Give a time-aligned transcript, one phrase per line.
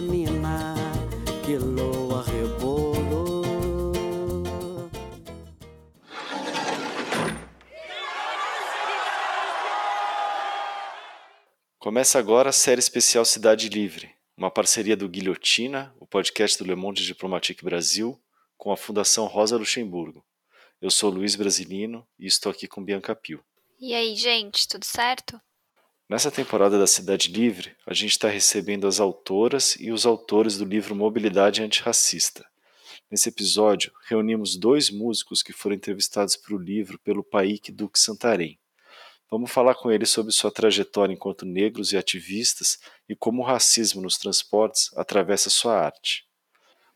[0.00, 0.74] canina
[1.44, 3.42] que loa rebolo.
[11.78, 16.74] Começa agora a série especial Cidade Livre, uma parceria do Guilhotina, o podcast do Le
[16.74, 18.18] Monde Diplomatique Brasil,
[18.56, 20.24] com a Fundação Rosa Luxemburgo.
[20.80, 23.44] Eu sou Luiz Brasilino e estou aqui com Bianca Pio.
[23.78, 25.38] E aí, gente, tudo certo?
[26.10, 30.64] Nessa temporada da Cidade Livre, a gente está recebendo as autoras e os autores do
[30.64, 32.44] livro Mobilidade Antirracista.
[33.08, 38.58] Nesse episódio, reunimos dois músicos que foram entrevistados para o livro pelo Paik Duque Santarém.
[39.30, 44.02] Vamos falar com eles sobre sua trajetória enquanto negros e ativistas e como o racismo
[44.02, 46.26] nos transportes atravessa sua arte.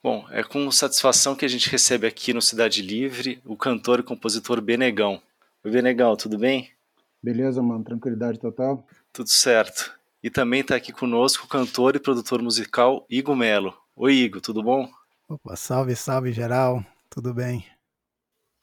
[0.02, 4.02] Bom, é com satisfação que a gente recebe aqui no Cidade Livre o cantor e
[4.02, 5.23] compositor Benegão.
[5.62, 6.74] Oi, Benegão, tudo bem?
[7.23, 8.85] Beleza, mano, tranquilidade total.
[9.15, 9.96] Tudo certo.
[10.20, 13.73] E também está aqui conosco o cantor e produtor musical Igor Melo.
[13.95, 14.90] Oi, Igor, tudo bom?
[15.29, 17.65] Opa, salve, salve geral, tudo bem?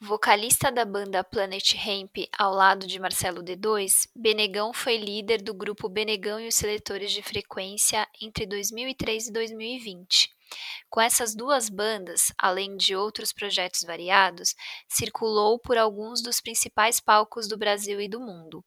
[0.02, 5.88] Vocalista da banda Planet Hemp ao lado de Marcelo D2, Benegão foi líder do grupo
[5.88, 10.29] Benegão e os Seletores de Frequência entre 2003 e 2020.
[10.89, 14.53] Com essas duas bandas, além de outros projetos variados,
[14.85, 18.61] circulou por alguns dos principais palcos do Brasil e do mundo.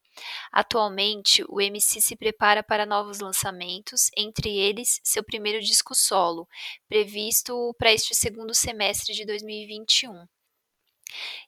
[0.53, 6.49] Atualmente, o MC se prepara para novos lançamentos, entre eles seu primeiro disco solo,
[6.89, 10.27] previsto para este segundo semestre de 2021.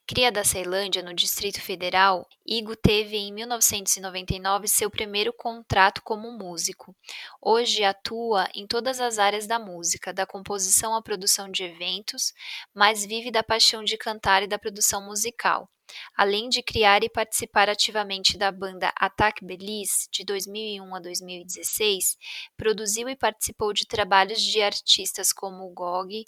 [0.07, 6.95] Cria da Ceilândia, no Distrito Federal, Igo teve em 1999 seu primeiro contrato como músico.
[7.43, 12.33] Hoje atua em todas as áreas da música, da composição à produção de eventos,
[12.73, 15.69] mas vive da paixão de cantar e da produção musical.
[16.17, 22.17] Além de criar e participar ativamente da banda Attack Belize de 2001 a 2016,
[22.57, 26.25] produziu e participou de trabalhos de artistas como Gog,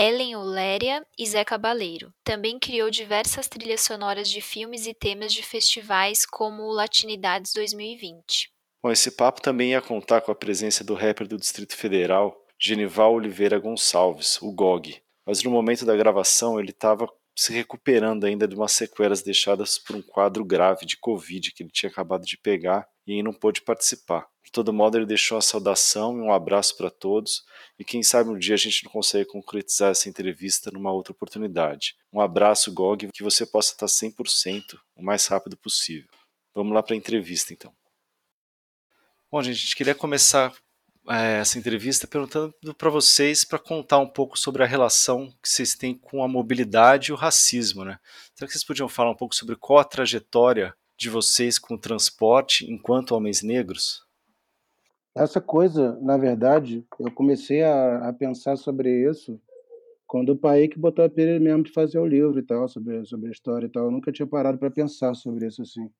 [0.00, 2.14] Ellen Oléria e Zé Cabaleiro.
[2.22, 8.48] Também criou diversas trilhas sonoras de filmes e temas de festivais como o Latinidades 2020.
[8.80, 13.14] Bom, esse papo também ia contar com a presença do rapper do Distrito Federal, Genival
[13.14, 15.02] Oliveira Gonçalves, o GOG.
[15.26, 17.08] Mas no momento da gravação ele estava
[17.38, 21.70] se recuperando ainda de umas sequelas deixadas por um quadro grave de Covid que ele
[21.70, 24.26] tinha acabado de pegar e não pôde participar.
[24.44, 27.44] De todo modo, ele deixou uma saudação e um abraço para todos,
[27.78, 31.94] e quem sabe um dia a gente não consegue concretizar essa entrevista numa outra oportunidade.
[32.12, 36.08] Um abraço, Gog, que você possa estar 100% o mais rápido possível.
[36.52, 37.72] Vamos lá para a entrevista, então.
[39.30, 40.52] Bom, gente, a gente queria começar
[41.08, 45.74] é, essa entrevista perguntando para vocês para contar um pouco sobre a relação que vocês
[45.74, 47.98] têm com a mobilidade e o racismo, né?
[48.34, 51.78] Será que vocês podiam falar um pouco sobre qual a trajetória de vocês com o
[51.78, 54.06] transporte enquanto homens negros?
[55.16, 59.40] Essa coisa, na verdade, eu comecei a, a pensar sobre isso
[60.06, 63.04] quando o pai que botou a pilha mesmo de fazer o livro e tal, sobre,
[63.04, 63.86] sobre a história e tal.
[63.86, 65.90] Eu nunca tinha parado para pensar sobre isso assim,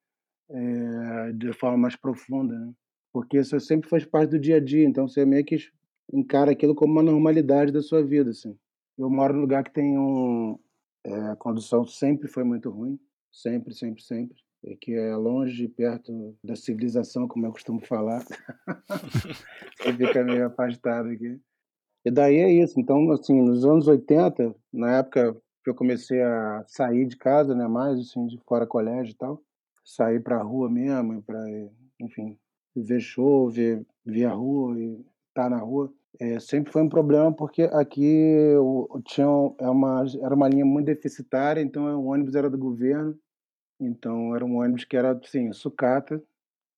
[0.50, 2.72] é, de forma mais profunda, né?
[3.18, 5.56] Porque isso sempre faz parte do dia a dia, então você meio que
[6.12, 8.56] encara aquilo como uma normalidade da sua vida, assim.
[8.96, 10.56] Eu moro num lugar que tem um...
[11.04, 12.96] É, a condução sempre foi muito ruim,
[13.32, 14.36] sempre, sempre, sempre
[14.80, 18.24] que é longe e perto da civilização, como eu costumo falar.
[19.82, 21.40] Você fica meio afastado aqui.
[22.04, 22.78] E daí é isso.
[22.78, 27.66] Então, assim, nos anos 80, na época que eu comecei a sair de casa, né,
[27.66, 29.42] mais assim, de fora colégio e tal,
[29.84, 31.44] sair para a rua mesmo, para,
[32.00, 32.38] enfim,
[32.82, 34.92] ver show, ver, ver a rua e
[35.28, 39.26] estar tá na rua, é, sempre foi um problema porque aqui o, tinha
[39.58, 43.16] é uma, era uma linha muito deficitária, então o ônibus era do governo,
[43.80, 46.22] então era um ônibus que era assim, sucata,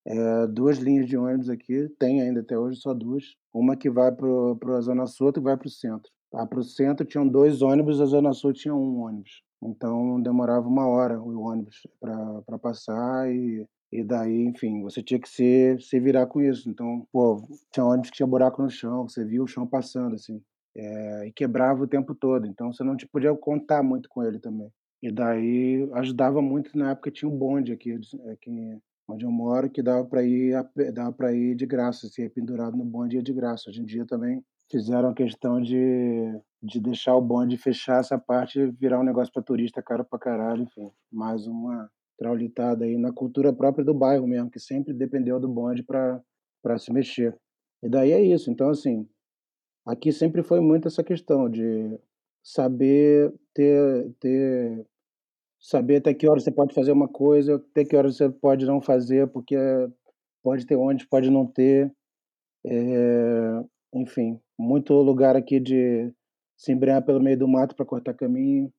[0.04, 3.36] é, duas linhas de ônibus aqui, tem ainda até hoje só duas.
[3.52, 6.10] Uma que vai para a Zona Sul, outra que vai para o centro.
[6.32, 9.42] Ah, para o centro tinham dois ônibus, a Zona Sul tinha um ônibus.
[9.62, 15.28] Então demorava uma hora o ônibus para passar e, e daí, enfim, você tinha que
[15.28, 16.70] se, se virar com isso.
[16.70, 20.40] Então, pô, tinha ônibus que tinha buraco no chão, você via o chão passando, assim.
[20.76, 24.38] É, e quebrava o tempo todo, então você não te podia contar muito com ele
[24.38, 24.70] também.
[25.02, 27.98] E daí ajudava muito, na época tinha um bonde aqui,
[28.32, 28.78] aqui
[29.08, 30.54] onde eu moro, que dava para ir,
[31.16, 33.68] para ir de graça, se ia pendurado no bonde ia de graça.
[33.68, 38.70] Hoje em dia também fizeram questão de, de deixar o bonde fechar essa parte e
[38.70, 40.88] virar um negócio para turista caro para caralho, enfim.
[41.10, 45.82] Mais uma traulitada aí na cultura própria do bairro mesmo, que sempre dependeu do bonde
[45.82, 47.34] para se mexer.
[47.82, 48.50] E daí é isso.
[48.50, 49.08] Então, assim,
[49.86, 51.98] aqui sempre foi muito essa questão de
[52.44, 54.86] saber ter, ter
[55.58, 58.82] saber até que hora você pode fazer uma coisa, até que hora você pode não
[58.82, 59.56] fazer, porque
[60.42, 61.90] pode ter onde, pode não ter.
[62.66, 63.64] É,
[63.94, 66.12] enfim, muito lugar aqui de
[66.54, 68.70] se embrenhar pelo meio do mato para cortar caminho,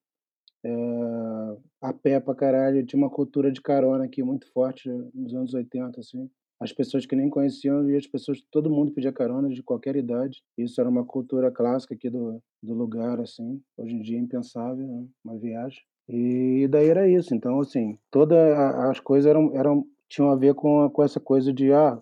[0.63, 2.85] é, a pé pra caralho.
[2.85, 6.29] Tinha uma cultura de carona aqui muito forte nos anos 80, assim.
[6.59, 10.43] As pessoas que nem conheciam e as pessoas, todo mundo pedia carona de qualquer idade.
[10.55, 13.59] Isso era uma cultura clássica aqui do, do lugar, assim.
[13.77, 15.07] Hoje em dia é impensável, né?
[15.25, 15.79] uma viagem.
[16.07, 17.33] E daí era isso.
[17.33, 21.71] Então, assim, todas as coisas eram, eram tinham a ver com, com essa coisa de,
[21.71, 21.99] ah,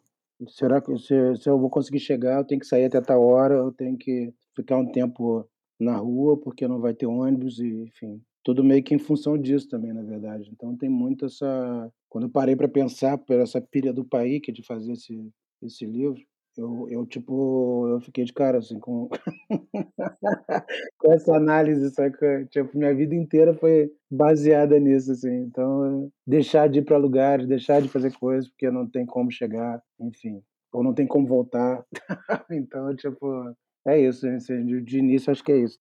[0.47, 3.53] será que se, se eu vou conseguir chegar, eu tenho que sair até tal hora,
[3.53, 5.47] eu tenho que ficar um tempo
[5.79, 9.67] na rua porque não vai ter ônibus e, enfim, tudo meio que em função disso
[9.69, 10.49] também, na verdade.
[10.51, 14.63] Então tem muito essa quando eu parei para pensar por essa pilha do Paik de
[14.63, 15.31] fazer esse
[15.61, 16.21] esse livro,
[16.57, 19.09] eu eu, tipo, eu fiquei de cara, assim, com
[20.97, 22.45] com essa análise, saca.
[22.49, 25.33] Tipo, minha vida inteira foi baseada nisso, assim.
[25.43, 29.81] Então, deixar de ir para lugares, deixar de fazer coisas, porque não tem como chegar,
[29.99, 30.41] enfim,
[30.73, 31.83] ou não tem como voltar.
[32.51, 33.55] Então, tipo,
[33.87, 35.79] é isso, assim, de início acho que é isso.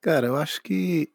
[0.00, 1.10] Cara, eu acho que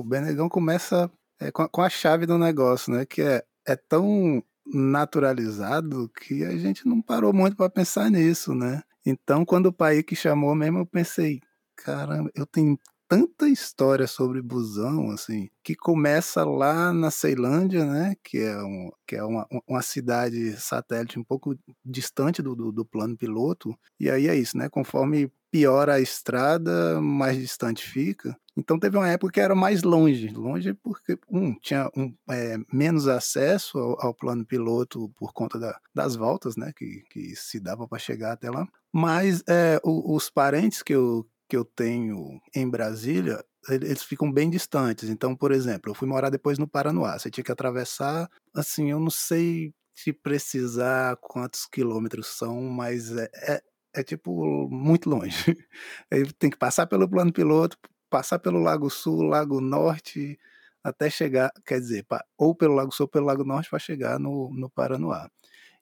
[0.00, 1.10] o Benegão começa,
[1.40, 6.44] eh, com a com a chave do negócio, né, que é é tão naturalizado que
[6.44, 8.82] a gente não parou muito para pensar nisso, né.
[9.04, 11.40] Então quando o Paik chamou mesmo eu pensei:
[11.76, 12.78] "Caramba, eu tenho
[13.08, 19.16] tanta história sobre busão, assim, que começa lá na Ceilândia, né, que é um que
[19.16, 24.28] é uma uma cidade satélite um pouco distante do do do plano piloto, e aí
[24.28, 28.36] é isso, né, conforme piora a estrada, mais distante fica.
[28.56, 33.06] Então teve uma época que era mais longe, longe porque, um, tinha um, eh, menos
[33.08, 37.86] acesso ao ao plano piloto por conta da das voltas, né, que que se dava
[37.88, 42.68] para chegar até lá, mas, eh, o os parentes que eu que eu tenho em
[42.68, 45.08] Brasília, ele eles ficam bem distantes.
[45.10, 48.98] Então, por exemplo, eu fui morar depois no Paranoá, você tinha que atravessar, assim, eu
[49.00, 53.62] não sei te precisar quantos quilômetros são, mas é é
[53.98, 55.32] é, tipo, muito longe.
[56.12, 57.78] Aí tem que passar pelo plano piloto,
[58.10, 60.38] passar pelo Lago Sul, Lago Norte,
[60.84, 62.06] até chegar quer dizer,
[62.38, 65.28] ou pelo Lago Sul ou pelo Lago Norte para chegar no no Paranoá.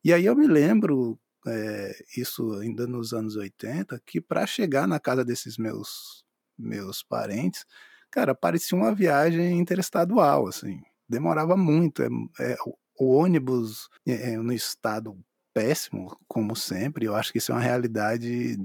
[0.05, 1.19] E aí eu me lembro,
[1.49, 6.25] eh, isso ainda nos anos 80, que para chegar na casa desses meus
[6.59, 7.65] meus parentes,
[8.11, 12.09] cara, parecia uma viagem interestadual, assim, demorava muito, eh
[12.41, 12.57] eh,
[13.01, 15.17] o ônibus, eh eh, no estado
[15.55, 18.57] péssimo, como sempre, eu acho que isso é uma realidade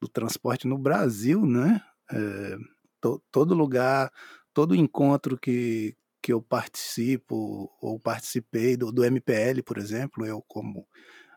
[0.00, 1.80] do transporte no Brasil, né,
[2.12, 2.56] eh,
[3.04, 4.10] to todo lugar,
[4.54, 10.86] todo encontro que que eu participo ou participei do do MPL, por exemplo, eu como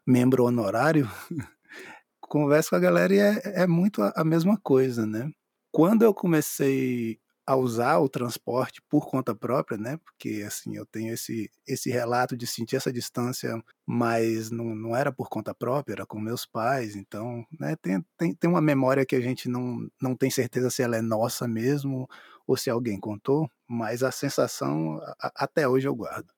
[0.07, 1.09] membro honorário,
[2.21, 5.29] converso com a galera e é é muito a a mesma coisa, né.
[5.71, 11.13] Quando eu comecei a usar o transporte por conta própria, né, porque, assim, eu tenho
[11.13, 16.05] esse esse relato de sentir essa distância, mas não não era por conta própria, era
[16.07, 20.15] com meus pais, então, né, tem tem tem uma memória que a gente não não
[20.15, 22.07] tem certeza se ela é nossa mesmo
[22.47, 26.33] ou se alguém contou, mas a sensação a até hoje eu guardo.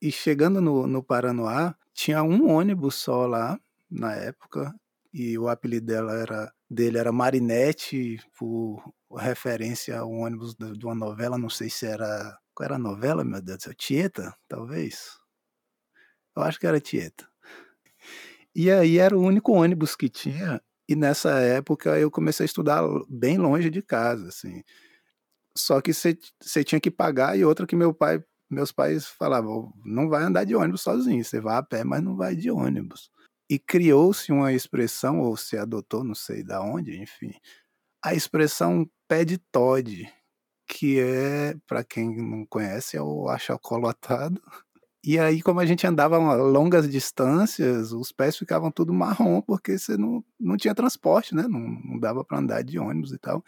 [0.00, 3.58] E chegando no no Paranoá, tinha um ônibus só lá,
[3.90, 4.74] na época,
[5.12, 8.82] e o apelido dela era dele era Marinette, por
[9.16, 13.24] referência a um ônibus de uma novela, não sei se era qual era a novela,
[13.24, 15.18] meu Deus do céu, Tieta, talvez?
[16.36, 17.28] Eu acho que era Tieta.
[18.54, 22.82] E aí era o único ônibus que tinha, e nessa época eu comecei a estudar
[23.08, 24.62] bem longe de casa, assim.
[25.56, 30.08] Só que você tinha que pagar e outra que meu pai meus pais falavam: "Não
[30.08, 33.10] vai andar de ônibus sozinho, você vai a pé, mas não vai de ônibus".
[33.50, 37.32] E criou-se uma expressão, ou se adotou, não sei da onde, enfim,
[38.04, 40.08] a expressão "pé de Tod",
[40.68, 44.42] que é, para quem não conhece, é o achocolatado.
[45.04, 49.96] E aí, como a gente andava longas distâncias, os pés ficavam tudo marrom, porque você
[49.98, 53.44] não não tinha transporte, né, não não dava para andar de ônibus e tal.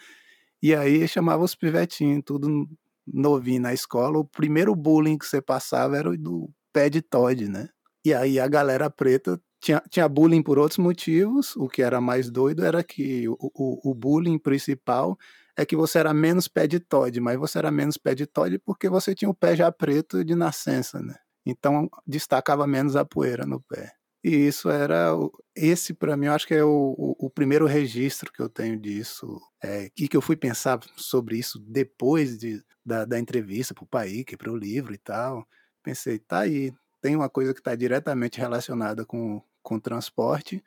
[0.62, 2.68] E aí chamava os pivetinho, tudo
[3.06, 7.48] novinho na escola, o primeiro bullying que você passava era o do pé de Tod,
[7.48, 7.68] né.
[8.04, 12.30] E aí a galera preta tinha tinha bullying por outros motivos, o que era mais
[12.30, 15.16] doido era que o o o bullying principal
[15.56, 18.58] é que você era menos pé de Tod, mas você era menos pé de Tod
[18.60, 21.14] porque você tinha o pé já preto de nascença, né.
[21.46, 23.92] Então destacava menos a poeira no pé.
[24.24, 25.12] E isso era
[25.54, 28.78] esse para mim eu acho que é o o o primeiro registro que eu tenho
[28.80, 33.84] disso, eh, e que eu fui pensar sobre isso depois de da da entrevista para
[33.84, 35.46] o Paik, para o livro e tal,
[35.82, 36.72] pensei: "Tá aí,
[37.06, 40.62] tem uma coisa que está diretamente relacionada com com transporte,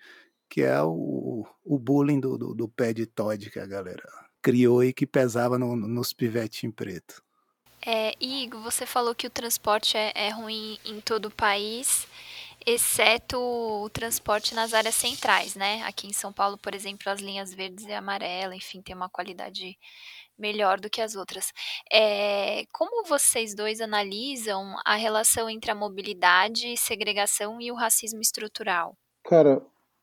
[0.49, 4.09] que é o o bullying do do do pé de Tod que a galera
[4.41, 7.21] criou e que pesava no nos pivetinho preto".
[7.85, 12.07] É, Igor, você falou que o transporte é é ruim em todo o país,
[12.65, 15.83] exceto o transporte nas áreas centrais, né?
[15.83, 19.77] Aqui em São Paulo, por exemplo, as linhas verdes e amarela, enfim, tem uma qualidade
[20.39, 21.51] melhor do que as outras.
[21.91, 28.95] É, como vocês dois analisam a relação entre a mobilidade, segregação e o racismo estrutural?
[29.23, 29.61] Cara,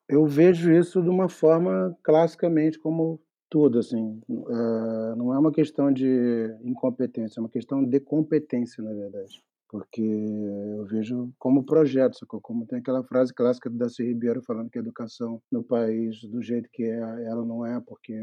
[0.08, 4.20] eu vejo isso de uma forma classicamente como tudo, assim.
[4.28, 9.42] Eh, não é uma questão de incompetência, é uma questão de competência, na verdade.
[9.68, 12.40] Porque eu vejo como projeto, sacou?
[12.40, 16.40] Como tem aquela frase clássica do Darcy Ribeiro falando que a educação no país, do
[16.40, 18.14] jeito que é, ela não é porque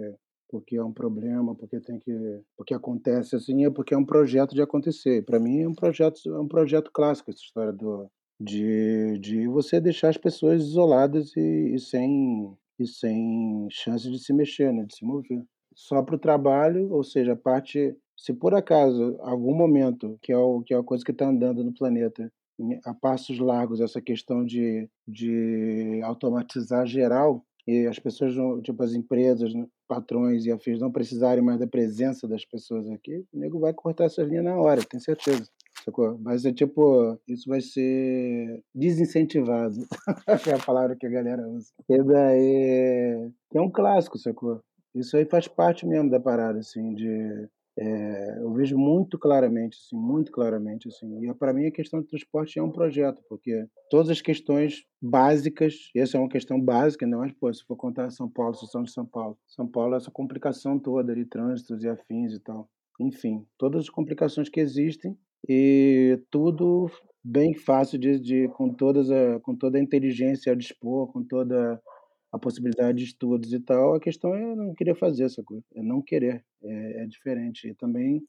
[0.53, 2.12] porque é um problema, porque tem que
[2.55, 5.25] porque acontece assim, é porque é um projeto de acontecer.
[5.25, 8.07] Para mim é um projeto é um projeto clássico essa história do
[8.39, 14.31] de de você deixar as pessoas isoladas e e sem e sem chance de se
[14.31, 15.41] mexer, né, de se mover.
[15.75, 20.38] Só para o trabalho, ou seja, a parte se por acaso, algum momento, que é
[20.38, 22.31] o que é a coisa que está andando no planeta,
[22.86, 28.33] a passos largos, essa questão de de automatizar geral, e as pessoas
[28.63, 33.23] tipo, as empresas, né, patrões e afins não precisarem mais da presença das pessoas aqui,
[33.31, 35.47] o nego vai cortar essas linhas na hora, tenho certeza,
[35.85, 36.17] sacou?
[36.19, 39.75] Mas é tipo, isso vai ser desincentivado,
[40.50, 41.67] é a palavra que a galera usa.
[41.88, 44.62] E daí é um clássico, sacou?
[44.95, 47.47] Isso aí faz parte mesmo da parada, assim, de
[47.77, 51.27] eh, eu vejo muito claramente, assim, muito claramente, assim.
[51.27, 55.89] E para mim a questão do transporte é um projeto, porque todas as questões básicas,
[55.96, 58.92] essa é uma questão básica, não é, pô, se for contar São Paulo, situação de
[58.92, 59.38] São Paulo.
[59.48, 62.70] São Paulo, essa complicação toda de trânsitos e afins e tal.
[63.00, 65.18] Enfim, todas as complicações que existem
[65.50, 66.89] e tudo
[67.24, 71.82] bem fácil de, de com todas a, com toda a inteligência a dispor, com toda
[72.34, 75.84] a possibilidade de estudos e tal, a questão é não querer fazer essa coisa, é
[75.84, 77.68] não querer, é, é diferente.
[77.68, 78.24] E também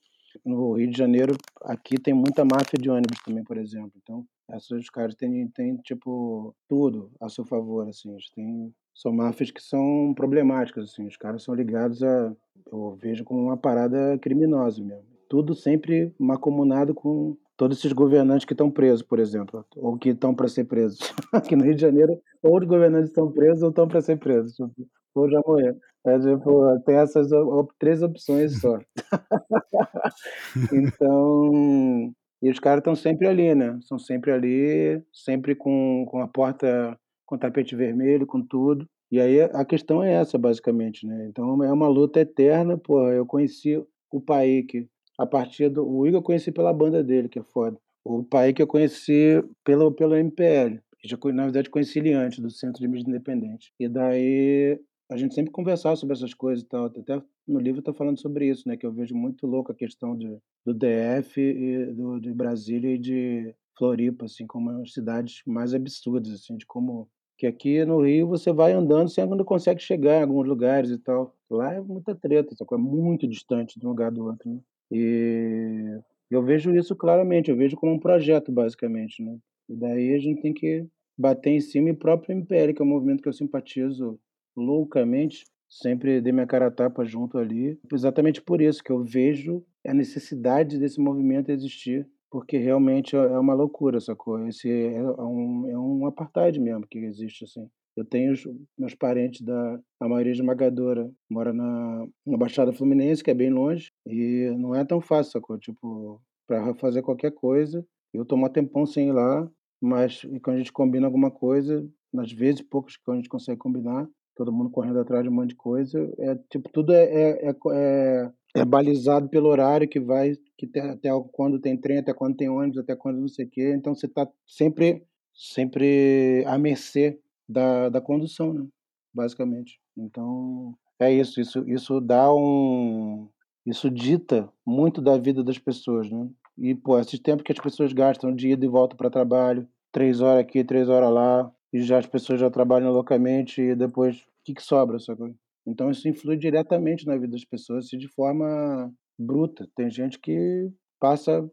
[0.45, 3.93] no Rio de Janeiro, aqui tem muita máfia de ônibus também, por exemplo.
[4.03, 8.11] Então, esses caras têm, têm tipo tudo a seu favor, assim.
[8.13, 11.07] Eles têm, são máfias que são problemáticas, assim.
[11.07, 12.37] Os caras são ligados a,
[12.71, 15.15] eu vejo como uma parada criminosa mesmo.
[15.31, 20.35] Tudo sempre macomunado com todos esses governantes que estão presos, por exemplo, ou que estão
[20.35, 20.99] para ser presos.
[21.33, 24.55] Aqui no Rio de Janeiro, ou os governantes estão presos ou estão para ser presos,
[24.55, 25.79] tipo, ou já morreram.
[26.07, 28.79] É, tipo, tem essas op três opções só.
[30.73, 33.79] então, e os caras estão sempre ali, né?
[33.83, 38.87] São sempre ali, sempre com, com a porta, com tapete vermelho, com tudo.
[39.11, 41.27] E aí a questão é essa, basicamente, né?
[41.29, 43.09] Então é uma luta eterna, pô.
[43.09, 43.77] Eu conheci
[44.11, 45.87] o Paik a partir do.
[45.87, 47.79] O Igor eu conheci pela banda dele, que é foda.
[48.05, 50.79] O Paik eu conheci pelo, pelo MPL.
[51.05, 53.73] Já, na verdade, conheci ele antes, do Centro de Mídia Independente.
[53.79, 54.81] E daí
[55.11, 56.87] a gente sempre conversava sobre essas coisas e tal.
[56.87, 58.77] Até no livro está falando sobre isso, né?
[58.77, 62.99] Que eu vejo muito louco a questão de, do DF, e do, de Brasília e
[62.99, 68.29] de Floripa, assim, como as cidades mais absurdas, assim, de como que aqui no Rio
[68.29, 71.35] você vai andando, você não consegue chegar em alguns lugares e tal.
[71.51, 74.61] Lá é muita treta, é muito distante de um lugar do outro, né?
[74.91, 76.01] E
[76.31, 79.37] eu vejo isso claramente, eu vejo como um projeto, basicamente, né?
[79.69, 80.87] E daí a gente tem que
[81.17, 84.19] bater em cima e o próprio MPL, que é um movimento que eu simpatizo
[84.57, 89.65] loucamente, sempre dei minha cara a tapa junto ali, exatamente por isso que eu vejo
[89.87, 94.47] a necessidade desse movimento existir, porque realmente é, é uma loucura, sacou?
[94.47, 97.69] Esse é um, é um apartheid mesmo que existe, assim.
[97.97, 98.45] Eu tenho os
[98.77, 103.91] meus parentes da a maioria esmagadora mora na na Baixada Fluminense, que é bem longe,
[104.07, 105.59] e não é tão fácil, sacou?
[105.59, 109.49] Tipo, para fazer qualquer coisa, eu tô mó tempão sem ir lá,
[109.81, 114.09] mas quando a gente combina alguma coisa, nas vezes poucas que a gente consegue combinar,
[114.37, 117.55] todo mundo correndo atrás de um monte de coisa, é tipo, tudo é é é
[117.73, 122.37] é é balizado pelo horário que vai que tem até quando tem trem, até quando
[122.37, 127.19] tem ônibus, até quando não sei o quê, então você tá sempre sempre à mercê
[127.49, 128.67] da da condução, né,
[129.15, 129.79] basicamente.
[129.97, 133.29] Então, é isso, isso isso dá um
[133.67, 136.29] isso dita muito da vida das pessoas, né.
[136.59, 140.21] E, pô, esse tempo que as pessoas gastam de ida e volta para trabalho, 3
[140.21, 144.25] horas aqui, 3 horas lá, e já as pessoas já trabalham loucamente e depois o
[144.45, 145.35] que que sobra, sacou?
[145.67, 149.69] Então isso influi diretamente na vida das pessoas, assim, de forma bruta.
[149.75, 150.71] Tem gente que
[151.01, 151.49] passa,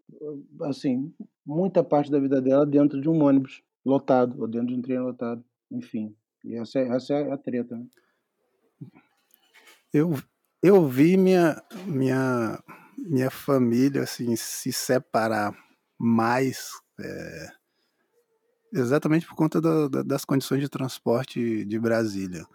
[0.64, 1.12] assim,
[1.46, 5.00] muita parte da vida dela dentro de um ônibus lotado ou dentro de um trem
[5.00, 5.44] lotado.
[5.72, 7.86] Enfim, essa é, essa é a treta, né?
[9.94, 10.18] Eu,
[10.62, 12.62] eu vi minha, minha,
[12.98, 15.54] minha família assim, se separar
[15.98, 17.48] mais é,
[18.74, 22.46] exatamente por conta do, das condições de transporte de Brasília.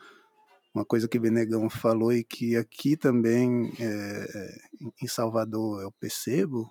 [0.75, 4.59] Uma coisa que Benegão falou e que aqui também é,
[5.03, 6.71] em Salvador eu percebo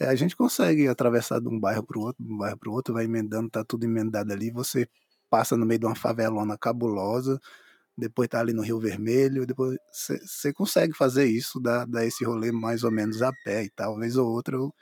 [0.00, 2.70] É, a gente consegue atravessar de um bairro para o outro, de um bairro para
[2.70, 4.88] o outro, vai emendando, tá tudo emendado ali, você
[5.30, 7.40] passa no meio de uma favelona cabulosa,
[7.96, 12.52] depois tá ali no Rio Vermelho, depois você consegue fazer isso, dar, dar esse rolê
[12.52, 14.72] mais ou menos a pé e tal, vez ou outra eu,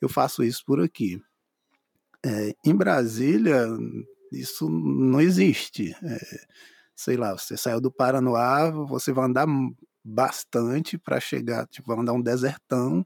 [0.00, 1.20] eu faço isso por aqui.
[2.24, 3.66] É, em Brasília,
[4.32, 5.94] isso não existe.
[6.02, 6.18] É,
[6.94, 9.46] sei lá, você saiu do Paranoá, você vai andar
[10.04, 13.04] bastante para chegar, tipo, vai andar um desertão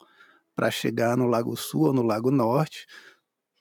[0.55, 2.87] para chegar no Lago Sul ou no Lago Norte.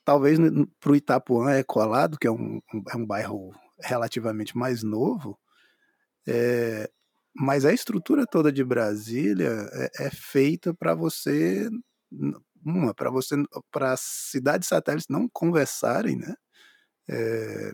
[0.04, 0.38] Talvez
[0.80, 2.60] para o Itapuã é colado, que é um,
[2.92, 5.38] é um bairro relativamente mais novo,
[6.26, 6.90] é,
[7.34, 11.68] mas a estrutura toda de Brasília é, é feita para você,
[12.64, 13.36] uma, para você,
[13.70, 16.34] para as cidades satélites não conversarem, né?
[17.08, 17.72] É,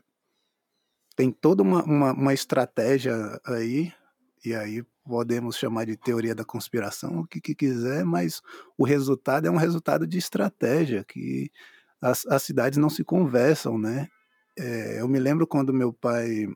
[1.15, 3.93] tem toda uma, uma, uma estratégia aí,
[4.45, 8.41] e aí podemos chamar de teoria da conspiração, o que, que, quiser, mas
[8.79, 11.51] o resultado é um resultado de estratégia, que
[12.01, 14.09] as, as cidades não se conversam, né?
[14.59, 16.47] É, eu me lembro quando meu pai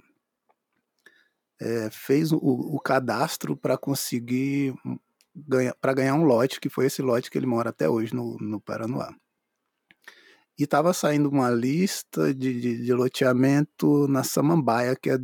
[1.60, 4.74] é, fez o, o cadastro para conseguir
[5.34, 8.36] ganhar, para ganhar um lote, que foi esse lote que ele mora até hoje no,
[8.38, 9.14] no Paranoá.
[10.58, 15.18] E estava saindo uma lista de, de, de, loteamento na Samambaia, que é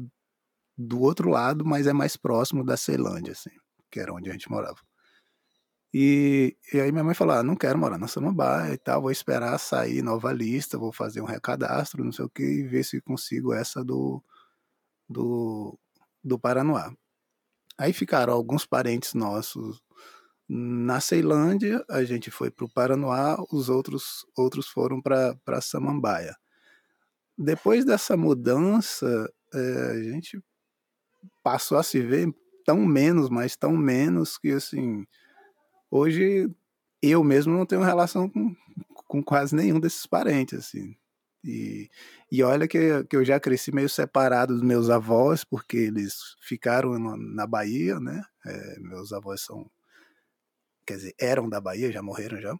[0.76, 3.50] do outro lado, mas é mais próximo da Ceilândia, assim,
[3.90, 4.78] que era onde a gente morava.
[5.92, 9.10] E, e aí minha mãe falou: ah, não quero morar na Samambaia e tal, vou
[9.10, 13.00] esperar sair nova lista, vou fazer um recadastro, não sei o que, e ver se
[13.00, 14.22] consigo essa do,
[15.08, 15.78] do,
[16.22, 16.92] do Paranoá.
[17.78, 19.82] Aí ficaram alguns parentes nossos
[20.48, 26.36] na Ceilândia, a gente foi para o Paranoá, os outros, outros foram para Samambaia.
[27.38, 29.58] Depois dessa mudança, é,
[29.92, 30.42] a gente
[31.42, 32.28] passou a se ver
[32.64, 35.06] tão menos, mas tão menos que assim,
[35.90, 36.50] hoje
[37.02, 38.54] eu mesmo não tenho relação com,
[39.06, 40.96] com quase nenhum desses parentes, assim.
[41.42, 41.90] E,
[42.30, 46.98] e olha que, que eu já cresci meio separado dos meus avós, porque eles ficaram
[47.16, 48.22] na Bahia, né?
[48.44, 49.70] É, meus avós são
[50.90, 52.58] quer dizer, eram da Bahia, já morreram já.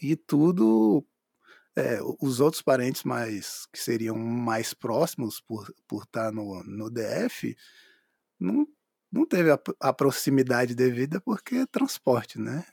[0.00, 1.04] E tudo,
[1.76, 7.56] é, os outros parentes mais que seriam mais próximos por, por estar no, no DF,
[8.40, 8.66] não,
[9.10, 12.64] não teve a, a proximidade devida porque é transporte, né?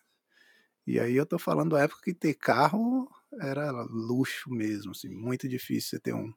[0.86, 3.10] E aí eu tô falando da época que ter carro
[3.42, 6.34] era luxo mesmo, assim, muito difícil você ter um,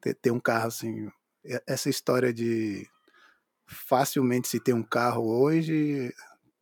[0.00, 1.08] ter, ter um carro assim.
[1.66, 2.86] Essa história de
[3.66, 6.12] facilmente se ter um carro hoje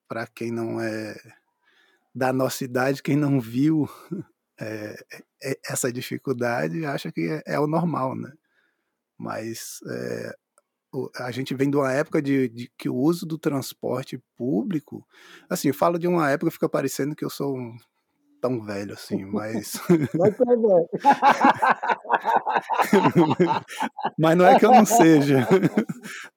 [0.06, 1.16] para quem não é
[2.14, 3.88] da nossa idade, quem não viu
[4.60, 5.04] é,
[5.42, 8.32] é, essa dificuldade, acha que é, é o normal, né?
[9.16, 10.36] Mas é,
[11.16, 15.06] a gente vem de uma época de, de, que o uso do transporte público,
[15.48, 17.76] assim, eu falo de uma época, fica parecendo que eu sou um
[18.40, 19.74] tão velho assim, mas.
[20.18, 20.88] Mas velho.
[24.18, 25.46] mas não é que eu não seja.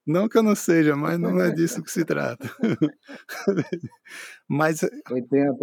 [0.05, 2.49] Não que eu não seja, mas não é disso que se trata.
[4.47, 4.81] Mas.
[5.09, 5.55] 80,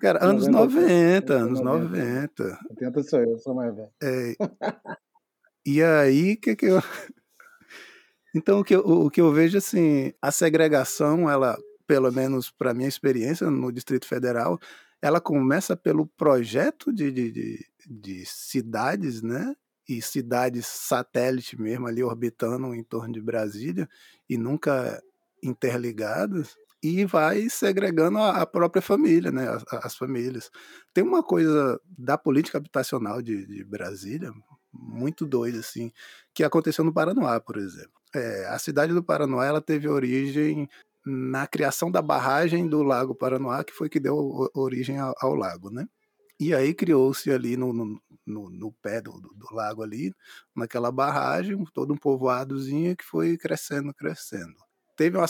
[0.00, 2.58] Cara, anos 90, anos 90.
[2.70, 3.90] 80 sou eu, sou mais velho.
[4.02, 4.34] É,
[5.64, 6.82] e aí, o que, que eu.
[8.34, 12.74] Então, o que, eu, o que eu vejo, assim, a segregação, ela, pelo menos para
[12.74, 14.58] minha experiência no Distrito Federal,
[15.00, 19.54] ela começa pelo projeto de, de, de, de cidades, né?
[19.88, 23.88] E cidades satélite mesmo ali orbitando em torno de Brasília
[24.28, 25.02] e nunca
[25.42, 29.48] interligadas e vai segregando a, própria família, né?
[29.48, 30.50] As, as, famílias.
[30.94, 34.32] Tem uma coisa da política habitacional de, de, Brasília
[34.72, 35.90] muito doida, assim,
[36.32, 37.97] que aconteceu no Paranoá, por exemplo.
[38.14, 40.68] É, a cidade do Paranoá ela teve origem
[41.04, 45.70] na criação da barragem do Lago Paranoá, que foi que deu origem ao, ao lago,
[45.70, 45.86] né?
[46.40, 48.00] E aí criou-se ali no, no,
[48.50, 50.14] no, pé do, do, do, lago ali,
[50.54, 54.54] naquela barragem, todo um povoadozinho que foi crescendo, crescendo.
[54.96, 55.26] Teve uma,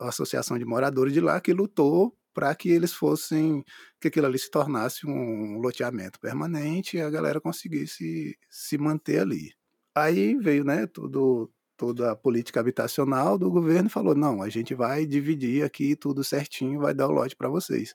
[0.00, 3.64] uma associação de moradores de lá que lutou para que eles fossem,
[4.00, 9.52] que aquilo ali se tornasse um loteamento permanente e a galera conseguisse se manter ali.
[9.94, 11.50] Aí veio, né, tudo,
[11.80, 16.78] toda a política habitacional do governo falou: não, a gente vai dividir aqui tudo certinho,
[16.78, 17.94] vai dar o lote para vocês.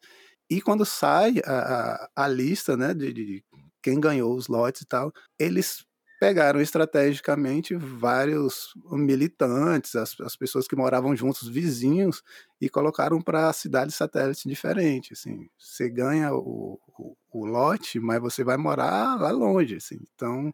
[0.50, 3.44] E quando sai a, a, a lista né, de, de,
[3.84, 5.86] quem ganhou os lotes e tal, eles
[6.20, 12.24] pegaram estrategicamente vários militantes, as, as pessoas que moravam juntos, vizinhos,
[12.60, 15.20] e colocaram para cidades satélites diferentes.
[15.20, 19.76] Assim, você ganha o, o, o, lote, mas você vai morar lá longe.
[19.76, 20.00] Assim.
[20.16, 20.52] Então,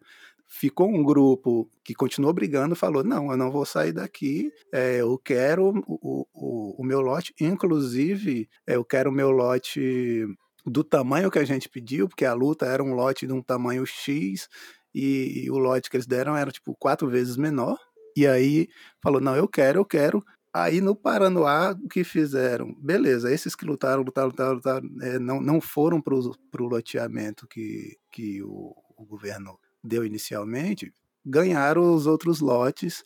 [0.52, 5.18] ficou um grupo que continuou brigando, falou: não, eu não vou sair daqui, é, eu
[5.18, 10.26] quero o, o, o meu lote, inclusive, é, eu quero o meu lote
[10.66, 13.84] do tamanho que a gente pediu, porque a luta era um lote de um tamanho
[13.86, 14.46] X
[14.94, 17.78] e, e o lote que eles deram era tipo quatro vezes menor.
[18.14, 18.68] E aí
[19.02, 20.22] falou: não, eu quero, eu quero.
[20.54, 22.74] Aí no Paranoá, o que fizeram?
[22.78, 27.96] Beleza, esses que lutaram, lutaram, lutaram, lutaram é, não, não foram para o loteamento que,
[28.10, 30.92] que o, o governo deu inicialmente,
[31.24, 33.02] ganharam os outros lotes,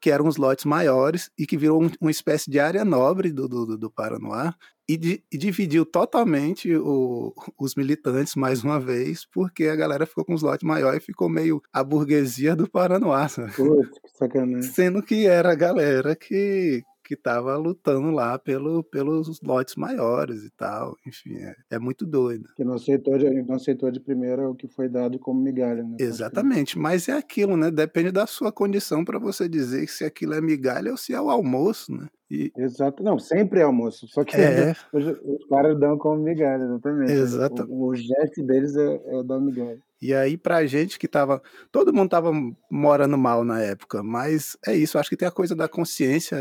[0.00, 3.48] que eram os lotes maiores e que virou um, uma espécie de área nobre do,
[3.48, 4.54] do, do Paranoá
[4.88, 10.24] e, di, e dividiu totalmente o, os militantes mais uma vez, porque a galera ficou
[10.24, 13.26] com os lotes maiores e ficou meio a burguesia do Paranoá.
[13.56, 14.70] Putz, que sacanagem.
[14.70, 20.50] Sendo que era a galera que, que estava lutando lá pelo, pelos lotes maiores e
[20.50, 20.96] tal.
[21.06, 22.48] Enfim, é, é muito doido.
[22.56, 25.96] Que não aceitou, de, não aceitou de primeira o que foi dado como migalha, né?
[26.00, 27.70] Exatamente, mas é aquilo, né?
[27.70, 31.30] Depende da sua condição para você dizer se aquilo é migalha ou se é o
[31.30, 32.08] almoço, né?
[32.30, 32.50] E...
[32.56, 34.72] Exato, não, sempre é almoço, só que é.
[34.92, 37.12] os, os, caras dão como migalha, exatamente.
[37.12, 37.66] Exato.
[37.68, 39.78] O, o gesto deles é, é dar migalha.
[40.04, 41.40] E aí, pra gente que tava.
[41.72, 42.30] Todo mundo tava
[42.70, 46.36] morando mal na época, mas é isso, acho que tem a coisa da consciência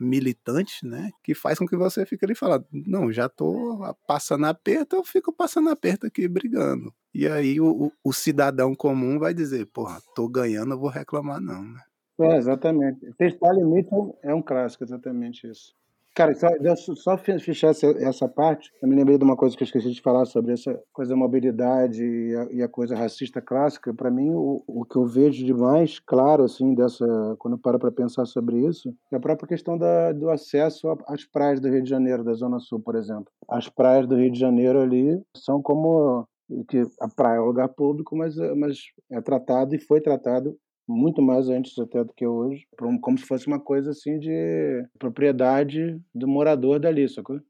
[0.00, 1.10] militante, né?
[1.22, 5.30] Que faz com que você fique ali falando, não, já tô passando aperto, eu fico
[5.30, 6.90] passando aperto aqui brigando.
[7.14, 11.62] E aí o, o cidadão comum vai dizer, porra, tô ganhando, eu vou reclamar, não,
[11.62, 11.80] né?
[12.18, 13.12] É, exatamente.
[13.18, 13.90] Testar limite
[14.22, 15.74] é um clássico, exatamente isso.
[16.14, 19.64] Cara, só, só fechar essa, essa parte, eu me lembrei de uma coisa que eu
[19.64, 23.94] esqueci de falar sobre essa coisa da mobilidade e a, e a coisa racista clássica.
[23.94, 27.06] Para mim, o, o que eu vejo de mais claro, assim, dessa,
[27.38, 31.24] quando eu paro para pensar sobre isso, é a própria questão da, do acesso às
[31.24, 33.32] praias do Rio de Janeiro, da Zona Sul, por exemplo.
[33.48, 36.28] As praias do Rio de Janeiro ali são como
[36.68, 38.78] que a praia é um lugar público, mas, mas
[39.10, 40.54] é tratado e foi tratado
[40.88, 42.64] muito mais antes até do que hoje,
[43.00, 47.40] como se fosse uma coisa assim de propriedade do morador dali, sacou?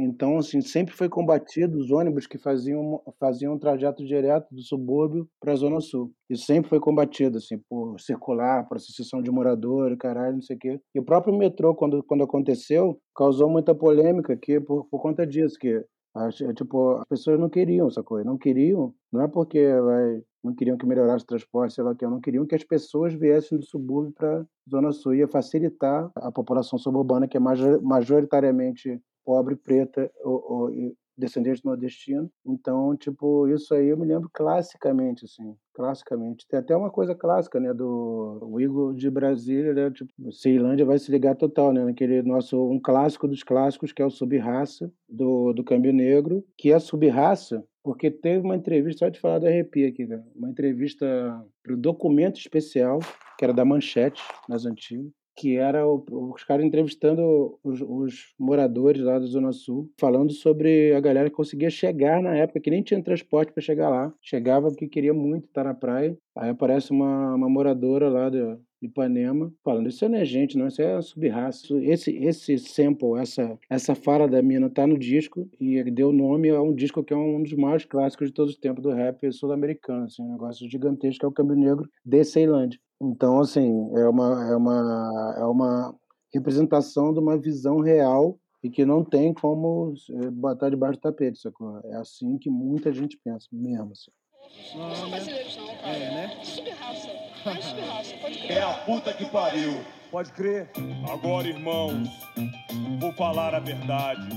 [0.00, 5.28] Então, assim, sempre foi combatido os ônibus que faziam, faziam um trajeto direto do subúrbio
[5.40, 6.12] para a Zona Sul.
[6.30, 10.58] E sempre foi combatido, assim, por circular, por associação de moradores, caralho, não sei o
[10.58, 10.80] quê.
[10.94, 15.58] E o próprio metrô, quando, quando aconteceu, causou muita polêmica aqui por, por conta disso,
[15.58, 15.84] que
[16.26, 20.54] é, tipo, as pessoas não queriam essa coisa, não queriam, não é porque vai, não
[20.54, 23.58] queriam que melhorasse o transporte, sei lá o que, não queriam que as pessoas viessem
[23.58, 30.10] do subúrbio para Zona Sul, ia facilitar a população suburbana, que é majoritariamente pobre, preta
[30.24, 30.70] ou, ou
[31.18, 32.30] descendente nordestino.
[32.46, 36.46] Então, tipo, isso aí eu me lembro classicamente, assim, classicamente.
[36.48, 41.10] Tem até uma coisa clássica, né, do Igor de Brasília, né, tipo, Ceilândia vai se
[41.10, 45.64] ligar total, né, naquele nosso, um clássico dos clássicos, que é o Subraça, do, do
[45.64, 50.06] Câmbio Negro, que é Subraça, porque teve uma entrevista, só de falar do arrepio aqui,
[50.06, 51.06] né, uma entrevista
[51.62, 53.00] para o Documento Especial,
[53.38, 59.00] que era da Manchete, nas antigas, que era o, os caras entrevistando os, os, moradores
[59.00, 62.82] lá da Zona Sul, falando sobre a galera que conseguia chegar na época, que nem
[62.82, 64.12] tinha transporte para chegar lá.
[64.20, 66.18] Chegava porque queria muito estar na praia.
[66.36, 70.80] Aí aparece uma, uma moradora lá de, Ipanema, falando, isso não é gente, não, isso
[70.80, 71.74] é subraça.
[71.82, 76.62] Esse, esse sample, essa, essa fala da mina tá no disco e deu nome a
[76.62, 80.04] um disco que é um dos maiores clássicos de todos os tempos do rap sul-americano,
[80.04, 82.78] assim, um negócio gigantesco, que é o Câmbio Negro de Ceilândia.
[83.00, 85.94] Então, assim, é uma, é uma, é uma
[86.32, 91.38] representação de uma visão real e que não tem como eh, botar debaixo do tapete,
[91.38, 91.80] sacou?
[91.84, 93.92] É assim que muita gente pensa, mesmo.
[93.92, 94.10] Assim.
[94.76, 95.96] Não, são brasileiros não, cara.
[95.96, 96.44] É, né?
[96.44, 97.08] Subraça.
[97.08, 98.50] É subraça, pode crer.
[98.58, 99.72] É a puta que pariu.
[100.10, 100.70] Pode crer.
[101.12, 102.08] Agora, irmãos,
[102.98, 104.28] vou falar a verdade.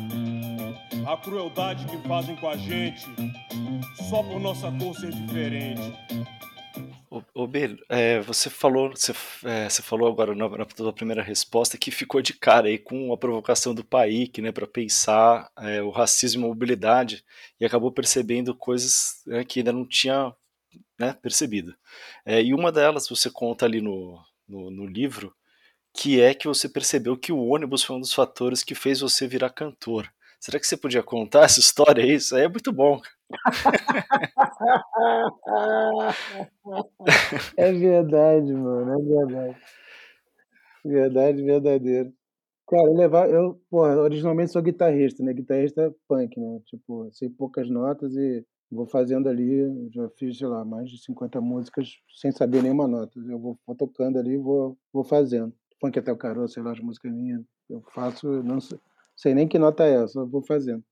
[1.08, 3.06] A crueldade que fazem com a gente
[4.10, 5.94] só por nossa cor ser diferente.
[7.34, 9.12] Ô, B, é, você falou, você,
[9.44, 13.12] é, você falou agora na, na tua primeira resposta que ficou de cara aí com
[13.12, 17.22] a provocação do PAIC, né, para pensar é, o racismo e mobilidade
[17.60, 20.34] e acabou percebendo coisas né, que ainda não tinha
[21.00, 21.76] né, percebido.
[22.26, 25.36] É, e uma delas você conta ali no, no, no livro
[25.94, 29.28] que é que você percebeu que o ônibus foi um dos fatores que fez você
[29.28, 30.12] virar cantor.
[30.40, 32.04] Será que você podia contar essa história?
[32.06, 33.02] Isso aí é muito bom.
[37.58, 39.58] É verdade, mano, é verdade.
[40.84, 42.12] Verdade verdadeira.
[42.68, 45.34] Cara, eu levar, eu, porra, originalmente sou guitarrista, né?
[45.34, 46.62] Guitarrista punk, né?
[46.66, 51.42] Tipo, sei poucas notas e vou fazendo ali, já fiz, sei lá, mais de 50
[51.42, 51.90] músicas
[52.22, 53.20] sem saber nenhuma nota.
[53.20, 55.54] Eu vou, vou tocando ali vou, vou fazendo.
[55.80, 57.44] Punk até o caroço, sei lá, as músicas minhas.
[57.70, 58.80] Eu faço, não sei,
[59.18, 60.84] sei nem que nota é eu vou fazendo.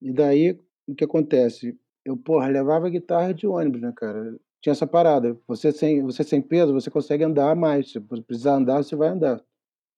[0.00, 1.78] E daí, o que acontece?
[2.04, 4.38] Eu, porra, levava guitarra de ônibus, né, cara?
[4.62, 5.38] Tinha essa parada.
[5.46, 7.92] Você sem, você sem peso, você consegue andar mais.
[7.92, 9.42] Se precisar andar, você vai andar.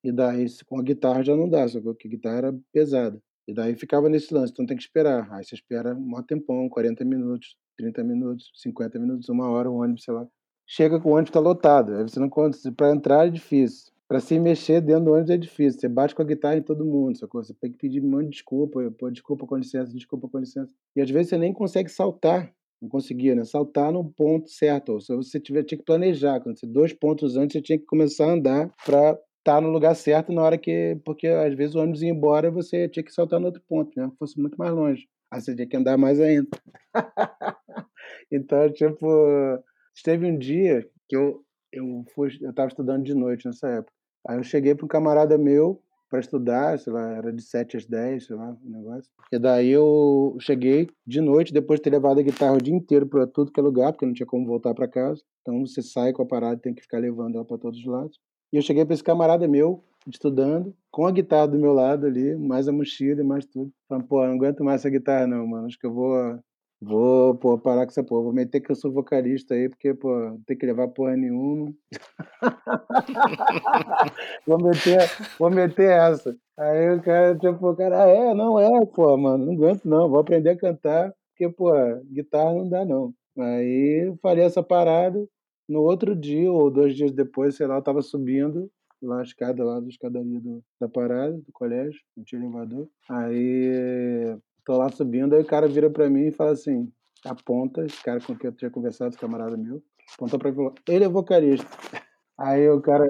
[0.03, 3.20] E daí, com a guitarra já não dá, só a guitarra era pesada.
[3.46, 5.29] E daí ficava nesse lance, então tem que esperar.
[5.33, 10.05] Aí você espera um tempão, 40 minutos, 30 minutos, 50 minutos, uma hora, o ônibus,
[10.05, 10.26] sei lá.
[10.66, 13.92] Chega com o ônibus tá lotado, aí você não conta, para entrar é difícil.
[14.10, 15.78] Para se mexer dentro do ônibus é difícil.
[15.78, 17.44] Você bate com a guitarra em todo mundo, sacou?
[17.44, 20.74] Você tem que pedir um monte de desculpa, pô, desculpa com licença, desculpa com licença.
[20.96, 23.44] E às vezes você nem consegue saltar não conseguia, né?
[23.44, 24.94] Saltar no ponto certo.
[24.94, 26.40] Ou se você tiver, tinha que planejar.
[26.40, 29.68] Quando você dois pontos antes, você tinha que começar a andar para estar tá no
[29.68, 30.98] lugar certo na hora que.
[31.04, 34.10] Porque às vezes o ônibus ia embora você tinha que saltar no outro ponto, né?
[34.18, 35.06] Fosse muito mais longe.
[35.30, 36.48] Aí você tinha que andar mais ainda.
[38.32, 39.62] então, tipo,
[40.02, 43.99] teve um dia que eu, eu, fui, eu tava estudando de noite nessa época.
[44.26, 45.80] Aí eu cheguei para um camarada meu
[46.11, 49.09] para estudar, sei lá, era de 7 às 10, sei lá, o negócio.
[49.30, 53.06] E daí eu cheguei de noite, depois de ter levado a guitarra o dia inteiro
[53.06, 55.22] para tudo que é lugar, porque não tinha como voltar para casa.
[55.40, 58.18] Então você sai com a parada, tem que ficar levando ela para todos os lados.
[58.52, 62.35] E eu cheguei para esse camarada meu, estudando, com a guitarra do meu lado ali,
[62.37, 63.72] mais a mochila e mais tudo.
[63.88, 65.66] Falei, pô, não aguento mais essa guitarra não, mano.
[65.66, 66.38] Acho que eu vou
[66.82, 68.22] Vou, pô, parar com essa porra.
[68.22, 71.74] Vou meter que eu sou vocalista aí, porque, pô, não tem que levar porra nenhuma.
[74.46, 74.98] vou, meter,
[75.38, 76.34] vou meter essa.
[76.58, 80.08] Aí o cara, tipo, o cara, ah, é, não é, pô, mano, não aguento não,
[80.08, 81.70] vou aprender a cantar, porque, pô,
[82.10, 83.12] guitarra não dá não.
[83.38, 85.26] Aí falei essa parada.
[85.68, 88.70] No outro dia, ou dois dias depois, sei lá, eu tava subindo
[89.02, 92.88] lá a escada lá da escadaria do, da parada, do colégio, não tinha elevador.
[93.08, 94.36] Aí
[94.70, 96.88] Tô lá subindo, aí o cara vira pra mim e fala assim,
[97.24, 99.83] aponta, esse cara com quem eu tinha conversado, camarada meu,
[100.14, 101.66] apontou pra mim e falou, ele é vocalista.
[102.38, 103.04] Aí o cara,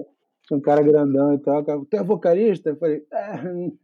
[0.51, 2.70] um cara grandão e tal, cara, tu é vocalista?
[2.70, 3.35] Eu falei, é,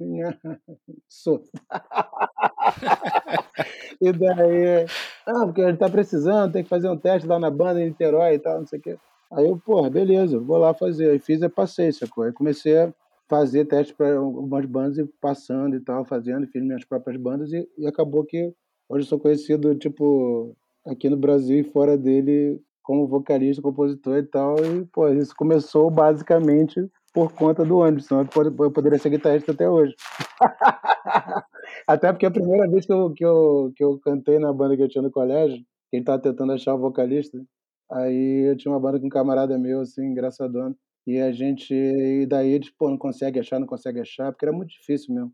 [1.06, 1.44] sou.
[4.00, 4.86] e daí,
[5.26, 8.36] ah, porque ele tá precisando, tem que fazer um teste lá na banda em Niterói
[8.36, 8.96] e tal, não sei o quê.
[9.30, 11.10] Aí eu, porra, beleza, vou lá fazer.
[11.10, 12.24] Aí fiz e passei, sacou?
[12.24, 12.94] Aí comecei a
[13.28, 17.68] fazer teste para algumas bandas e passando e tal, fazendo, fiz minhas próprias bandas e,
[17.76, 18.52] e, acabou que
[18.88, 24.22] hoje eu sou conhecido, tipo, aqui no Brasil e fora dele como vocalista, compositor e
[24.22, 28.28] tal, e, pô, isso começou basicamente por conta do senão
[28.60, 29.94] eu poderia ser guitarrista até hoje.
[31.88, 34.82] até porque a primeira vez que eu, que, eu, que eu cantei na banda que
[34.82, 35.58] eu tinha no colégio,
[35.90, 37.42] ele tava tentando achar o vocalista,
[37.90, 42.26] aí eu tinha uma banda com um camarada meu, assim, engraçadona, e a gente, e
[42.26, 45.32] daí eles, pô, não consegue achar, não consegue achar, porque era muito difícil mesmo,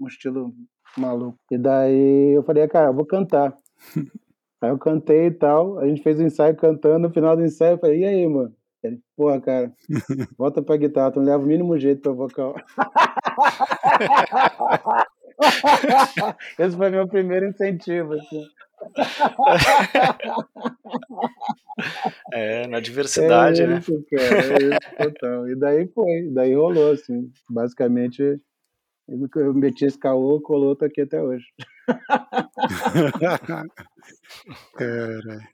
[0.00, 0.52] um estilo
[0.96, 1.38] maluco.
[1.50, 3.54] E daí eu falei, cara, eu vou cantar.
[4.60, 7.74] aí eu cantei e tal, a gente fez o ensaio cantando, no final do ensaio
[7.74, 8.54] eu falei, e aí, mano?
[8.82, 9.72] Ele, porra, cara,
[10.38, 12.54] volta pra guitarra, tu não leva o mínimo jeito pra vocal.
[16.58, 18.44] Esse foi meu primeiro incentivo, assim.
[22.32, 23.78] É, na diversidade, é né?
[23.78, 24.02] isso, né?
[24.10, 25.48] Cara, é isso, total.
[25.48, 27.30] E daí foi, daí rolou, assim.
[27.48, 28.22] Basicamente,
[29.36, 31.46] eu meti esse caô, colou, tô aqui até hoje.
[34.76, 35.48] Cara,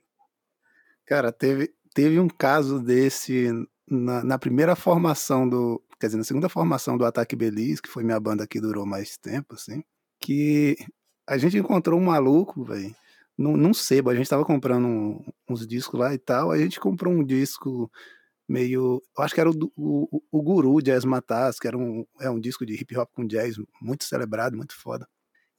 [1.05, 3.49] cara teve, teve um caso desse
[3.89, 5.81] na, na, primeira formação do.
[5.99, 9.17] Quer dizer, na segunda formação do Ataque Belize, que foi minha banda que durou mais
[9.17, 9.83] tempo, assim,
[10.19, 10.75] que
[11.27, 12.93] a gente encontrou um maluco, velho,
[13.37, 14.09] num, sebo.
[14.09, 16.51] A gente tava comprando uns discos lá e tal.
[16.51, 17.91] A gente comprou um disco
[18.47, 19.01] meio.
[19.17, 22.39] Eu acho que era o, o, o Guru Jazz Matas, que era um, é um
[22.39, 25.07] disco de hip hop com jazz muito celebrado, muito foda.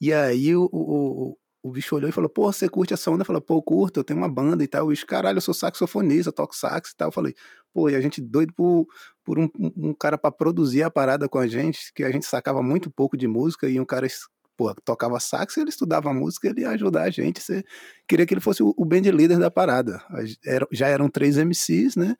[0.01, 3.21] E aí o, o, o bicho olhou e falou: Pô, você curte essa onda?
[3.21, 4.85] Eu falei: Pô, curto, eu tenho uma banda e tal.
[4.85, 7.09] O bicho, caralho, eu sou saxofonista, toco sax e tal.
[7.09, 7.35] Eu falei:
[7.73, 8.87] Pô, e a gente doido por,
[9.23, 12.61] por um, um cara para produzir a parada com a gente, que a gente sacava
[12.63, 14.07] muito pouco de música e um cara
[14.57, 17.39] pô, tocava sax, ele estudava música, ele ia ajudar a gente.
[17.39, 17.63] Você
[18.07, 20.01] queria que ele fosse o, band leader da parada.
[20.71, 22.17] Já eram três MCs, né?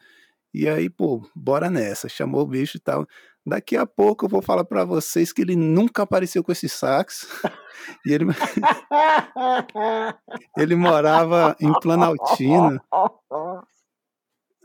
[0.54, 2.08] E aí, pô, bora nessa.
[2.08, 3.08] Chamou o bicho e tal.
[3.46, 7.28] Daqui a pouco eu vou falar para vocês que ele nunca apareceu com esse sax.
[8.06, 8.26] e ele,
[10.58, 12.82] ele morava em Planaltina.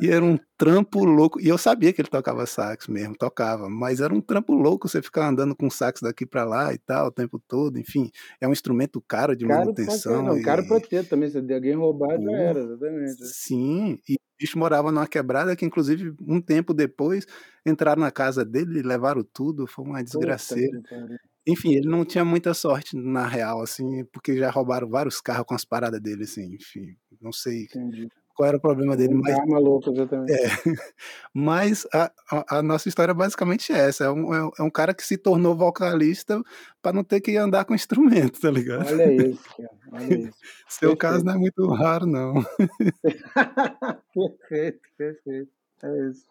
[0.03, 1.41] E era um trampo louco.
[1.41, 5.01] E eu sabia que ele tocava sax mesmo, tocava, mas era um trampo louco você
[5.01, 7.79] ficar andando com sax daqui para lá e tal, o tempo todo.
[7.79, 8.11] Enfim,
[8.41, 10.21] é um instrumento caro de caro manutenção.
[10.21, 10.43] Não, e...
[10.43, 11.31] caro pra ter também.
[11.31, 13.27] Se alguém roubar, já era, exatamente.
[13.27, 17.25] Sim, e o bicho morava numa quebrada que, inclusive, um tempo depois,
[17.65, 19.69] entraram na casa dele e levaram tudo.
[19.69, 20.83] Foi uma desgraceira.
[21.47, 25.55] Enfim, ele não tinha muita sorte na real, assim, porque já roubaram vários carros com
[25.55, 27.65] as paradas dele, assim, enfim, não sei.
[27.65, 29.15] Entendi qual era o problema dele.
[29.15, 30.33] Mas, é maluco, exatamente.
[30.33, 30.37] É,
[31.35, 34.05] mas a, a, a, nossa história é basicamente essa.
[34.05, 36.43] É um, é, é um cara que se tornou vocalista
[36.81, 38.87] para não ter que andar com instrumento, tá ligado?
[38.87, 39.71] Olha isso, cara.
[39.93, 40.39] Olha isso.
[40.69, 40.97] Seu perfeito.
[40.97, 42.35] caso não é muito raro, não.
[44.15, 45.51] perfeito, perfeito.
[45.83, 46.27] É isso.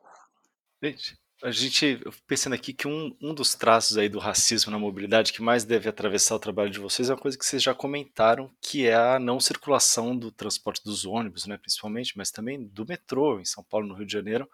[0.84, 5.34] Gente, A gente, pensando aqui que um, um dos traços aí do racismo na mobilidade
[5.34, 8.52] que mais deve atravessar o trabalho de vocês é uma coisa que vocês já comentaram,
[8.62, 13.40] que é a não circulação do transporte dos ônibus, né, principalmente, mas também do metrô
[13.40, 14.48] em São Paulo, no Rio de Janeiro,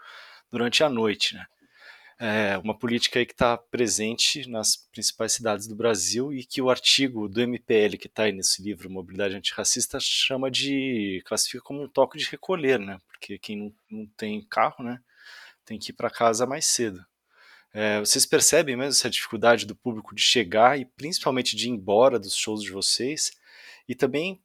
[0.50, 1.46] durante a noite, né.
[2.20, 6.70] É uma política aí que está presente nas principais cidades do Brasil e que o
[6.70, 11.88] artigo do MPL que está aí nesse livro Mobilidade Antirracista chama de classifica como um
[11.88, 12.98] toque de recolher, né?
[13.08, 15.00] Porque quem não, não tem carro, né,
[15.68, 17.06] tem que ir para casa mais cedo.
[17.74, 22.18] É, vocês percebem mesmo essa dificuldade do público de chegar e principalmente de ir embora
[22.18, 23.32] dos shows de vocês?
[23.88, 24.42] E também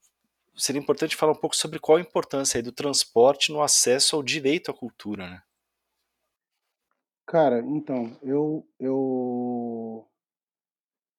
[0.57, 4.71] seria importante falar um pouco sobre qual a importância do transporte no acesso ao direito
[4.71, 5.43] à cultura, né?
[7.27, 10.07] Cara, então, eu eu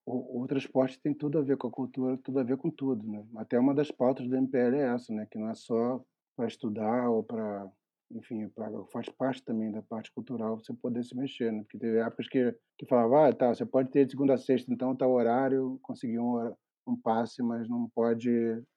[0.06, 3.08] o o transporte tem tudo a ver com a cultura, tudo a ver com tudo,
[3.10, 3.26] né.
[3.38, 6.04] Até uma das pautas do MPL é essa, né, que não é só
[6.36, 7.72] para estudar ou para,
[8.16, 8.50] enfim,
[8.92, 12.56] faz parte também da parte cultural você poder se mexer, né, porque teve épocas que
[12.78, 16.20] que falava: "Ah, tá, você pode ter de segunda a sexta, então, tal horário, conseguir
[16.20, 16.54] um
[16.88, 18.30] um passe, mas não pode"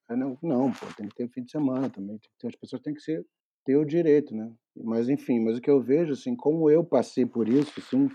[0.09, 2.95] aí não não, pô, tem que ter fim de semana também, ter as pessoas têm
[2.95, 3.25] que ser
[3.65, 4.53] ter o direito, né.
[4.77, 8.09] Mas enfim, mas o que eu vejo, assim, como eu passei por isso, assim,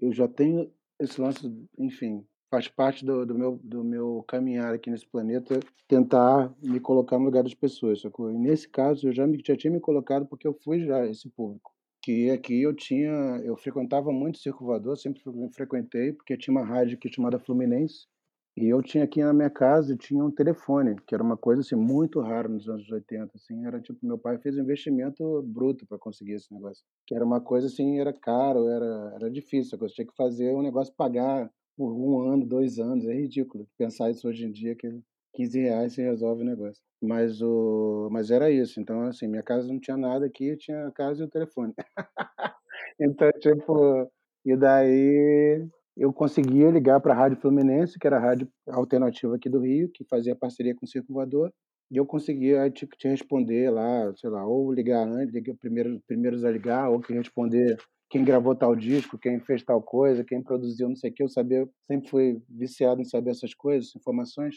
[0.00, 1.40] eu já tenho esse lance,
[1.78, 7.18] enfim, faz parte do do meu do meu caminhar aqui nesse planeta, tentar me colocar
[7.18, 8.30] no lugar das pessoas, sacou.
[8.30, 11.30] E nesse caso eu já me já tinha me colocado, porque eu fui já esse
[11.30, 13.10] público, que aqui eu tinha
[13.42, 18.06] eu frequentava muito Circo Voador, sempre fre frequentei, porque tinha uma rádio aqui chamada Fluminense,
[18.54, 21.74] e eu tinha aqui na minha casa, tinha um telefone, que era uma coisa, assim,
[21.74, 25.98] muito rara nos anos 80, assim, era tipo meu pai fez um investimento bruto para
[25.98, 30.06] conseguir esse negócio, que era uma coisa, assim, era caro, era era difícil, você tinha
[30.06, 34.44] que fazer o negócio pagar por 1 ano, 2 anos, é ridículo pensar isso hoje
[34.46, 34.86] em dia que
[35.34, 36.82] R$15 você resolve o negócio.
[37.02, 40.92] Mas o mas era isso, então, assim, minha casa não tinha nada aqui, tinha a
[40.92, 41.74] casa e o telefone.
[43.00, 44.10] Então, tipo,
[44.46, 49.60] e daí eu conseguia ligar pra Rádio Fluminense, que era a rádio alternativa aqui do
[49.60, 51.52] Rio, que fazia parceria com o Circo Voador,
[51.90, 56.44] e eu conseguia, que te responder lá, sei lá, ou ligar antes, ligar primeiro primeiros
[56.44, 57.76] a ligar, ou que responder
[58.12, 61.30] quem gravou tal disco, quem fez tal coisa, quem produziu não sei o quê, eu
[61.30, 64.56] sabia sempre fui viciado em saber essas coisas, informações,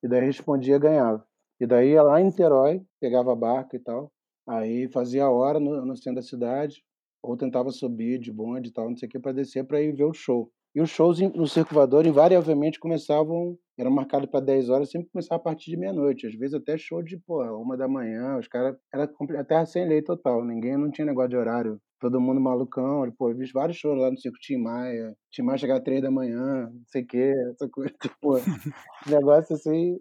[0.00, 1.24] e daí respondia, ganhava.
[1.60, 4.12] E daí ia lá em Niterói, pegava a barca e tal,
[4.48, 6.84] aí fazia a hora no no centro da cidade,
[7.20, 9.92] ou tentava subir de bonde e tal, não sei o quê, pra descer pra ir
[9.92, 10.48] ver o show.
[10.72, 15.44] E os shows no Circo Voador invariavelmente começavam eram marcado pra 22h, sempre começava a
[15.44, 19.44] partir de meia-noite, às vezes até show de, porra, 1h, os cara era comple a
[19.44, 23.36] terra sem lei total, ninguém não tinha negócio de horário, todo mundo malucão, pô, eu
[23.36, 27.06] vi vários shows lá no Circo Tim Maia, Tim Maia chegava 3h, não sei o
[27.06, 28.34] quê, essa coisa, tipo,
[29.08, 30.00] negócio assim,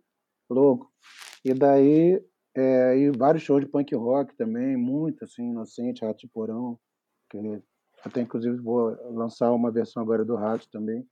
[0.50, 0.92] louco.
[1.46, 2.20] E daí,
[2.58, 6.80] eh, e vários shows de punk rock também, muito assim, Inocente, Ratos de Porão,
[7.30, 7.38] que
[8.04, 11.06] até inclusive vou lançar uma versão agora do Ratos também,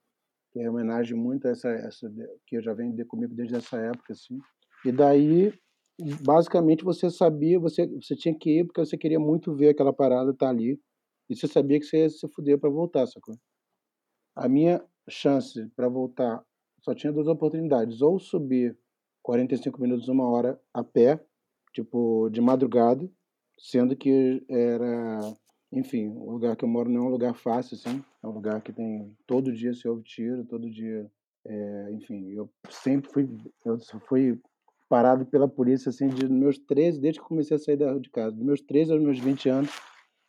[0.52, 2.12] que é homenagem muito a essa essa
[2.48, 4.40] que eu já venho comigo desde essa época, assim.
[4.84, 5.54] E daí,
[6.24, 10.32] basicamente você sabia, você você tinha que ir, porque você queria muito ver aquela parada,
[10.32, 10.80] estar ali,
[11.30, 13.36] e você sabia que você ia se fuder pra voltar, sacou.
[14.36, 16.44] A minha chance pra voltar
[16.82, 18.78] só tinha 2 oportunidades, ou subir
[19.24, 21.20] 45 minutos, 1 hora a pé,
[21.74, 23.10] tipo, de madrugada,
[23.60, 25.20] sendo que era
[25.74, 28.62] enfim, o lugar que eu moro não é um lugar fácil, assim, é um lugar
[28.64, 31.12] que tem todo dia se ouve tiro, todo dia,
[31.48, 33.30] eh, enfim, eu sempre fui
[33.66, 33.78] eu
[34.10, 34.40] fui
[34.90, 38.44] parado pela polícia, assim, de meus 13 desde que comecei a sair de casa, dos
[38.44, 39.70] meus 13 aos meus 20 anos,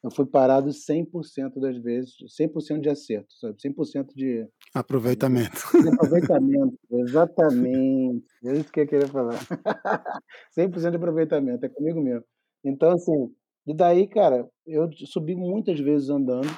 [0.03, 5.61] eu fui parado 100% das vezes, 100% de acerto, sabe, 100% de Aproveitamento.
[5.73, 9.39] de aproveitamento, exatamente, é isso que eu queria falar.
[10.57, 12.25] 100% de aproveitamento, é comigo mesmo.
[12.65, 13.31] Então, assim,
[13.67, 16.49] e daí, cara, eu subi muitas vezes andando,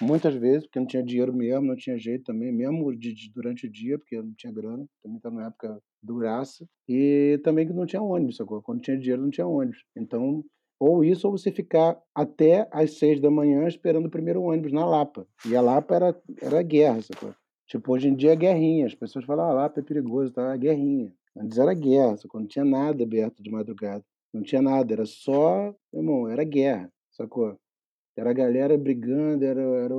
[0.00, 3.66] muitas vezes, porque não tinha dinheiro mesmo, não tinha jeito também, mesmo de de durante
[3.66, 7.86] o dia, porque não tinha grana, também estava numa época duraça, e também que não
[7.86, 8.62] tinha ônibus, sacou.
[8.62, 9.84] Quando tinha dinheiro não tinha ônibus.
[9.96, 10.44] Então,
[10.80, 15.56] ou isso ou você ficar até às 6h esperando o primeiro ônibus na Lapa, e
[15.56, 17.34] a Lapa era era guerra, sacou.
[17.66, 20.58] Tipo, hoje em dia é guerrinha, as pessoas falam: "Ah, Lapa é perigoso tal", é
[20.58, 21.12] guerrinha.
[21.36, 25.74] Antes era guerra, sacou, não tinha nada aberto de madrugada, não tinha nada, era só
[25.92, 27.56] irmão, era guerra, sacou.
[28.18, 29.94] Era a galera brigando, era era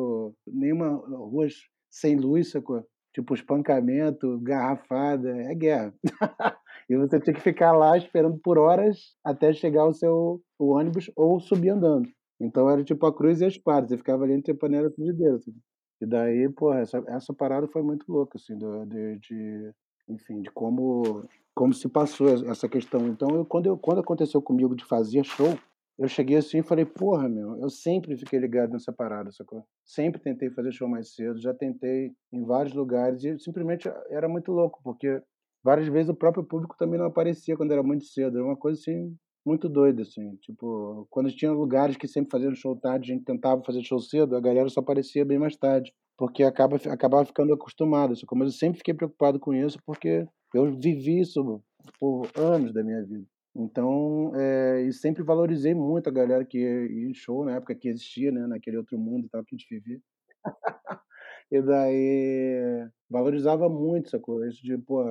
[0.46, 1.54] nenhuma ruas
[1.90, 2.84] sem luz, sacou.
[3.14, 5.94] Tipo, espancamento, garrafada, é guerra.
[6.90, 11.12] E você tinha que ficar lá esperando por horas até chegar o seu o ônibus
[11.16, 12.10] ou subir andando.
[12.42, 15.26] Então era tipo a cruz e a espada, você ficava ali entre a panela e
[15.28, 15.54] a assim.
[16.02, 19.72] E daí, porra, essa essa parada foi muito louca, assim, do de de
[20.10, 23.08] enfim, de como como se passou essa questão.
[23.08, 25.56] Então eu quando eu quando aconteceu comigo de fazer show,
[26.00, 29.66] eu cheguei assim e falei, porra, meu, eu sempre fiquei ligado nessa parada, sacou?
[29.84, 34.50] Sempre tentei fazer show mais cedo, já tentei em vários lugares e simplesmente era muito
[34.52, 35.22] louco, porque
[35.62, 38.38] várias vezes o próprio público também não aparecia quando era muito cedo.
[38.38, 39.14] Era uma coisa assim
[39.46, 40.38] muito doida, assim.
[40.38, 44.36] Tipo, quando tinha lugares que sempre faziam show tarde, a gente tentava fazer show cedo,
[44.36, 48.14] a galera só aparecia bem mais tarde, porque acaba, acabava ficando acostumado.
[48.14, 51.62] Assim, mas eu sempre fiquei preocupado com isso, porque eu vivi isso
[52.00, 53.26] por anos da minha vida.
[53.60, 57.90] Então, é, e sempre valorizei muito a galera que ia em show na época que
[57.90, 60.02] existia, né, naquele outro mundo e tal que a gente vivia.
[61.52, 65.04] e daí valorizava muito essa coisa, isso de, pô,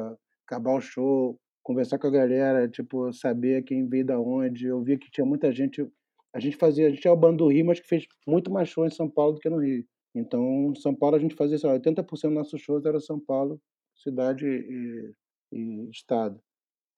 [0.46, 4.66] acabar o show, conversar com a galera, tipo, saber quem veio da onde.
[4.66, 5.86] Eu via que tinha muita gente.
[6.34, 8.70] A gente fazia, a gente é o bando do Rio, mas que fez muito mais
[8.70, 9.84] show em São Paulo do que no Rio.
[10.14, 13.60] Então, São Paulo a gente fazia, sei lá, 80% dos nossos shows era São Paulo,
[13.94, 15.12] cidade e,
[15.52, 16.40] e estado.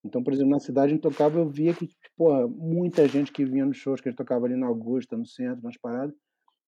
[0.05, 3.76] Então, por exemplo, na cidade tocava, eu via que, porra, muita gente que vinha nos
[3.76, 6.14] shows que a gente tocava ali na Augusta, no centro, nas paradas,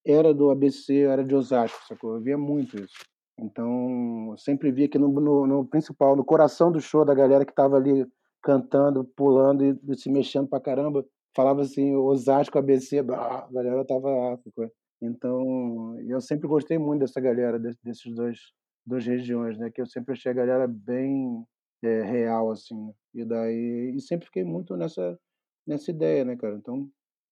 [0.05, 2.17] era do ABC, era de Osasco, sacou?
[2.17, 2.95] Eu via muito isso.
[3.39, 7.45] Então, eu sempre via que no, no, no principal, no coração do show da galera
[7.45, 8.07] que estava ali
[8.43, 11.05] cantando, pulando e, e, se mexendo pra caramba,
[11.35, 14.71] falava assim, Osasco, ABC, a galera tava lá, sacou?
[15.01, 18.39] Então, eu sempre gostei muito dessa galera, desses dois,
[18.85, 19.71] duas regiões, né?
[19.71, 21.45] Que eu sempre achei a galera bem
[21.83, 22.75] é, real, assim.
[22.87, 22.93] Né?
[23.15, 25.19] E daí, e sempre fiquei muito nessa,
[25.67, 26.57] nessa ideia, né, cara?
[26.57, 26.89] Então,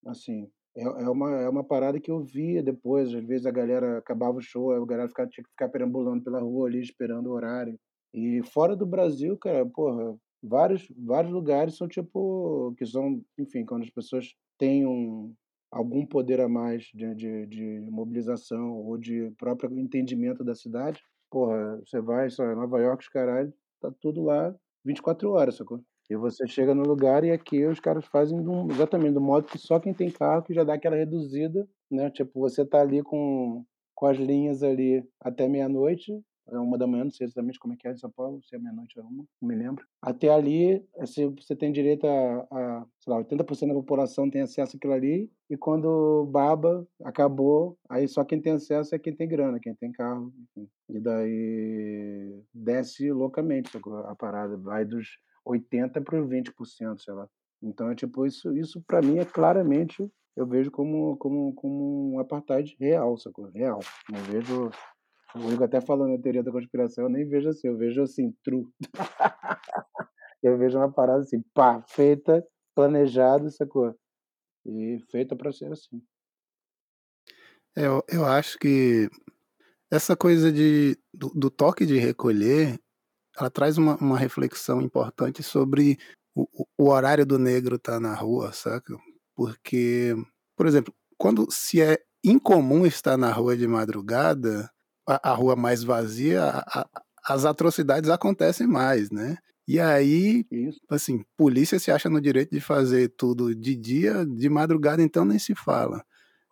[0.07, 3.15] assim, é, é, uma, é uma parada que eu via depois.
[3.15, 6.41] Às vezes a galera acabava o show, a galera ficava, tinha que ficar perambulando pela
[6.41, 7.79] rua ali, esperando o horário.
[8.15, 12.75] E fora do Brasil, cara, porra, vários, vários lugares são tipo.
[12.77, 15.33] que são, enfim, quando as pessoas têm um,
[15.71, 21.01] algum poder a mais de, de, de mobilização ou de próprio entendimento da cidade.
[21.31, 24.55] Porra, você vai, só Nova York, os caralho, tá tudo lá
[24.85, 25.81] 24 horas, sacou?
[26.09, 29.59] E você chega no lugar e aqui os caras fazem do, exatamente do modo que
[29.59, 32.11] só quem tem carro que já dá aquela reduzida, né?
[32.11, 33.65] Tipo, você tá ali com,
[33.95, 36.21] com as linhas ali até meia-noite,
[36.51, 38.55] é uma da manhã, não sei exatamente como é que é em São Paulo, se
[38.55, 39.87] é meia-noite ou uma, não me lembro.
[40.03, 44.77] Até ali, assim, você tem direito a, a sei lá, 80% da população tem acesso
[44.77, 49.59] àquilo ali, e quando baba, acabou, aí só quem tem acesso é quem tem grana,
[49.61, 50.69] quem tem carro, enfim.
[50.89, 53.71] E daí desce loucamente
[54.07, 55.09] a parada, vai dos
[55.47, 57.29] 80% para os 20%, sei lá.
[57.63, 62.19] Então é tipo, isso, isso para mim é claramente, eu vejo como, como, como um
[62.19, 63.51] apartheid real, sacou?
[63.51, 63.81] Real.
[64.09, 64.71] Não vejo
[65.35, 68.33] o Igor até falando na teoria da conspiração, eu nem vejo assim, eu vejo assim,
[68.43, 68.67] true.
[70.43, 73.95] eu vejo uma parada assim, pá, feita, planejada, sacou?
[74.67, 76.03] E feita para ser assim.
[77.77, 79.09] É, eu, eu acho que
[79.91, 82.79] essa coisa de, do, do toque de recolher,
[83.39, 85.99] ela traz uma, uma reflexão importante sobre
[86.35, 86.47] o,
[86.79, 88.97] o horário do negro estar tá na rua, saca?
[89.35, 90.15] Porque,
[90.57, 94.71] por exemplo, quando se é incomum estar na rua de madrugada,
[95.11, 96.89] a, a rua mais vazia, a,
[97.25, 99.39] as atrocidades acontecem mais, né?
[99.67, 100.81] E aí, Isso.
[100.89, 105.39] assim, polícia se acha no direito de fazer tudo de dia, de madrugada, então nem
[105.39, 106.05] se fala.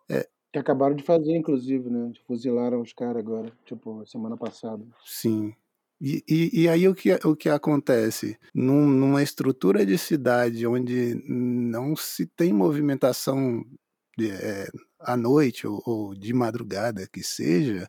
[0.09, 2.11] É, que acabaram de fazer, inclusive, né?
[2.25, 4.83] Fuzilaram os caras agora, tipo, semana passada.
[5.05, 5.53] Sim.
[6.01, 8.37] E, e, e, aí o que, o que acontece?
[8.53, 13.65] Num, numa estrutura de cidade onde não se tem movimentação
[14.17, 14.69] de, é,
[15.01, 17.85] à noite ou, ou de madrugada que seja,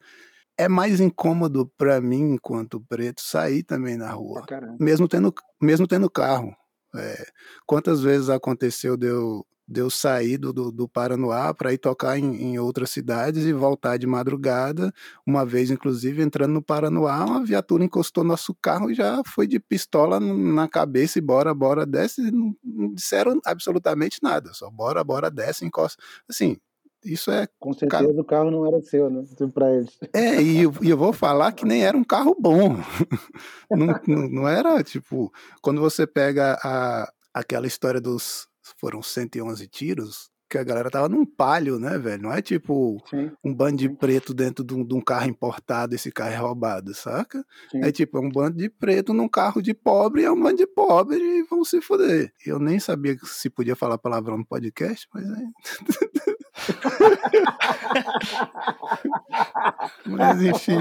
[0.60, 4.44] é mais incômodo para mim, enquanto preto, sair também na rua.
[4.50, 6.54] Ah, mesmo tendo, mesmo tendo carro.
[6.94, 7.26] É,
[7.66, 12.18] quantas vezes aconteceu de eu, de eu sair do, do, do Paranoá para ir tocar
[12.18, 14.92] em, em, outras cidades e voltar de madrugada.
[15.26, 19.58] Uma vez, inclusive, entrando no Paranoá, uma viatura encostou nosso carro e já foi de
[19.58, 22.30] pistola na cabeça e bora, bora, desce.
[22.30, 26.02] Não, não disseram absolutamente nada, só bora, bora, desce, encosta.
[26.28, 26.58] Assim,
[27.04, 27.48] isso é.
[27.58, 28.20] Com certeza cara...
[28.20, 29.24] o carro não era seu, né?
[29.52, 29.98] Para eles.
[30.12, 32.76] É, e eu, e eu, vou falar que nem era um carro bom.
[33.70, 35.32] não, não, não, era tipo.
[35.62, 38.48] Quando você pega a, aquela história dos.
[38.78, 42.24] Foram 111 tiros, que a galera tava num palio, né, velho?
[42.24, 43.30] Não é tipo Sim.
[43.42, 46.92] um bando de preto dentro de um, de um, carro importado, esse carro é roubado,
[46.92, 47.44] saca?
[47.70, 47.84] Sim.
[47.84, 50.66] É tipo, é um bando de preto num carro de pobre, é um bando de
[50.66, 52.32] pobre e vão se foder.
[52.44, 55.42] Eu nem sabia se podia falar palavrão no podcast, mas é.
[60.06, 60.80] Mas enfim.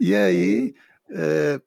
[0.00, 0.74] e aí,
[1.10, 1.60] é,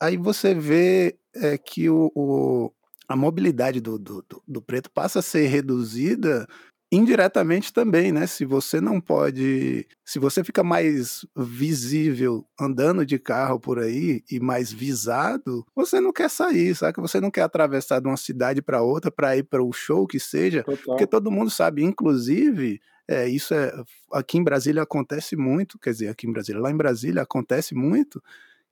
[0.00, 2.72] aí você vê é, que o, o,
[3.08, 6.46] a mobilidade do, do, do, preto passa a ser reduzida
[6.90, 8.26] indiretamente também, né?
[8.26, 14.40] Se você não pode, se você fica mais visível andando de carro por aí e
[14.40, 17.00] mais visado, você não quer sair, sabe?
[17.00, 20.18] Você não quer atravessar de uma cidade para outra para ir para o show que
[20.18, 20.84] seja, Total.
[20.84, 23.72] porque todo mundo sabe, inclusive, é, isso é
[24.12, 28.22] aqui em Brasília acontece muito, quer dizer, aqui em Brasília, lá em Brasília acontece muito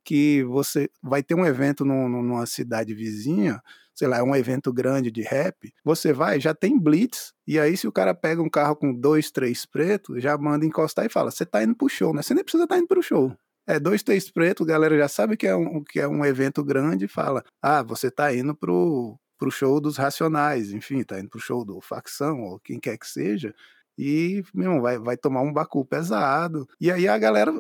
[0.07, 3.61] que você vai ter um evento num, numa cidade vizinha,
[3.93, 7.77] sei lá, é um evento grande de rap, você vai, já tem blitz, e aí
[7.77, 11.33] se o cara pega um carro com dois, três pretos, já manda encostar e fala,
[11.33, 12.23] você tá indo pro show, né?
[12.23, 13.37] Você nem precisa estar tá indo pro show.
[13.67, 16.63] É dois, três pretos, a galera já sabe que é um, que é um evento
[16.63, 21.29] grande e fala, ah, você tá indo pro, pro show dos Racionais, enfim, tá indo
[21.29, 23.53] pro show do Facção, ou quem quer que seja,
[23.99, 26.69] e, meu, vai, vai tomar um bacu pesado.
[26.81, 27.53] E aí a galera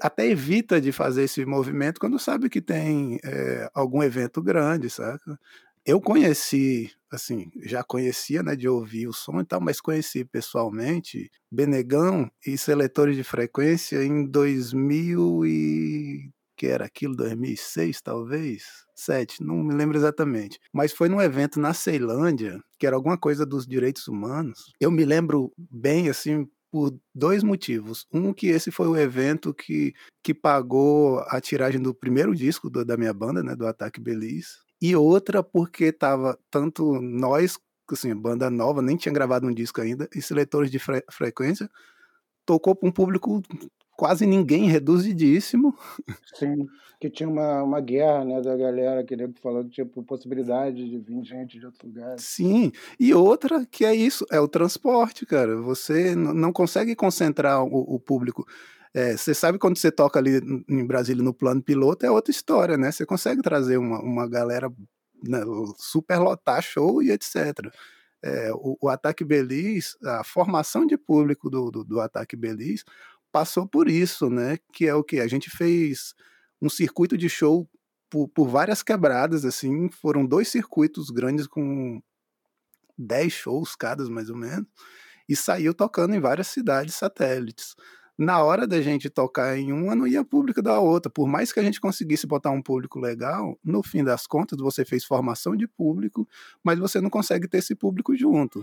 [0.00, 5.38] até evita de fazer esse movimento quando sabe que tem é, algum evento grande, saca?
[5.84, 11.28] Eu conheci, assim, já conhecia, né, de ouvir o som e tal, mas conheci pessoalmente
[11.50, 16.30] Benegão e seletores de frequência em 2000 e
[16.62, 18.62] que era aquilo, 2006 talvez,
[18.94, 20.60] 7, não me lembro exatamente.
[20.72, 24.72] Mas foi num evento na Ceilândia, que era alguma coisa dos direitos humanos.
[24.78, 28.06] Eu me lembro bem, assim, por dois motivos.
[28.14, 29.92] Um, que esse foi o evento que,
[30.22, 34.60] que pagou a tiragem do primeiro disco do, da minha banda, né, do Ataque Belize.
[34.80, 37.58] E outra, porque tava tanto nós,
[37.90, 41.68] assim, banda nova, nem tinha gravado um disco ainda, e seletores de fre frequência,
[42.46, 43.42] tocou para um público
[44.02, 45.78] quase ninguém, reduzidíssimo.
[46.34, 46.66] Sim,
[46.98, 51.56] que tinha uma, uma guerra, né, da galera que falando, tipo, possibilidade de vir gente
[51.56, 52.18] de outro lugar.
[52.18, 55.54] Sim, e outra que é isso, é o transporte, cara.
[55.58, 58.44] Você não consegue concentrar o, o público.
[58.92, 62.76] É, você sabe quando você toca ali em Brasília no plano piloto, é outra história,
[62.76, 62.90] né?
[62.90, 64.68] Você consegue trazer uma, uma galera
[65.22, 65.42] né,
[65.76, 67.36] super lotar show e etc.
[68.20, 72.82] É, o, o, Ataque Belize, a formação de público do, do, do Ataque Belize
[73.32, 74.58] passou por isso, né?
[74.72, 76.14] Que é o que a gente fez
[76.60, 77.68] um circuito de show
[78.08, 82.00] por, por, várias quebradas, assim, foram dois circuitos grandes com
[82.98, 84.66] 10 shows cada, mais ou menos,
[85.26, 87.74] e saiu tocando em várias cidades satélites.
[88.18, 91.10] Na hora da gente tocar em uma, não ia público da outra.
[91.10, 94.84] Por mais que a gente conseguisse botar um público legal, no fim das contas, você
[94.84, 96.28] fez formação de público,
[96.62, 98.62] mas você não consegue ter esse público junto.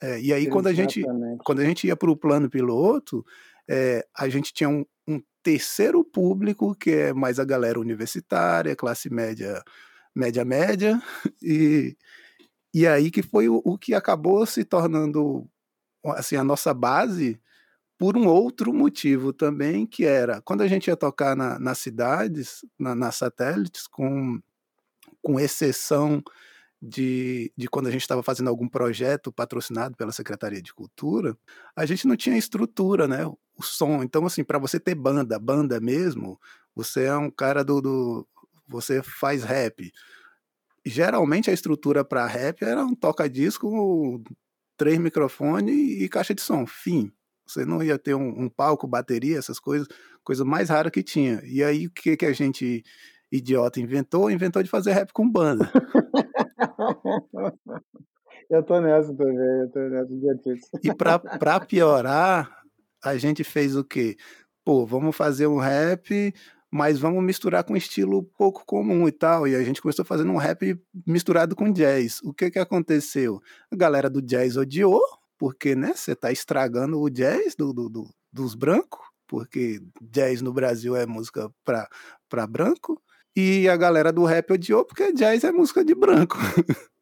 [0.00, 1.02] É, e aí, quando a, gente,
[1.44, 3.24] quando a gente ia para o plano piloto,
[3.68, 9.08] é, a gente tinha um, um, terceiro público, que é mais a galera universitária, classe
[9.12, 9.62] média,
[10.14, 11.02] média, média,
[11.42, 11.96] e,
[12.74, 15.48] e aí que foi o, o que acabou se tornando
[16.04, 17.40] assim, a nossa base
[17.98, 22.64] por um outro motivo também, que era quando a gente ia tocar na, nas cidades,
[22.78, 24.40] na, nas satélites, com,
[25.22, 26.22] com exceção
[26.80, 31.36] de, de quando a gente estava fazendo algum projeto patrocinado pela Secretaria de Cultura,
[31.74, 33.26] a gente não tinha estrutura, né?
[33.26, 34.02] O som.
[34.02, 36.38] Então, assim, para você ter banda, banda mesmo,
[36.74, 37.80] você é um cara do.
[37.80, 38.28] do
[38.68, 39.90] você faz rap.
[40.84, 44.22] Geralmente a estrutura para rap era um toca-disco,
[44.76, 46.66] três microfones e caixa de som.
[46.66, 47.10] Fim.
[47.46, 49.86] Você não ia ter um, um palco, bateria, essas coisas,
[50.22, 51.40] coisa mais rara que tinha.
[51.44, 52.84] E aí o que, que a gente
[53.30, 54.30] idiota inventou?
[54.30, 55.70] Inventou de fazer rap com banda.
[58.48, 60.68] Eu tô nessa também, eu tô nessa idiotice.
[60.82, 62.62] E pra, pra piorar,
[63.02, 64.16] a gente fez o quê?
[64.64, 66.32] Pô, vamos fazer um rap,
[66.70, 69.48] mas vamos misturar com estilo pouco comum e tal.
[69.48, 72.20] E a gente começou fazendo um rap misturado com jazz.
[72.22, 73.40] O que que aconteceu?
[73.72, 75.02] A galera do jazz odiou,
[75.38, 80.52] porque, né, você tá estragando o jazz do, do, do dos brancos, porque jazz no
[80.52, 81.88] Brasil é música pra,
[82.28, 83.00] pra branco.
[83.36, 86.38] E a galera do rap odiou porque jazz é música de branco.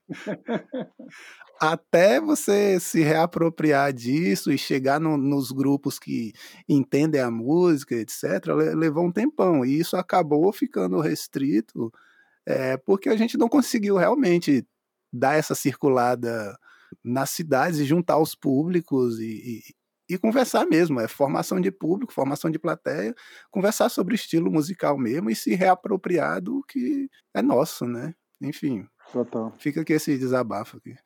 [1.61, 6.33] Até você se reapropriar disso e chegar no, nos grupos que
[6.69, 9.65] entendem a música, etc., levou um tempão.
[9.65, 11.93] E isso acabou ficando restrito
[12.45, 14.67] é, porque a gente não conseguiu realmente
[15.13, 16.59] dar essa circulada
[17.03, 19.63] nas cidades e juntar os públicos e, e
[20.21, 23.15] conversar mesmo, é formação de público, formação de plateia,
[23.51, 28.15] conversar sobre estilo musical mesmo e se reapropriar do que é nosso, né?
[28.41, 28.87] Enfim.
[29.13, 29.53] Total.
[29.59, 30.97] Fica aqui esse desabafo aqui.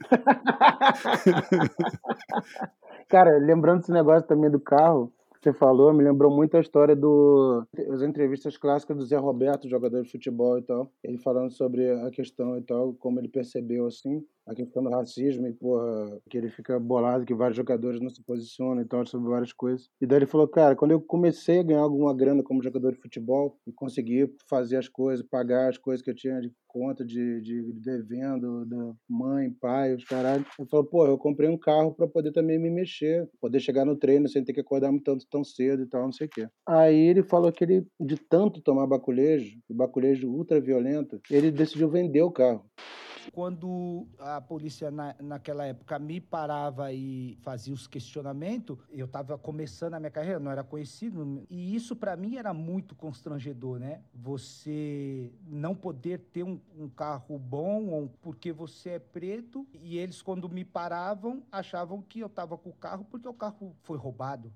[3.08, 5.12] Cara, lembrando esse negócio também do carro,
[5.46, 10.02] você falou, me lembrou muito a história do as entrevistas clássicas do Zé Roberto, jogador
[10.02, 14.24] de futebol e tal, ele falando sobre a questão e tal, como ele percebeu assim,
[14.46, 18.22] a questão do racismo e, porra, que ele fica bolado que vários jogadores não se
[18.22, 19.88] posicionam e tal, sobre várias coisas.
[20.00, 23.00] E daí ele falou, cara, quando eu comecei a ganhar alguma grana como jogador de
[23.00, 27.40] futebol e conseguir fazer as coisas, pagar as coisas que eu tinha de conta de,
[27.40, 30.44] de devendo, da mãe, pai, os caralho.
[30.58, 33.96] Ele falou, pô, eu comprei um carro para poder também me mexer, poder chegar no
[33.96, 36.48] treino sem ter que acordar tanto tão cedo e tal, não sei o quê.
[36.66, 42.22] Aí ele falou que ele, de tanto tomar baculejo, baculejo ultra violento, ele decidiu vender
[42.22, 42.64] o carro.
[43.32, 49.94] Quando a polícia na, naquela época me parava e fazia os questionamentos, eu estava começando
[49.94, 54.00] a minha carreira, não era conhecido, e isso para mim era muito constrangedor, né?
[54.14, 60.48] Você não poder ter um, um carro bom porque você é preto e eles quando
[60.48, 64.52] me paravam achavam que eu estava com o carro porque o carro foi roubado.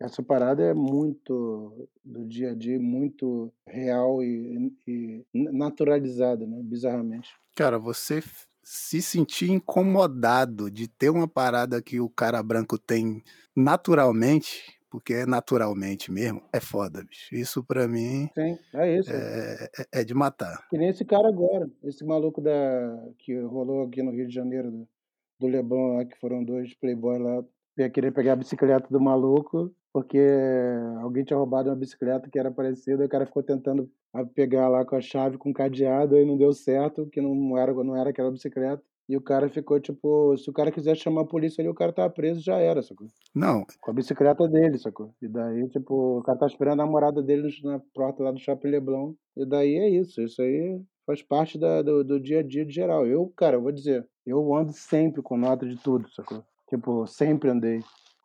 [0.00, 6.60] Essa parada é muito do dia a dia, muito real e, e naturalizada, né?
[6.62, 7.30] Bizarramente.
[7.54, 8.20] Cara, você
[8.62, 13.22] se sentir incomodado de ter uma parada que o cara branco tem
[13.54, 17.34] naturalmente, porque é naturalmente mesmo, é foda, bicho.
[17.34, 18.28] Isso pra mim.
[18.34, 19.10] Sim, é isso.
[19.12, 20.66] É, é, é de matar.
[20.70, 22.50] Que nem esse cara agora, esse maluco da
[23.18, 24.88] que rolou aqui no Rio de Janeiro, do,
[25.40, 27.44] do Leblon lá, que foram dois playboys lá,
[27.78, 30.18] ia querer pegar a bicicleta do maluco porque
[31.00, 33.88] alguém tinha roubado uma bicicleta que era parecida, e o cara ficou tentando
[34.34, 37.96] pegar lá com a chave com cadeado e não deu certo, que não era, não
[37.96, 38.82] era aquela bicicleta.
[39.08, 41.92] E o cara ficou tipo, se o cara quiser chamar a polícia ali, o cara
[41.92, 43.06] tava preso, já era, sacou?
[43.32, 43.64] Não.
[43.80, 45.14] Com a bicicleta dele, sacou?
[45.22, 48.70] E daí, tipo, o cara tá esperando a namorada dele na porta lá do Shopping
[48.70, 49.14] Leblon.
[49.36, 52.74] E daí é isso, isso aí faz parte da, do, do dia a dia de
[52.74, 53.06] geral.
[53.06, 56.42] Eu, cara, eu vou dizer, eu ando sempre com nota de tudo, sacou?
[56.68, 57.80] Tipo, sempre andei.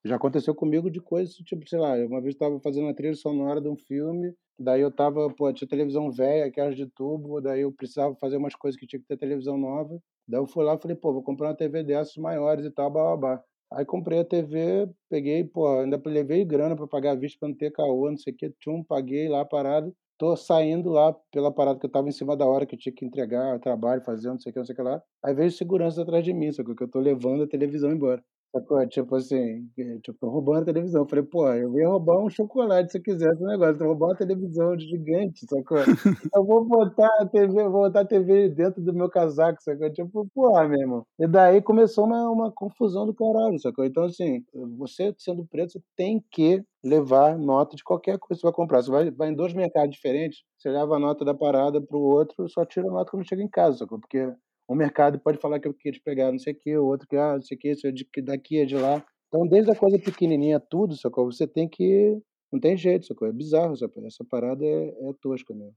[0.05, 3.59] Já aconteceu comigo de coisas, tipo, sei lá, uma vez estava fazendo a trilha sonora
[3.59, 7.71] de um filme, daí eu tava, pô, tinha televisão velha, aquelas de tubo, daí eu
[7.71, 9.99] precisava fazer umas coisas que tinha que ter televisão nova.
[10.27, 13.43] Daí eu fui lá falei, pô, vou comprar uma TV dessas maiores e tal, babá.
[13.71, 17.55] Aí comprei a TV, peguei, pô, ainda levei grana para pagar a vista para não
[17.55, 19.91] ter caô, não sei o que, tchum, paguei lá a parada.
[20.17, 22.93] Tô saindo lá pela parada que eu tava em cima da hora, que eu tinha
[22.93, 25.01] que entregar trabalho, fazer não sei o que, não sei o que lá.
[25.23, 28.23] Aí veio segurança atrás de mim, só que eu tô levando a televisão embora.
[28.51, 28.87] Sacou?
[28.87, 29.69] Tipo assim,
[30.01, 31.01] tipo, roubando a televisão.
[31.03, 33.73] Eu falei, pô, eu ia roubar um chocolate se eu quisesse um negócio.
[33.73, 35.77] Eu vou roubar uma televisão gigante, sacou?
[36.35, 39.91] Eu vou botar a TV, vou botar a TV dentro do meu casaco, sacou?
[39.91, 41.05] Tipo, porra, meu irmão.
[41.19, 43.85] E daí começou uma, uma confusão do caralho, sacou?
[43.85, 44.43] Então, assim,
[44.77, 48.81] você sendo preto, você tem que levar nota de qualquer coisa que você vai comprar.
[48.81, 52.49] Você vai, vai em dois mercados diferentes, você leva a nota da parada pro outro,
[52.49, 53.99] só tira a nota quando chega em casa, sacou?
[53.99, 54.31] Porque
[54.69, 57.17] o mercado pode falar que eu queria pegar não sei o que, o outro que,
[57.17, 59.03] ah, não sei o que, isso é daqui, é de lá.
[59.27, 61.25] Então, desde a coisa pequenininha, tudo, sacou?
[61.25, 62.21] Você tem que.
[62.51, 63.27] Não tem jeito, sacou?
[63.27, 64.05] É bizarro, sacou?
[64.05, 65.73] Essa parada é, é tosca mesmo.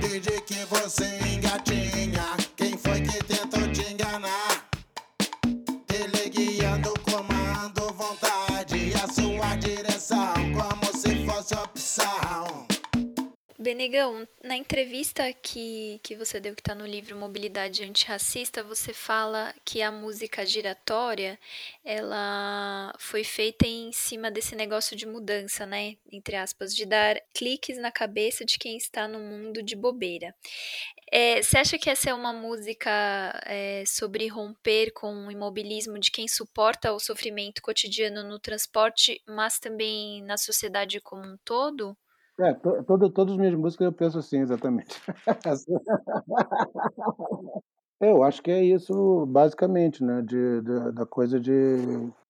[0.00, 1.04] Desde que você
[1.34, 3.55] engatinha, quem foi que tentou
[13.66, 19.52] Benegão, na entrevista que, que você deu, que está no livro Mobilidade Antirracista, você fala
[19.64, 21.36] que a música giratória,
[21.84, 25.96] ela foi feita em cima desse negócio de mudança, né?
[26.12, 30.32] Entre aspas, de dar cliques na cabeça de quem está no mundo de bobeira.
[31.10, 32.88] É, você acha que essa é uma música
[33.46, 39.58] é, sobre romper com o imobilismo de quem suporta o sofrimento cotidiano no transporte, mas
[39.58, 41.96] também na sociedade como um todo?
[42.38, 45.00] É, to, todo, todas as minhas músicas eu penso assim, exatamente.
[48.00, 50.22] eu acho que é isso, basicamente, né?
[50.22, 51.76] De, de, da coisa de,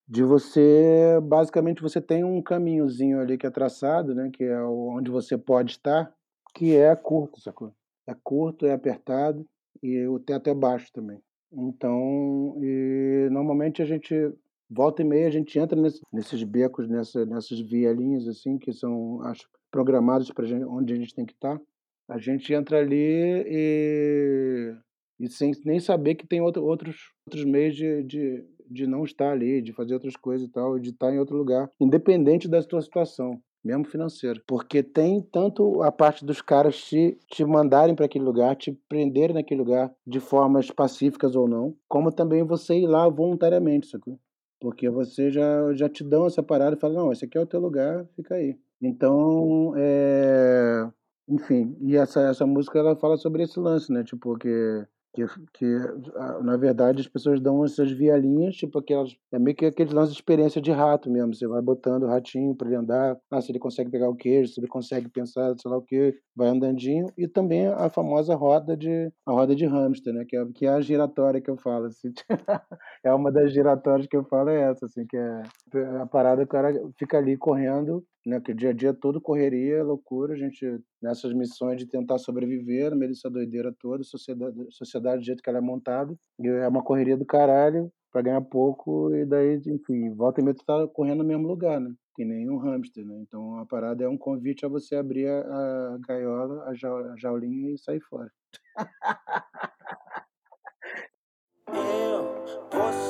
[0.08, 1.18] de você.
[1.22, 4.30] Basicamente, você tem um caminhozinho ali que é traçado, né?
[4.32, 6.12] Que é onde você pode estar,
[6.54, 7.72] que é curto, sacou?
[8.06, 9.44] É curto, é apertado
[9.82, 11.20] e o teto é baixo também.
[11.52, 14.14] Então, e normalmente a gente
[14.68, 19.22] volta e meia a gente entra nesse, nesses becos, nessa, nessas vielinhas assim que são,
[19.22, 21.64] acho, programados para onde a gente tem que estar, tá,
[22.08, 24.74] a gente entra ali e,
[25.20, 29.32] e sem nem saber que tem outro, outros, outros meios de, de, de não estar
[29.32, 32.80] ali, de fazer outras coisas e tal, de estar em outro lugar, independente da sua
[32.80, 34.40] situação mesmo financeira.
[34.46, 39.34] Porque tem tanto a parte dos caras te, te mandarem para aquele lugar, te prenderem
[39.34, 44.18] naquele lugar de formas pacíficas ou não, como também você ir lá voluntariamente, sacou?
[44.58, 47.46] Porque você já, já te dão essa parada e fala, não, esse aqui é o
[47.46, 48.56] teu lugar, fica aí.
[48.80, 50.88] Então, é...
[51.28, 54.04] enfim, e essa, essa música ela fala sobre esse lance, né?
[54.04, 55.24] Tipo, que Que,
[55.54, 55.66] que
[56.42, 59.16] na verdade as pessoas dão essas vielinhas, tipo aquelas.
[59.32, 61.34] É meio que aquele lance de experiência de rato mesmo.
[61.34, 64.52] Você vai botando o ratinho para ele andar, ah, se ele consegue pegar o queijo,
[64.52, 67.06] se ele consegue pensar, sei lá o que, vai andandinho.
[67.16, 70.24] E também a famosa roda de a roda de hamster, né?
[70.28, 71.86] Que é, que é a giratória que eu falo.
[71.86, 72.12] Assim.
[73.02, 75.42] é uma das giratórias que eu falo, é essa, assim, que é
[76.02, 78.40] a parada, o cara fica ali correndo né?
[78.40, 82.90] Que o dia a dia todo correria, loucura, a gente nessas missões de tentar sobreviver
[82.90, 86.82] no meio dessa doideira toda, sociedade, sociedade do jeito que ela é montada, é uma
[86.82, 91.18] correria do caralho para ganhar pouco e daí, enfim, volta e meia tu tá correndo
[91.18, 91.94] no mesmo lugar, né?
[92.16, 93.20] Que nem um hamster, né?
[93.20, 97.78] Então a parada é um convite a você abrir a, gaiola, a, a jaulinha e
[97.78, 98.30] sair fora.
[101.68, 102.34] Eu,
[102.72, 103.05] você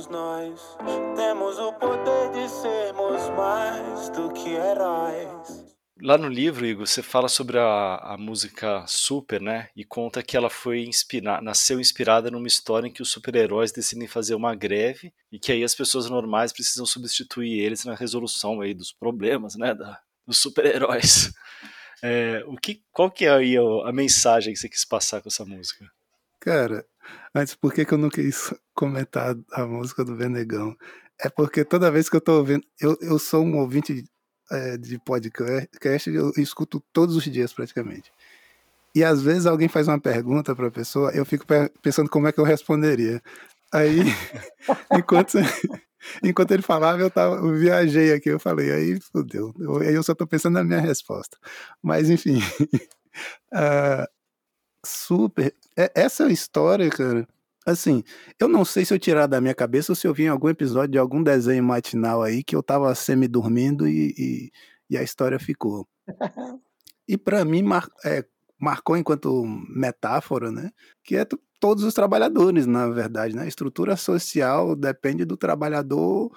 [0.00, 0.76] todos nós
[1.14, 5.66] temos o poder de sermos mais do que heróis.
[6.02, 9.68] Lá no livro, Igor, você fala sobre a, a música Super, né?
[9.76, 14.08] E conta que ela foi inspirada, nasceu inspirada numa história em que os super-heróis decidem
[14.08, 18.72] fazer uma greve e que aí as pessoas normais precisam substituir eles na resolução aí
[18.72, 19.74] dos problemas, né?
[19.74, 21.30] Da, dos super-heróis.
[22.02, 25.28] É, o que, qual que é aí a, a mensagem que você quis passar com
[25.28, 25.84] essa música?
[26.40, 26.86] Cara,
[27.34, 30.76] antes, por que, que eu não quis comentar a música do Venegão?
[31.18, 34.04] É porque toda vez que eu tô ouvindo, eu, eu sou um ouvinte
[34.50, 38.10] é, de podcast, eu escuto todos os dias praticamente.
[38.94, 41.46] E às vezes alguém faz uma pergunta para a pessoa, eu fico
[41.82, 43.22] pensando como é que eu responderia.
[43.72, 44.00] Aí,
[44.92, 45.38] enquanto,
[46.24, 49.54] enquanto ele falava, eu, tava, eu viajei aqui, eu falei, aí fodeu.
[49.80, 51.36] Aí eu só estou pensando na minha resposta.
[51.82, 52.40] Mas enfim.
[53.52, 54.06] uh,
[54.84, 55.54] super.
[55.76, 57.26] É, essa história, cara,
[57.66, 58.02] assim,
[58.38, 60.48] eu não sei se eu tirar da minha cabeça ou se eu vi em algum
[60.48, 64.52] episódio de algum desenho matinal aí que eu tava semi-dormindo e, e,
[64.90, 65.86] e, a história ficou.
[67.08, 68.24] e para mim mar, é,
[68.58, 70.70] marcou enquanto metáfora, né?
[71.04, 71.26] Que é
[71.60, 73.42] todos os trabalhadores, na verdade, né?
[73.42, 76.30] A estrutura social depende do trabalhador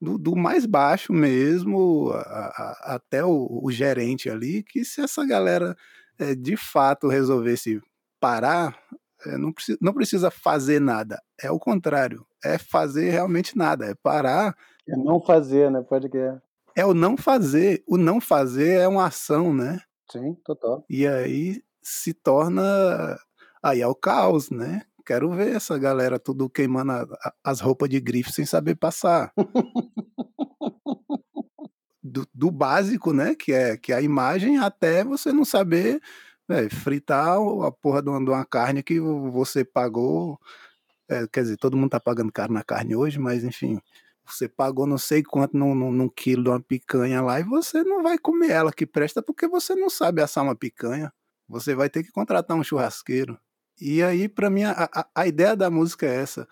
[0.00, 5.26] do, do, mais baixo mesmo, a, a, até o, o, gerente ali, que se essa
[5.26, 5.76] galera
[6.18, 7.80] é, de fato resolvesse
[8.20, 8.78] parar,
[9.26, 11.20] é, não, precisa, não precisa fazer nada.
[11.40, 12.24] É o contrário.
[12.44, 13.86] É fazer realmente nada.
[13.86, 14.54] É parar.
[14.88, 15.82] É não fazer, né?
[15.82, 16.84] Pode que é.
[16.84, 17.82] o não fazer.
[17.86, 19.80] O não fazer é uma ação, né?
[20.10, 20.84] Sim, total.
[20.88, 23.18] E aí se torna.
[23.62, 24.82] Aí é o caos, né?
[25.04, 29.32] Quero ver essa galera tudo queimando a, a, as roupas de grife sem saber passar.
[32.02, 33.34] do, do, básico, né?
[33.34, 36.00] Que é, que é a imagem, até você não saber
[36.50, 40.38] é, fritar a porra de uma, carne que você pagou.
[41.08, 43.80] É, quer dizer, todo mundo tá pagando caro na carne hoje, mas enfim,
[44.26, 47.82] você pagou não sei quanto num, num, num, quilo de uma picanha lá e você
[47.82, 51.12] não vai comer ela que presta porque você não sabe assar uma picanha.
[51.48, 53.38] Você vai ter que contratar um churrasqueiro.
[53.80, 56.46] E aí, para mim, a, a, ideia da música é essa.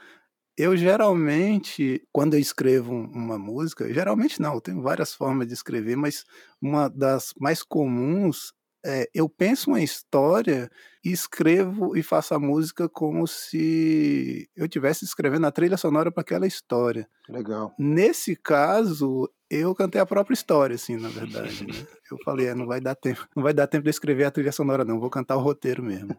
[0.56, 5.96] Eu geralmente, quando eu escrevo uma música, geralmente não, eu tenho várias formas de escrever,
[5.96, 6.24] mas
[6.60, 8.52] uma das mais comuns
[8.88, 10.70] é, eu penso uma história
[11.04, 16.22] e escrevo e faço a música como se eu tivesse escrevendo a trilha sonora para
[16.22, 17.06] aquela história.
[17.28, 17.74] Legal.
[17.78, 21.66] Nesse caso, eu cantei a própria história, assim, na verdade.
[21.66, 21.72] Né?
[22.10, 24.50] Eu falei, é, não vai dar tempo, não vai dar tempo de escrever a trilha
[24.50, 24.98] sonora, não.
[24.98, 26.16] Vou cantar o roteiro mesmo.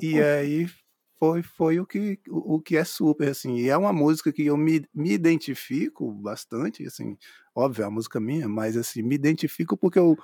[0.00, 0.68] e aí
[1.18, 3.56] foi, foi o, que, o, o, que é super, assim.
[3.56, 7.16] E é uma música que eu me, me identifico bastante, assim.
[7.52, 10.16] Óbvio, é uma música minha, mas assim, me identifico porque eu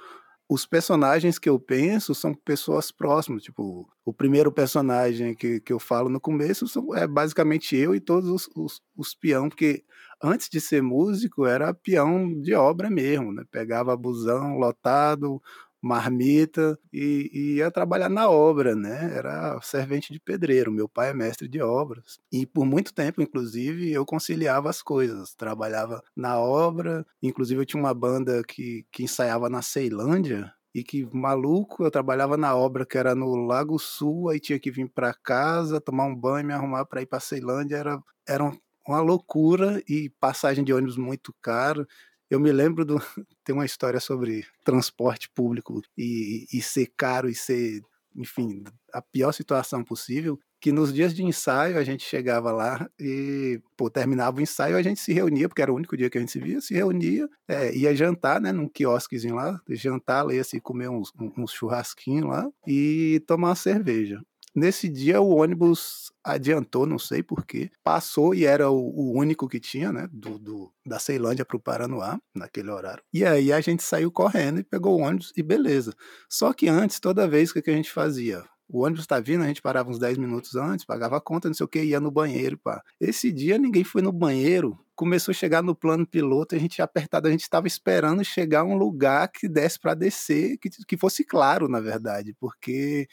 [0.50, 3.44] os personagens que eu penso são pessoas próximas.
[3.44, 8.00] Tipo, o primeiro personagem que, que eu falo no começo são, é basicamente eu e
[8.00, 9.84] todos os, os, os peão, porque
[10.20, 13.44] antes de ser músico era peão de obra mesmo, né?
[13.48, 15.40] Pegava busão lotado,
[15.82, 19.12] marmita e, e, ia trabalhar na obra, né?
[19.16, 20.72] Era servente de pedreiro.
[20.72, 22.18] Meu pai é mestre de obras.
[22.30, 25.34] E por muito tempo, inclusive, eu conciliava as coisas.
[25.34, 30.52] Trabalhava na obra, inclusive eu tinha uma banda que, que ensaiava na Ceilândia.
[30.74, 34.70] E que maluco, eu trabalhava na obra que era no Lago Sul, aí tinha que
[34.70, 38.52] vir para casa, tomar um banho, me arrumar para ir para Ceilândia, era, era
[38.86, 41.86] uma loucura e passagem de ônibus muito caro.
[42.30, 42.96] Eu me lembro do.
[43.44, 47.82] Tem uma história sobre transporte público e, e ser caro e ser,
[48.14, 48.62] enfim,
[48.92, 50.38] a pior situação possível.
[50.60, 54.82] Que nos dias de ensaio a gente chegava lá e, pô, terminava o ensaio, a
[54.82, 57.26] gente se reunia, porque era o único dia que a gente se via, se reunia,
[57.48, 62.46] é, ia jantar, né, num quiosquezinho lá, jantar, ia se comer uns, uns churrasquinhos lá
[62.66, 64.20] e tomar uma cerveja.
[64.54, 69.60] Nesse dia o ônibus adiantou, não sei porquê, passou e era o, o único que
[69.60, 73.02] tinha, né, do, do da Ceilândia para o Paranoá, naquele horário.
[73.12, 75.94] E aí a gente saiu correndo e pegou o ônibus e beleza.
[76.28, 78.44] Só que antes, toda vez, o que, que a gente fazia?
[78.68, 81.54] O ônibus tá vindo, a gente parava uns 10 minutos antes, pagava a conta, não
[81.54, 82.80] sei o que, ia no banheiro, pá.
[83.00, 87.26] Esse dia ninguém foi no banheiro, começou a chegar no plano piloto, a gente apertado,
[87.26, 91.24] a gente estava esperando chegar a um lugar que desse para descer, que, que fosse
[91.24, 93.08] claro, na verdade, porque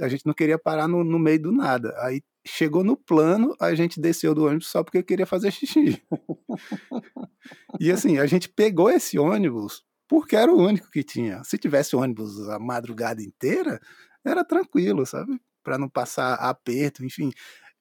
[0.00, 1.94] a gente não queria parar no, no meio do nada.
[1.98, 6.02] Aí chegou no plano, a gente desceu do ônibus só porque queria fazer xixi.
[7.80, 11.42] e assim, a gente pegou esse ônibus porque era o único que tinha.
[11.44, 13.80] Se tivesse ônibus a madrugada inteira,
[14.24, 15.40] era tranquilo, sabe?
[15.62, 17.30] Para não passar aperto, enfim.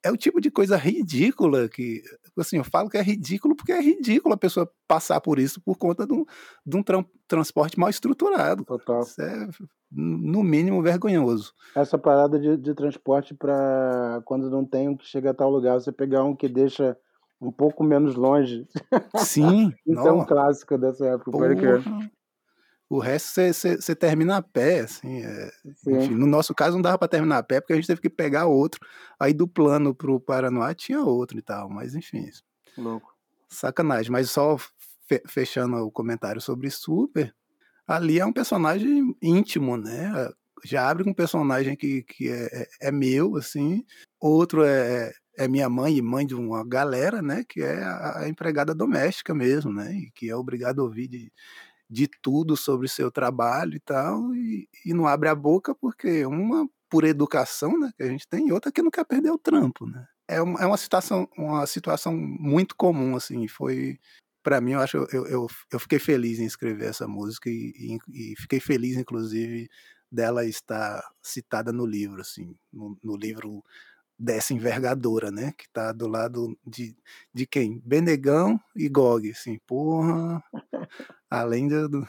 [0.06, 2.02] É o tipo de coisa ridícula que,
[2.38, 5.78] assim, eu falo que é ridículo porque é ridículo a pessoa passar por isso por
[5.78, 6.26] conta de um,
[6.66, 8.66] de um tra transporte mal estruturado.
[8.66, 9.02] Total.
[9.02, 9.48] Isso é,
[9.96, 11.54] no mínimo, vergonhoso.
[11.76, 15.76] Essa parada de, de transporte para quando não tem um que chega a tal lugar,
[15.76, 16.98] você pegar um que deixa
[17.40, 18.68] um pouco menos longe.
[19.18, 19.74] Sim.
[19.86, 21.32] Isso é um clássico dessa época.
[21.32, 21.84] Porra.
[22.90, 25.24] O resto você termina a pé, assim.
[25.24, 25.52] É,
[25.88, 28.10] enfim, no nosso caso não dava para terminar a pé, porque a gente teve que
[28.10, 28.80] pegar outro.
[29.20, 32.30] Aí do plano pro Paranoá tinha outro e tal, mas enfim.
[32.78, 33.12] Louco.
[33.50, 34.12] Sacanagem.
[34.12, 34.58] Mas só
[35.28, 37.34] fechando o comentário sobre Super,
[37.88, 40.30] ali é um personagem íntimo, né?
[40.66, 42.46] Já abre com um personagem que, que é,
[42.82, 43.84] é, é meu, assim.
[44.20, 47.44] Outro é, é minha mãe e mãe de uma galera, né?
[47.48, 49.94] Que é a, a empregada doméstica mesmo, né?
[49.94, 51.32] E que é obrigado a ouvir de
[51.94, 56.68] de tudo sobre seu trabalho e tal, e, e não abre a boca porque uma
[56.90, 59.86] por educação, né, que a gente tem, e outra que não quer perder o trampo,
[59.88, 60.06] né.
[60.28, 64.00] É uma, é uma situação, uma situação muito comum, assim, foi
[64.44, 68.34] para mim, eu acho, eu, eu, eu, fiquei feliz em escrever essa música e, e,
[68.34, 69.70] e, fiquei feliz, inclusive,
[70.12, 73.64] dela estar citada no livro, assim, no, no livro
[74.20, 75.54] dessa envergadura, né?
[75.58, 76.96] Que tá do lado de,
[77.34, 77.82] de quem?
[77.86, 80.44] Benegão e Gog, assim, porra.
[81.30, 82.08] Além do,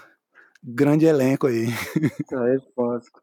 [0.65, 1.67] grande elenco aí.
[2.33, 3.21] A resposta.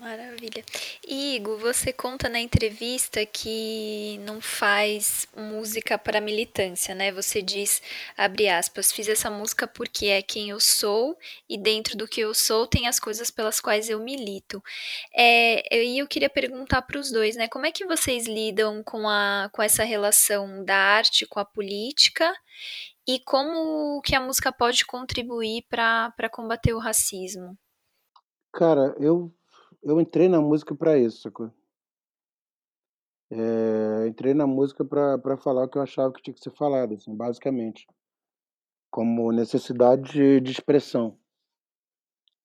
[0.00, 0.64] Maravilha.
[1.06, 7.12] Igor, você conta na entrevista que não faz música para militância, né?
[7.12, 7.82] Você diz,
[8.16, 12.32] abre aspas, fiz essa música porque é quem eu sou e dentro do que eu
[12.32, 14.62] sou tem as coisas pelas quais eu milito.
[15.14, 17.46] É, e eu queria perguntar para os dois, né?
[17.46, 22.34] Como é que vocês lidam com, a, com essa relação da arte com a política
[23.06, 27.54] e como que a música pode contribuir para combater o racismo?
[28.50, 29.30] Cara, eu
[29.82, 31.50] eu entrei na música para isso, sacou?
[33.32, 36.94] Eh, entrei na música para falar o que eu achava que tinha que ser falado,
[36.94, 37.86] assim, basicamente.
[38.90, 41.16] Como necessidade de de expressão.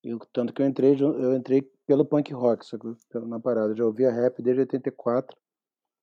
[0.03, 2.95] Eu tanto que eu entrei eu entrei pelo punk rock, sacou?
[3.27, 3.75] na parada.
[3.75, 5.36] Já ouvia rap desde 84,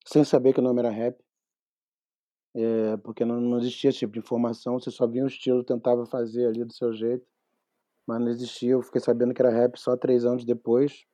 [0.07, 1.17] sem saber que o nome era rap.
[2.55, 6.05] Eh, porque não não existia esse tipo de informação, você só via um estilo, tentava
[6.07, 7.27] fazer ali do seu jeito,
[8.07, 8.73] mas não existia.
[8.73, 11.05] Eu fiquei sabendo que era rap só três anos depois.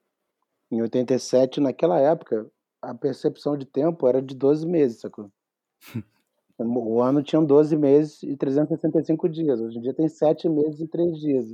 [0.70, 2.46] Em 87, naquela época,
[2.82, 5.30] a percepção de tempo era de 12 meses, sacou?
[6.60, 9.60] O ano tinha 12 meses e 365 dias.
[9.60, 11.46] Hoje em dia tem 7 meses e 3 dias.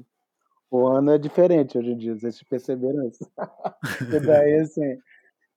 [0.70, 3.30] O ano é diferente hoje em dia, vocês perceberam isso?
[4.16, 4.98] e daí, assim,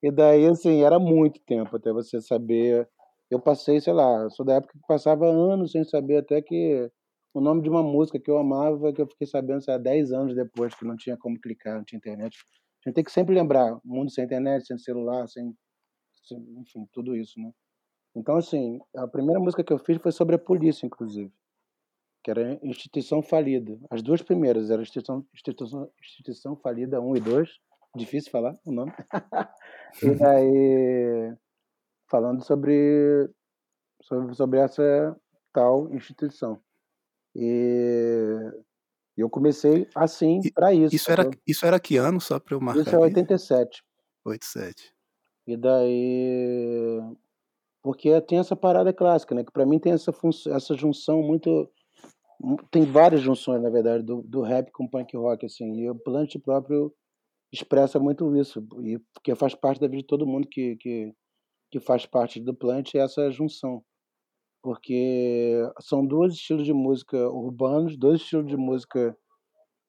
[0.04, 2.88] e daí, assim, era muito tempo até você saber.
[3.32, 6.92] Eu passei, sei lá, sou da época que passava anos sem saber até que
[7.34, 10.12] o nome de uma música que eu amava, que eu fiquei sabendo, sei lá, 10
[10.12, 12.38] anos depois, que não tinha como clicar, não tinha internet.
[12.88, 15.54] Gente tem que sempre lembrar, mundo sem internet, sem celular, sem,
[16.24, 17.52] sem, enfim, tudo isso, né?
[18.16, 21.30] Então, assim, a primeira música que eu fiz foi sobre a polícia, inclusive,
[22.24, 23.78] que era Instituição Falida.
[23.90, 27.50] As duas primeiras eram Instituição, Instituição, Instituição Falida 1 e 2,
[27.98, 28.94] difícil falar o nome.
[30.02, 31.36] e daí,
[32.10, 33.30] falando sobre,
[34.02, 35.14] sobre, sobre essa
[35.52, 36.58] tal instituição.
[37.36, 38.50] E
[39.18, 40.96] e eu comecei assim para isso.
[40.96, 42.82] Isso era, isso era que ano, só para eu marcar?
[42.82, 43.84] Isso é 87.
[44.24, 44.94] 87.
[45.48, 47.00] E daí.
[47.82, 49.44] Porque tem essa parada clássica, né?
[49.44, 51.68] Que para mim tem essa, função, essa junção muito.
[52.70, 55.80] Tem várias junções, na verdade, do, do rap com punk rock, assim.
[55.80, 56.94] E o Plant próprio
[57.52, 58.64] expressa muito isso.
[58.84, 61.12] E porque faz parte da vida de todo mundo que, que,
[61.72, 63.84] que faz parte do Plant é essa junção
[64.62, 69.18] porque são dois estilos de música urbanos, dois estilos de música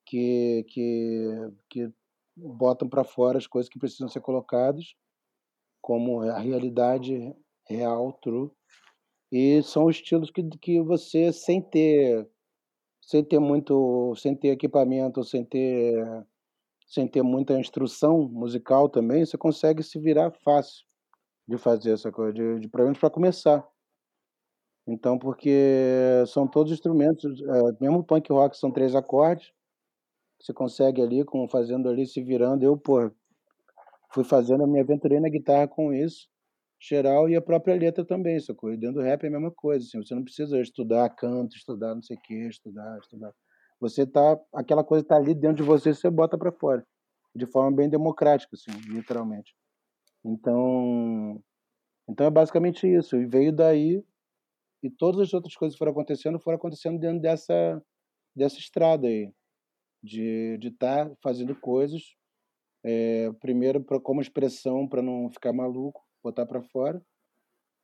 [0.07, 1.93] que, que, que
[2.37, 4.95] botam para fora as coisas que precisam ser colocadas,
[5.81, 7.35] como a realidade
[7.69, 8.51] real, true.
[9.31, 12.29] E são estilos que, que você, sem ter,
[13.03, 16.27] sem ter muito, sem ter equipamento, sem ter
[16.89, 20.87] sem ter muita instrução musical também, você consegue se virar fácil
[21.47, 23.67] de fazer essa coisa, de, de pelo menos para começar.
[24.89, 29.53] Então, porque são todos instrumentos, é, mesmo punk rock são três acordes,
[30.41, 32.65] você consegue ali, com, fazendo ali, se virando.
[32.65, 33.11] Eu, pô,
[34.11, 36.27] fui fazendo, me aventurei na guitarra com isso,
[36.81, 38.73] geral, e a própria letra também, sacou?
[38.73, 41.95] E dentro do rap é a mesma coisa, assim, você não precisa estudar canto, estudar
[41.95, 43.35] não sei o que, estudar, estudar.
[43.81, 46.83] Você tá, aquela coisa tá ali dentro de você, você bota para fora,
[47.37, 49.55] de forma bem democrática, assim, literalmente.
[50.25, 51.43] Então,
[52.09, 53.17] então é basicamente isso.
[53.17, 54.03] E veio daí
[54.83, 57.83] e todas as outras coisas que foram acontecendo foram acontecendo dentro dessa
[58.35, 59.33] dessa estrada aí
[60.03, 62.17] de de estar tá fazendo coisas
[62.85, 67.03] é, primeiro pra, como expressão para não ficar maluco botar para fora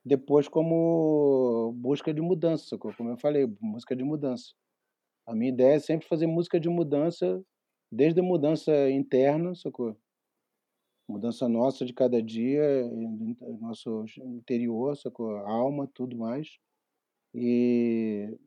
[0.05, 4.53] depois como busca de mudança como eu falei música de mudança.
[5.27, 7.43] A minha ideia é sempre fazer música de mudança
[7.91, 9.97] desde a mudança interna sacou?
[11.09, 12.63] Mudança nossa de cada dia
[13.61, 15.37] nosso interior sacou?
[15.39, 16.59] Alma tudo mais
[17.35, 18.39] e,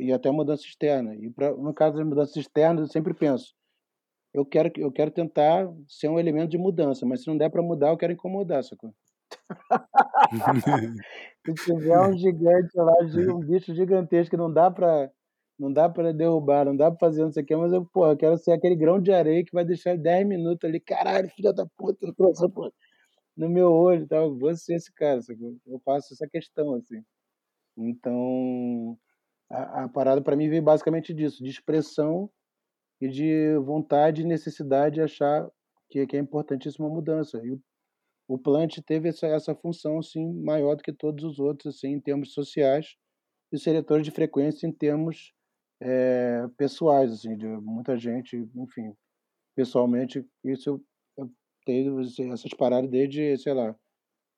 [0.00, 1.14] e até mudança externa.
[1.16, 3.54] E pra, no caso das mudanças externas, eu sempre penso,
[4.32, 7.62] eu quero, eu quero tentar ser um elemento de mudança, mas se não der para
[7.62, 8.94] mudar, eu quero incomodar, sacou?
[11.46, 12.94] se tiver um gigante lá,
[13.34, 15.10] um bicho gigantesco que não dá para
[15.58, 18.06] não dá para derrubar, não dá para fazer não sei o que, mas eu, pô,
[18.06, 21.52] eu quero ser aquele grão de areia que vai deixar 10 minutos ali, caralho, filha
[21.52, 22.06] da puta,
[23.36, 24.30] no meu olho, tal.
[24.30, 24.38] Tá?
[24.38, 25.56] vou ser esse cara, sacou?
[25.66, 27.02] eu faço essa questão assim.
[27.76, 28.98] Então,
[29.50, 32.30] a, a parada para mim veio basicamente disso, de expressão
[33.00, 35.48] e de vontade e necessidade de achar
[35.90, 37.40] que, que é importantíssima a mudança.
[37.44, 37.60] E o,
[38.28, 42.00] o Plant teve essa, essa função assim, maior do que todos os outros assim, em
[42.00, 42.96] termos sociais
[43.52, 45.32] e seletores de frequência em termos
[45.80, 48.92] é, pessoais, assim, de muita gente, enfim,
[49.54, 50.84] pessoalmente, isso eu,
[51.18, 51.30] eu
[51.64, 53.76] tenho essas paradas desde, sei lá,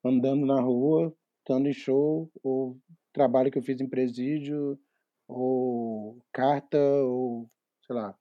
[0.04, 2.78] andando na rua, estando em show, ou
[3.12, 4.78] trabalho que eu fiz em presídio,
[5.26, 7.48] ou carta, ou
[7.86, 8.14] sei lá,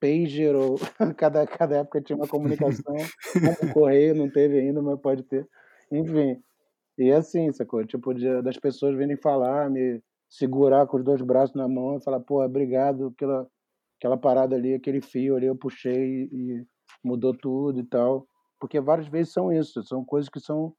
[0.00, 0.76] pager, ou
[1.16, 2.94] cada, cada época tinha uma comunicação,
[3.62, 5.48] um correio não teve ainda, mas pode ter.
[5.90, 6.42] Enfim,
[6.98, 7.84] e é assim, sacou?
[7.86, 12.02] Tipo, de, das pessoas virem falar, me segurar com os dois braços na mão e
[12.02, 13.46] falar, pô, obrigado pela
[14.02, 16.66] aquela parada ali, aquele fio ali, eu puxei e
[17.04, 18.26] mudou tudo e tal.
[18.58, 20.74] Porque várias vezes são isso, são coisas que são,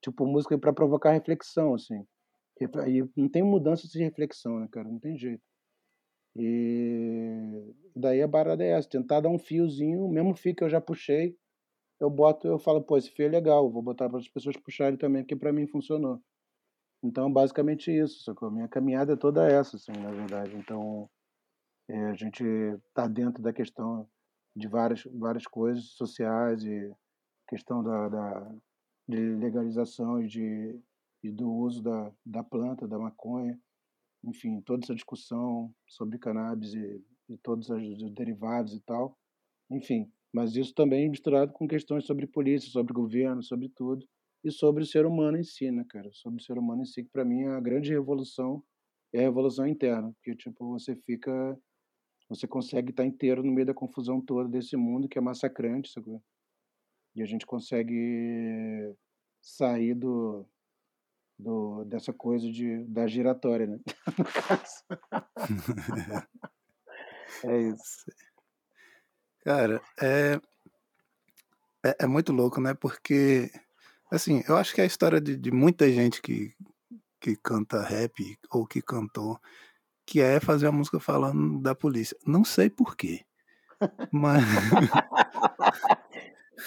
[0.00, 2.06] tipo, música para provocar reflexão, assim.
[2.60, 4.88] E não tem mudança sem reflexão, né, cara?
[4.88, 5.42] Não tem jeito.
[6.36, 10.80] E daí a barada é essa, tentar dar um fiozinho, mesmo fio que eu já
[10.80, 11.36] puxei,
[12.00, 14.96] eu boto, eu falo, pô, esse fio é legal, vou botar para as pessoas puxarem
[14.96, 16.22] também, porque para mim funcionou.
[17.02, 18.50] Então, basicamente isso, sacou?
[18.50, 20.56] Minha caminhada é toda essa, assim, na verdade.
[20.56, 21.10] Então,
[21.88, 22.44] é, a gente
[22.94, 24.08] tá dentro da questão
[24.54, 26.92] de várias, várias coisas sociais e
[27.48, 28.54] questão da, da
[29.08, 30.80] de legalização e de
[31.22, 33.58] e do uso da, da planta, da maconha,
[34.24, 39.18] enfim, toda essa discussão sobre cannabis e, e todos os derivados e tal,
[39.70, 44.06] enfim, mas isso também misturado com questões sobre polícia, sobre governo, sobre tudo,
[44.44, 46.10] e sobre o ser humano em si, né, cara?
[46.12, 48.62] Sobre o ser humano em si, que para mim a grande revolução
[49.12, 51.56] é a revolução interna, porque, tipo, você fica,
[52.28, 56.18] você consegue estar inteiro no meio da confusão toda desse mundo que é massacrante, sabe?
[57.14, 58.94] E a gente consegue
[59.40, 60.46] sair do,
[61.42, 63.78] do, dessa coisa de, da giratória, né?
[64.18, 64.84] no caso.
[67.44, 68.04] é isso.
[69.44, 70.40] Cara, é,
[71.84, 72.74] é, é, muito louco, né?
[72.74, 73.50] Porque,
[74.10, 76.54] assim, eu acho que é a história de, de muita gente que,
[77.20, 79.40] que canta rap ou que cantou,
[80.06, 82.16] que é fazer a música falando da polícia.
[82.24, 83.24] Não sei porquê.
[84.12, 84.44] Mas.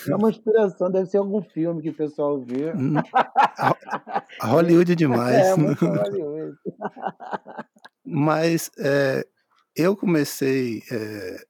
[0.10, 2.72] É uma inspiração, deve ser algum filme que o pessoal vê.
[2.74, 2.96] Hum,
[4.42, 5.36] Hollywood demais.
[5.36, 6.58] É, muito Hollywood.
[8.06, 9.26] Mas é,
[9.76, 11.46] eu comecei é,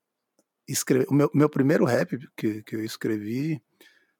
[0.67, 1.07] escrever.
[1.09, 3.61] O meu, meu primeiro rap que, que eu escrevi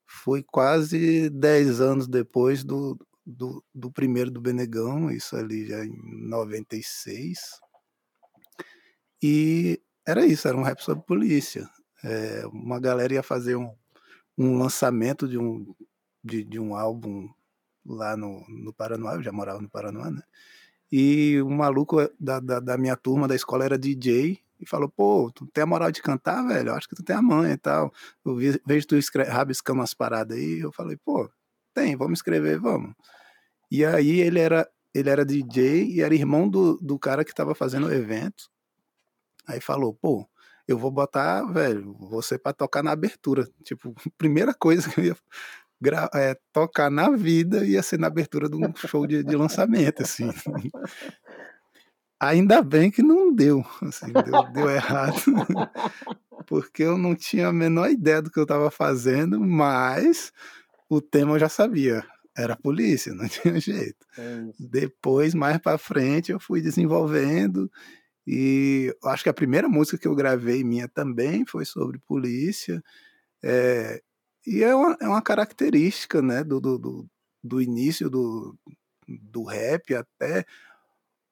[0.06, 5.96] foi quase 10 anos depois do, do, do primeiro do Benegão, isso ali já em
[6.28, 7.38] 96.
[9.24, 11.68] E era isso, era um rap sobre polícia.
[12.04, 13.74] É, uma galera ia fazer um,
[14.38, 15.74] um lançamento de um,
[16.24, 17.30] de, de um álbum
[17.86, 20.22] lá no, no Paraná, eu já morava no Paraná, né?
[20.92, 25.32] E um maluco da, da, da, minha turma da escola era DJ e falou: pô,
[25.34, 26.70] tu tem a moral de cantar, velho?
[26.70, 27.92] Eu acho que tu tem a mãe e tal.
[28.24, 28.96] Eu vejo tu
[29.28, 30.60] rabiscando umas paradas aí.
[30.60, 31.30] Eu falei: pô,
[31.74, 32.94] tem, vamos escrever, vamos.
[33.70, 37.56] E aí ele era, ele era DJ e era irmão do, do cara que estava
[37.56, 38.50] fazendo o evento.
[39.48, 40.28] Aí falou: pô,
[40.68, 43.48] eu vou botar, velho, você para tocar na abertura.
[43.64, 45.18] Tipo, primeira coisa que eu ia
[46.14, 50.30] é, tocar na vida ia ser na abertura de um show de, de lançamento, assim.
[52.20, 55.16] Ainda bem que não deu, assim, deu, deu errado,
[56.48, 60.32] porque eu não tinha a menor ideia do que eu estava fazendo, mas
[60.90, 62.06] o tema eu já sabia,
[62.36, 64.06] era polícia, não tinha jeito.
[64.18, 67.70] É Depois, mais para frente, eu fui desenvolvendo
[68.28, 72.84] e acho que a primeira música que eu gravei minha também foi sobre polícia.
[73.44, 74.02] É,
[74.48, 77.08] e é uma, é uma característica né, do, do,
[77.44, 78.58] do, início do,
[79.08, 80.46] do rap até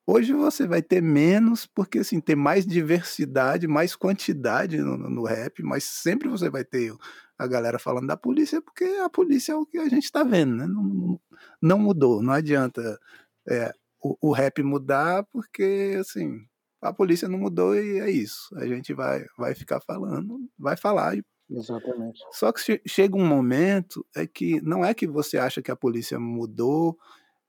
[0.05, 5.63] Hoje você vai ter menos, porque assim, tem mais diversidade, mais quantidade no, no, rap,
[5.63, 6.93] mas sempre você vai ter
[7.37, 10.55] a galera falando da polícia, porque a polícia é o que a gente está vendo,
[10.57, 10.67] né?
[10.67, 11.19] Não,
[11.61, 12.99] não, mudou, não adianta
[13.47, 16.45] é, o, o, rap mudar, porque assim,
[16.83, 18.49] a polícia não mudou e é isso.
[18.57, 21.15] A gente vai, vai ficar falando, vai falar.
[21.49, 22.19] Exatamente.
[22.31, 26.19] Só que chega um momento é que não é que você acha que a polícia
[26.19, 26.97] mudou.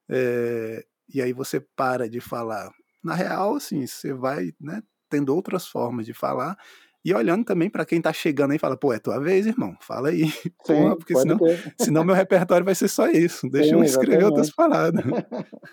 [0.08, 2.70] É, e aí você para de falar.
[3.02, 6.56] Na real, assim, você vai né, tendo outras formas de falar
[7.04, 9.76] e olhando também para quem está chegando aí e fala, pô, é tua vez, irmão,
[9.80, 10.24] fala aí.
[10.64, 11.38] Sim, Porra, porque senão,
[11.78, 13.48] senão meu repertório vai ser só isso.
[13.50, 14.24] Deixa Sim, eu escrever exatamente.
[14.24, 15.04] outras paradas.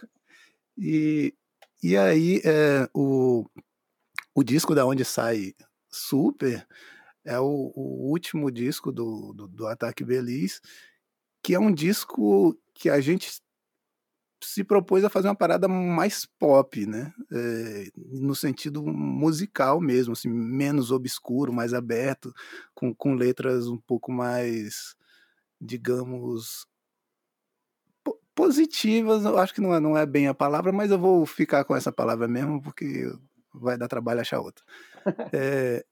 [0.77, 1.33] e,
[1.81, 3.45] e aí, é, o,
[4.35, 5.53] o disco da onde sai
[5.89, 6.67] Super
[7.25, 10.59] é o, o último disco do, do, do Ataque Belize,
[11.43, 13.41] que é um disco que a gente
[14.43, 17.13] se propôs a fazer uma parada mais pop, né?
[17.31, 22.33] É, no sentido musical mesmo, assim, menos obscuro, mais aberto,
[22.73, 24.95] com, com letras um pouco mais,
[25.59, 26.65] digamos,
[28.41, 29.23] positivas.
[29.23, 31.75] Eu acho que não é, não é bem a palavra, mas eu vou ficar com
[31.75, 33.07] essa palavra mesmo, porque
[33.53, 34.65] vai dar trabalho achar outra.
[35.33, 35.83] É,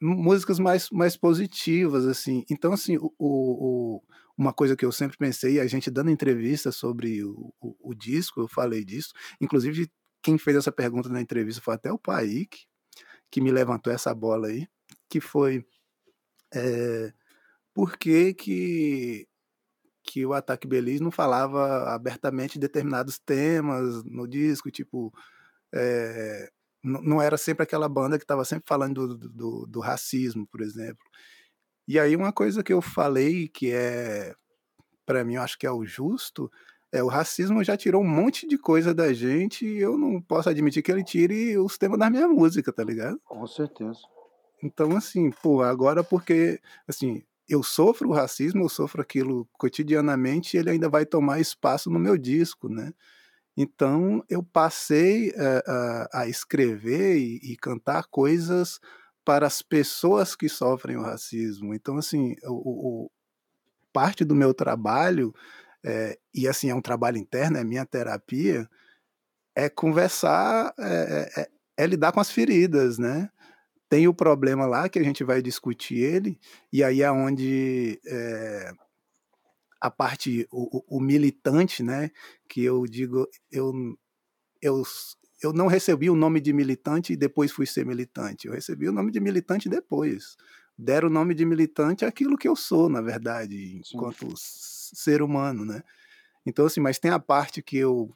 [0.00, 2.44] músicas mais, mais positivas, assim.
[2.50, 4.02] Então, assim, o, o,
[4.36, 8.40] uma coisa que eu sempre pensei, a gente dando entrevista sobre o, o, o disco,
[8.40, 9.12] eu falei disso.
[9.40, 9.90] Inclusive,
[10.22, 12.66] quem fez essa pergunta na entrevista foi até o Paik,
[13.30, 14.66] que me levantou essa bola aí,
[15.08, 15.64] que foi
[16.54, 17.12] é,
[17.74, 19.28] por que, que,
[20.06, 25.12] que o Ataque Belize não falava abertamente de determinados temas no disco, tipo,
[25.74, 26.48] é,
[26.82, 31.04] não era sempre aquela banda que estava sempre falando do, do, do, racismo, por exemplo.
[31.88, 34.34] E aí uma coisa que eu falei que é,
[35.04, 36.50] para mim, eu acho que é o justo,
[36.92, 40.48] é o racismo já tirou um monte de coisa da gente e eu não posso
[40.48, 43.20] admitir que ele tire os temas da minha música, tá ligado?
[43.24, 44.00] Com certeza.
[44.62, 50.60] Então, assim, pô, agora porque, assim, eu sofro o racismo, eu sofro aquilo cotidianamente e
[50.60, 52.92] ele ainda vai tomar espaço no meu disco, né?
[53.56, 55.62] Então eu passei a,
[56.12, 58.78] a, a escrever e, e, cantar coisas
[59.24, 61.74] para as pessoas que sofrem o racismo.
[61.74, 63.10] Então, assim, o, o
[63.92, 65.34] parte do meu trabalho,
[65.84, 68.68] é, e assim, é um trabalho interno, é minha terapia,
[69.54, 73.30] é conversar, é, é, é lidar com as feridas, né?
[73.88, 76.40] Tem o problema lá que a gente vai discutir ele,
[76.72, 78.72] e aí é onde é,
[79.80, 82.10] a parte, o, o, militante, né?
[82.48, 83.72] Que eu digo, eu,
[84.60, 84.82] eu,
[85.42, 88.48] eu não recebi o nome de militante e depois fui ser militante.
[88.48, 90.36] Eu recebi o nome de militante depois.
[90.76, 94.94] Deram o nome de militante àquilo que eu sou, na verdade, enquanto Sim.
[94.94, 95.82] ser humano, né?
[96.44, 98.12] Então, assim, mas tem a parte que eu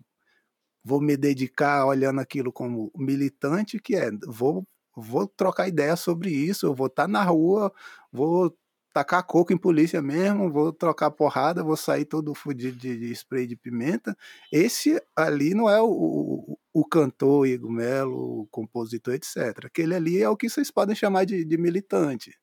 [0.85, 4.67] vou me dedicar olhando aquilo como militante, que é, vou,
[5.01, 7.73] vou trocar ideia sobre isso, eu vou estar tá na rua,
[8.13, 8.57] vou
[8.93, 13.47] tacar coco em polícia mesmo, vou trocar porrada, vou sair todo fudido de, de spray
[13.47, 14.17] de pimenta.
[14.53, 19.67] Esse ali não é o, o, o cantor Igor Melo, o compositor, etc.
[19.67, 22.37] Aquele ali é o que vocês podem chamar de, de militante.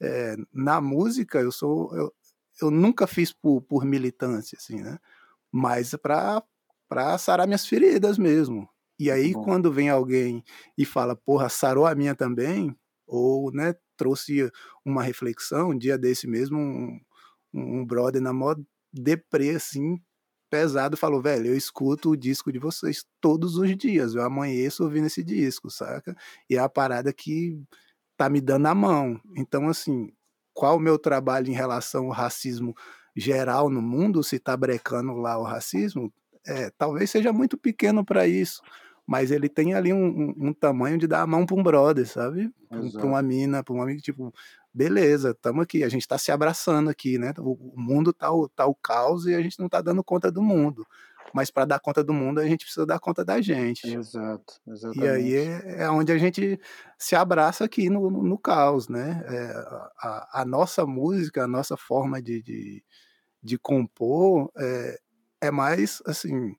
[0.00, 1.94] É, na música, eu sou.
[1.96, 2.12] Eu,
[2.62, 4.98] eu nunca fiz por, por militância, assim, né?
[5.52, 8.68] Mas para sarar minhas feridas mesmo.
[8.98, 10.42] E aí, quando vem alguém
[10.76, 12.74] e fala, porra, sarou a minha também,
[13.06, 14.50] ou, né, trouxe
[14.84, 17.00] uma reflexão, um dia desse mesmo, um,
[17.52, 20.00] um brother na moda deprê, assim,
[20.50, 25.06] pesado, falou, velho, eu escuto o disco de vocês todos os dias, eu amanheço ouvindo
[25.06, 26.16] esse disco, saca?
[26.48, 27.60] E é a parada que
[28.16, 29.20] tá me dando a mão.
[29.36, 30.10] Então, assim,
[30.54, 32.74] qual o meu trabalho em relação ao racismo
[33.14, 36.12] geral no mundo, se tá brecando lá o racismo,
[36.46, 38.62] é, talvez seja muito pequeno para isso
[39.06, 42.06] mas ele tem ali um, um, um, tamanho de dar a mão para um brother,
[42.06, 42.52] sabe?
[42.68, 44.34] Para uma mina, para um amigo, tipo,
[44.74, 47.32] beleza, estamos aqui, a gente está se abraçando aqui, né?
[47.38, 50.30] O, o mundo tá o, tá o caos e a gente não está dando conta
[50.30, 50.84] do mundo.
[51.32, 53.86] mas para dar conta do mundo a gente precisa dar conta da gente.
[53.86, 55.04] Exato, exatamente.
[55.04, 56.58] E aí é, é onde a gente
[56.98, 59.24] se abraça aqui no, no, no caos, né?
[59.28, 59.52] É,
[59.98, 62.84] a, a, nossa música, a nossa forma de, de,
[63.42, 64.98] de compor é,
[65.42, 66.56] é mais assim.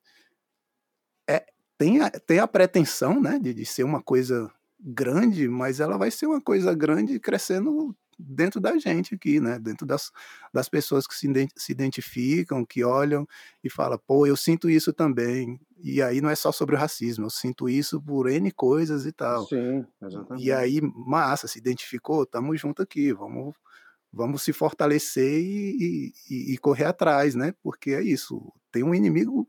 [1.78, 6.12] Tem, a, tem a pretensão né, de, de ser uma coisa grande, mas ela vai
[6.12, 9.60] ser uma coisa grande crescendo dentro da gente aqui, né?
[9.60, 10.12] Dentro das,
[10.54, 13.28] das pessoas que se, se identificam, que olham
[13.64, 15.60] e falam, pô, eu sinto isso também.
[15.84, 19.12] E aí não é só sobre o racismo, eu sinto isso por N coisas e
[19.12, 19.46] tal.
[19.46, 20.44] Sim, exatamente.
[20.44, 23.54] E aí, massa, se identificou, tamo junto aqui, vamos,
[24.12, 27.54] vamos se fortalecer e, e, e correr atrás, né?
[27.62, 29.48] Porque é isso, tem um inimigo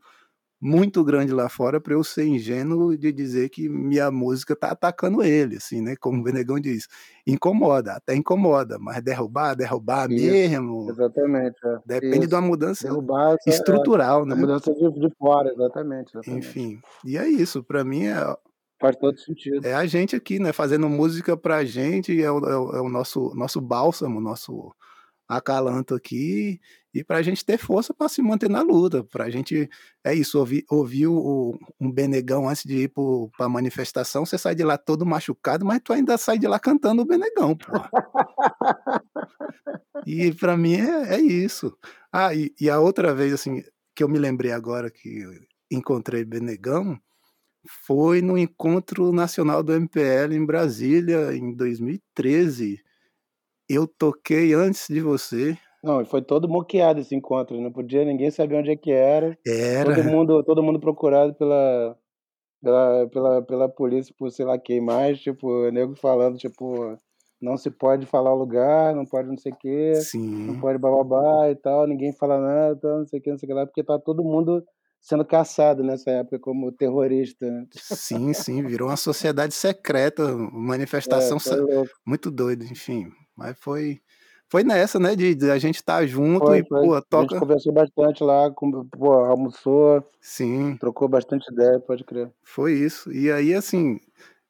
[0.61, 5.23] muito grande lá fora para eu ser ingênuo de dizer que minha música tá atacando
[5.23, 5.95] ele, assim, né?
[5.95, 6.87] Como o Benegão diz.
[7.25, 10.89] Incomoda, até incomoda, mas derrubar, derrubar Isso, mesmo.
[10.89, 11.57] Exatamente.
[11.63, 11.77] É.
[11.85, 12.27] Depende Isso.
[12.27, 14.35] de uma mudança Derrubar, é, estrutural, é, né?
[14.35, 16.47] Mudança de, de fora, exatamente, exatamente.
[16.47, 16.81] Enfim.
[17.05, 18.35] E é isso, para mim é.
[18.81, 19.65] Faz todo sentido.
[19.65, 20.51] É a gente aqui, né?
[20.51, 24.73] Fazendo música pra gente, é o, é o, é o nosso, nosso bálsamo, nosso
[25.29, 26.59] acalanto aqui
[26.91, 29.69] e para a gente ter força para se manter na luta, para a gente
[30.03, 32.91] é isso ouvir, ouvir o, um benegão antes de ir
[33.37, 36.59] para a manifestação, você sai de lá todo machucado, mas tu ainda sai de lá
[36.59, 37.71] cantando o benegão, pô.
[40.03, 41.77] e para mim é, é, isso.
[42.11, 43.63] Ah, e, e, a outra vez assim
[43.95, 45.23] que eu me lembrei agora que
[45.69, 46.99] encontrei benegão
[47.85, 52.81] foi no encontro nacional do MPL em Brasília em 2013
[53.69, 55.57] eu toquei antes de você.
[55.83, 59.37] Não, foi todo moqueado esse encontro, não podia ninguém saber onde é que era.
[59.47, 59.95] Era.
[59.95, 61.95] Todo mundo, todo mundo procurado pela,
[62.61, 66.97] pela, pela, pela polícia por sei lá quem mais, tipo, nego falando, tipo,
[67.41, 70.47] não se pode falar o lugar, não pode não sei o quê, Sim.
[70.47, 73.49] não pode bababá e tal, ninguém fala nada, não sei o que, não sei o
[73.49, 74.63] que lá, porque tá todo mundo
[75.01, 77.49] sendo caçado nessa época como terrorista.
[77.49, 77.65] Né?
[77.71, 83.09] Sim, sim, virou uma sociedade secreta, manifestação é, muito doida, enfim.
[83.39, 84.01] Mas foi
[84.49, 86.81] foi nessa, né, de, de a gente estar tá junto foi, e, foi.
[86.81, 87.17] pô, toca...
[87.17, 90.75] A gente conversou bastante lá, com, pô, almoçou, Sim.
[90.77, 92.31] trocou bastante ideia, pode crer.
[92.43, 93.11] Foi isso.
[93.11, 93.99] E aí, assim,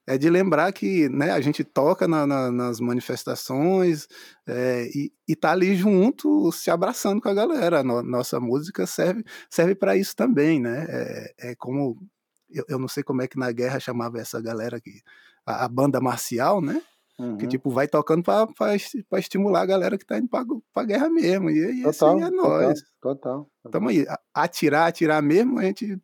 [0.07, 4.07] é de lembrar que né, a gente toca na, na, nas manifestações
[4.47, 7.83] é, e, e tá ali junto, se abraçando com a galera.
[7.83, 10.85] No, nossa música serve, serve para isso também, né?
[10.89, 11.97] É, é como...
[12.49, 15.01] Eu, eu, não sei como é que na guerra chamava essa galera aqui,
[15.45, 16.81] a, a banda marcial, né?
[17.19, 17.37] Uhum.
[17.37, 21.49] Que, tipo, vai tocando para estimular a galera que tá indo pra, pra guerra mesmo.
[21.49, 22.81] E, e total, aí é nós.
[23.01, 23.71] Total, total.
[23.71, 24.05] Tamo aí.
[24.33, 26.01] Atirar, atirar mesmo, a gente.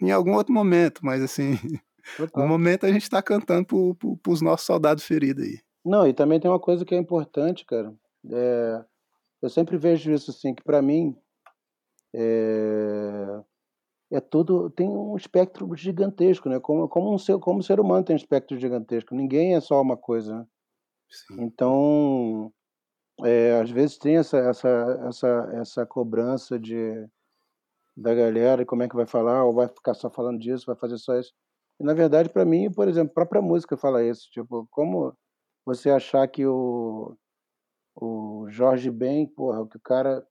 [0.00, 1.52] Em algum outro momento, mas assim.
[2.16, 2.42] Total.
[2.42, 5.60] No momento a gente tá cantando pro, pro, pros nossos soldados feridos aí.
[5.84, 7.94] Não, e também tem uma coisa que é importante, cara.
[8.28, 8.84] É,
[9.40, 11.16] eu sempre vejo isso assim, que para mim.
[12.12, 13.40] É,
[14.12, 16.60] é tudo tem um espectro gigantesco, né?
[16.60, 19.14] Como como um ser como um ser humano tem um espectro gigantesco.
[19.14, 20.38] Ninguém é só uma coisa.
[20.38, 20.46] Né?
[21.38, 22.52] Então,
[23.24, 24.68] é, às vezes tem essa essa
[25.08, 27.08] essa essa cobrança de
[27.96, 30.98] da galera, como é que vai falar, ou vai ficar só falando disso, vai fazer
[30.98, 31.32] só isso.
[31.80, 34.30] E, na verdade, para mim, por exemplo, a própria música fala isso.
[34.30, 35.16] Tipo, como
[35.64, 37.16] você achar que o,
[37.96, 40.26] o Jorge Ben, porra, que o cara,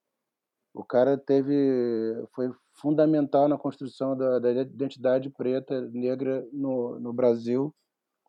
[0.74, 1.54] o cara teve,
[2.34, 7.74] foi fundamental na construção da, da identidade preta, negra no, no Brasil,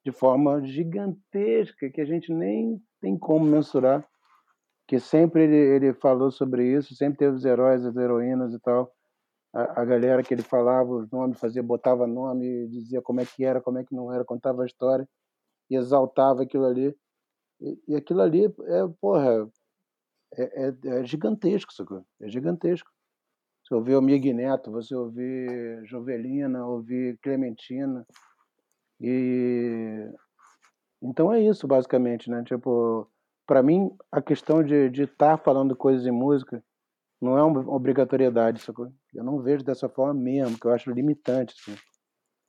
[0.05, 4.07] de forma gigantesca, que a gente nem tem como mensurar.
[4.87, 8.93] Que sempre ele, ele falou sobre isso, sempre teve os heróis, as heroínas e tal.
[9.55, 13.45] A, a galera que ele falava os nomes, fazia, botava nome, dizia como é que
[13.45, 15.09] era, como é que não era, contava a história
[15.71, 16.95] e exaltava aquilo ali.
[17.61, 19.49] E, e aquilo ali é, porra,
[20.37, 21.73] é, é, é gigantesco?
[22.21, 22.91] É gigantesco.
[23.73, 28.07] Você ouvir Almir Neto, você ouvir Jovelina, ouvir Clementina.
[29.01, 30.07] E
[31.03, 32.45] então é isso basicamente, né?
[32.45, 33.09] Tipo,
[33.47, 36.63] para mim a questão de estar tá falando coisas em música
[37.19, 38.93] não é uma obrigatoriedade, sacou?
[39.15, 41.79] Eu não vejo dessa forma mesmo, que eu acho limitante, assim.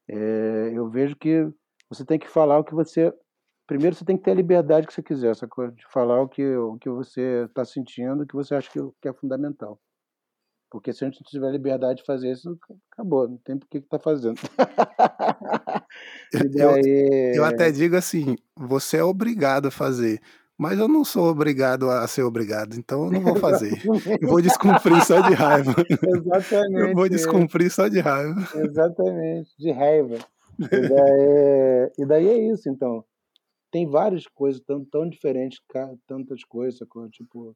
[0.09, 1.49] É, eu vejo que
[1.89, 3.13] você tem que falar o que você
[3.65, 5.71] primeiro você tem que ter a liberdade que você quiser, sacou?
[5.71, 9.07] De falar o que o que você está sentindo, o que você acha que, que
[9.07, 9.79] é fundamental.
[10.73, 12.57] Porque se a gente não tiver liberdade de fazer isso,
[12.91, 14.39] acabou, não tem por que tá fazendo.
[16.33, 17.31] daí...
[17.31, 20.19] eu, eu até digo assim, você é obrigado a fazer,
[20.57, 23.83] mas eu não sou obrigado a ser obrigado, então eu não vou fazer.
[24.19, 25.75] eu vou descumprir só de raiva.
[25.87, 26.89] Exatamente.
[26.89, 28.41] Eu vou descumprir só de raiva.
[28.55, 30.17] Exatamente, de raiva.
[30.57, 30.57] E
[30.89, 33.05] daí, e daí é isso, então.
[33.71, 35.59] Tem várias coisas tão, tão diferentes,
[36.07, 36.79] tantas coisas,
[37.11, 37.55] tipo,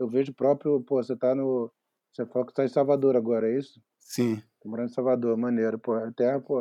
[0.00, 1.70] eu vejo o próprio, pô, você tá no
[2.14, 3.82] Você falou que está em Salvador agora, é isso?
[3.98, 4.40] Sim.
[4.60, 5.94] Tô morando em Salvador, maneiro, pô.
[5.94, 6.60] Até, pô,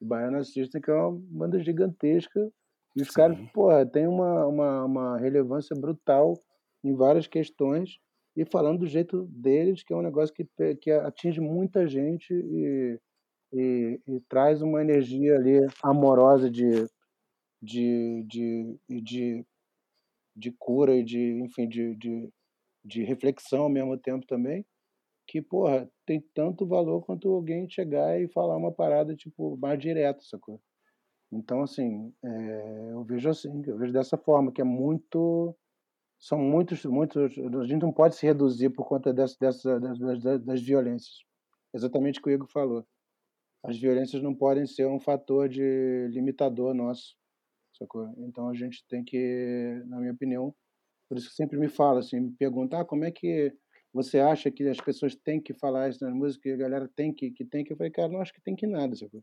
[0.00, 2.50] Baiana System, que é uma banda gigantesca.
[2.96, 3.14] E os Sim.
[3.14, 6.40] caras, porra, tem uma, uma, uma relevância brutal
[6.82, 7.98] em várias questões.
[8.34, 12.98] E falando do jeito deles, que é um negócio que, que atinge muita gente e,
[13.52, 16.86] e, e traz uma energia ali amorosa de,
[17.60, 19.46] de, de, de,
[20.34, 22.32] de cura e de, enfim, de, de,
[22.84, 24.64] de reflexão ao mesmo tempo também
[25.30, 30.24] que, porra, tem tanto valor quanto alguém chegar e falar uma parada, tipo, mais direto,
[30.24, 30.60] sacou?
[31.30, 35.54] Então, assim, é, eu vejo assim, eu vejo dessa forma, que é muito.
[36.18, 37.16] São muitos, muitos.
[37.38, 41.24] A gente não pode se reduzir por conta dessa, dessa, das, das, das violências.
[41.72, 42.84] Exatamente o que o Igor falou.
[43.62, 47.14] As violências não podem ser um fator de limitador nosso,
[47.78, 48.12] sacou?
[48.18, 50.52] Então a gente tem que, na minha opinião,
[51.10, 53.52] por isso que sempre me fala, assim, me pergunta, ah, como é que
[53.92, 57.12] você acha que as pessoas têm que falar isso nas músicas, que a galera tem
[57.12, 57.72] que, que tem que?
[57.72, 59.20] Eu falei, cara, não acho que tem que nada, sacou?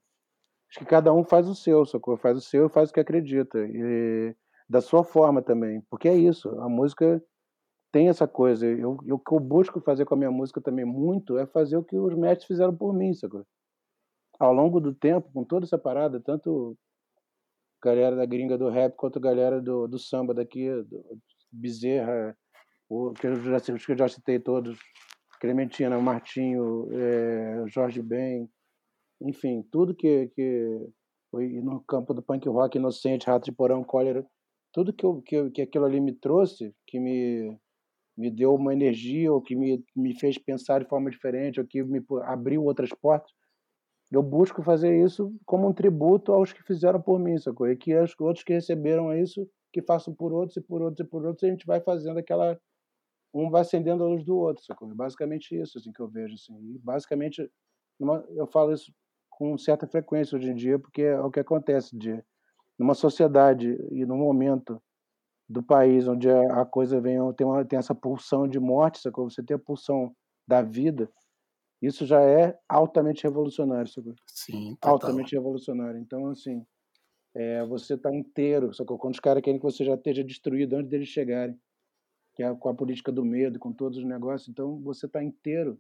[0.70, 2.18] Acho que cada um faz o seu, sacou?
[2.18, 3.60] Faz o seu e faz o que acredita.
[3.60, 4.36] E
[4.68, 5.82] da sua forma também.
[5.90, 7.24] Porque é isso, a música
[7.90, 8.66] tem essa coisa.
[8.66, 11.78] Eu, eu, o que eu busco fazer com a minha música também muito é fazer
[11.78, 13.48] o que os mestres fizeram por mim, sacou?
[14.38, 16.78] Ao longo do tempo, com toda essa parada, tanto
[17.82, 21.18] galera da gringa do rap quanto galera do, do samba daqui, do
[21.58, 22.38] Bezerra,
[22.90, 24.78] o, que, eu já, que eu já citei todos,
[25.40, 28.50] Clementina, Martinho, é, Jorge Ben,
[29.22, 30.88] enfim, tudo que, que
[31.32, 34.26] foi no campo do punk rock, Inocente, Rato de Porão, Cólera,
[34.72, 37.58] tudo que, eu, que, que aquilo ali me trouxe, que me,
[38.16, 41.84] me deu uma energia, ou que me, me fez pensar de forma diferente, ou que
[41.84, 43.32] me abriu outras portas,
[44.12, 47.70] eu busco fazer isso como um tributo aos que fizeram por mim, sacou?
[47.70, 51.10] E que os outros que receberam isso, que façam por outros e por outros e
[51.10, 52.60] por outros, e a gente vai fazendo aquela
[53.34, 54.90] um vai acendendo a luz do outro, sacou?
[54.90, 56.58] É basicamente isso assim que eu vejo assim.
[56.74, 57.50] E basicamente
[58.00, 58.92] numa, eu falo isso
[59.30, 62.24] com certa frequência hoje em dia, porque é o que acontece de
[62.78, 64.82] numa sociedade e num momento
[65.50, 69.30] do país onde a, a coisa vem tem uma, tem essa pulsão de morte, sacou?
[69.30, 70.16] Você tem a pulsão
[70.48, 71.10] da vida,
[71.82, 74.16] isso já é altamente revolucionário, sacou?
[74.26, 74.94] Sim, total.
[74.94, 76.00] altamente revolucionário.
[76.00, 76.66] Então, assim,
[77.38, 78.98] é, você está inteiro, sacou?
[78.98, 81.56] Quando os caras querem que você já esteja destruído antes deles chegarem,
[82.34, 85.80] que é com a política do medo, com todos os negócios, então você está inteiro.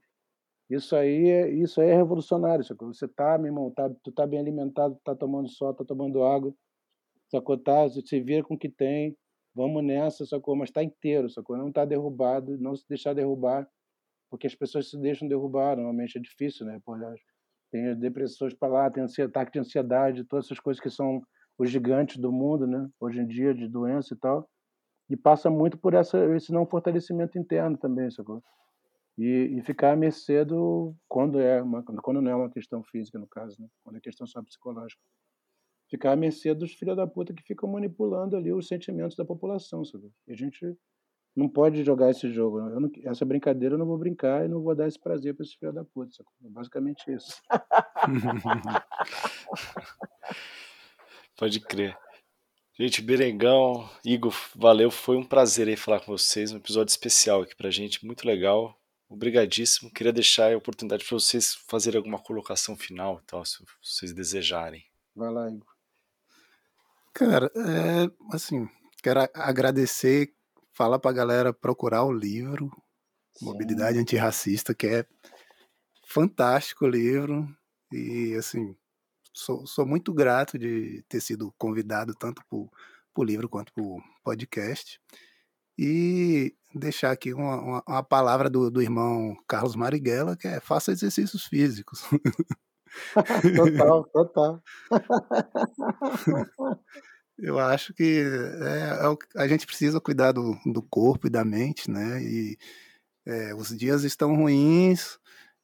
[0.69, 2.93] Isso aí é, isso aí é revolucionário, sacou?
[2.93, 6.53] Você tá, meu irmão, tá, tu tá bem alimentado, tá tomando sol, tá tomando água,
[7.27, 7.57] sacou?
[7.57, 9.17] Tá, se vira com o que tem,
[9.55, 10.55] vamos nessa, sacou?
[10.55, 11.57] Mas tá inteiro, sacou?
[11.57, 13.67] Não tá derrubado, não se deixar derrubar,
[14.29, 16.79] porque as pessoas se deixam derrubar, normalmente é difícil, né?
[17.71, 21.23] Tem depressões para lá, tem ataque de ansiedade, todas essas coisas que são
[21.57, 22.87] os gigantes do mundo, né?
[22.99, 24.47] Hoje em dia, de doença e tal.
[25.09, 28.43] E passa muito por essa, esse não fortalecimento interno também, sacou?
[29.17, 30.93] E, e ficar à mercê do.
[31.07, 33.67] Quando, é uma, quando não é uma questão física, no caso, né?
[33.83, 35.01] Quando é questão só psicológica.
[35.89, 39.85] Ficar à mercê dos filhos da puta que ficam manipulando ali os sentimentos da população,
[39.85, 40.11] sacou?
[40.27, 40.77] E a gente
[41.35, 42.59] não pode jogar esse jogo.
[42.59, 45.45] Eu não, essa brincadeira eu não vou brincar e não vou dar esse prazer para
[45.45, 46.11] esse filho da puta.
[46.11, 46.33] Sacou?
[46.43, 47.41] É basicamente isso.
[51.37, 51.97] Pode crer.
[52.79, 54.89] Gente, Berengão, Igor, valeu.
[54.89, 56.51] Foi um prazer aí falar com vocês.
[56.51, 58.75] Um episódio especial aqui pra gente, muito legal.
[59.07, 59.91] Obrigadíssimo.
[59.91, 64.83] Queria deixar a oportunidade para vocês fazerem alguma colocação final, tal, se vocês desejarem.
[65.15, 65.67] Vai lá, Igor.
[67.13, 68.67] Cara, é, assim,
[69.01, 70.33] quero agradecer,
[70.73, 72.69] falar pra galera procurar o livro
[73.37, 73.45] Sim.
[73.45, 75.05] Mobilidade Antirracista, que é
[76.07, 77.47] fantástico o livro.
[77.91, 78.75] E, assim,
[79.37, 82.69] sou, sou muito grato de ter sido convidado tanto por,
[83.13, 84.99] por livro quanto por podcast.
[85.77, 90.91] E deixar aqui uma, uma, uma palavra do, do, irmão Carlos Marighella, que é faça
[90.91, 92.03] exercícios físicos.
[93.55, 94.63] total, total.
[97.37, 98.23] Eu acho que
[98.63, 102.19] é, é, a gente precisa cuidar do, do corpo e da mente, né?
[102.23, 102.57] E
[103.23, 105.19] é, os dias estão ruins,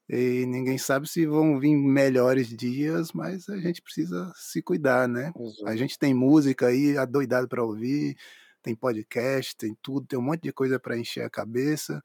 [0.09, 5.31] e ninguém sabe se vão vir melhores dias, mas a gente precisa se cuidar, né?
[5.35, 5.67] Exato.
[5.67, 8.17] A gente tem música aí adoidado para ouvir,
[8.61, 12.01] tem podcast, tem tudo, tem um monte de coisa para encher a cabeça.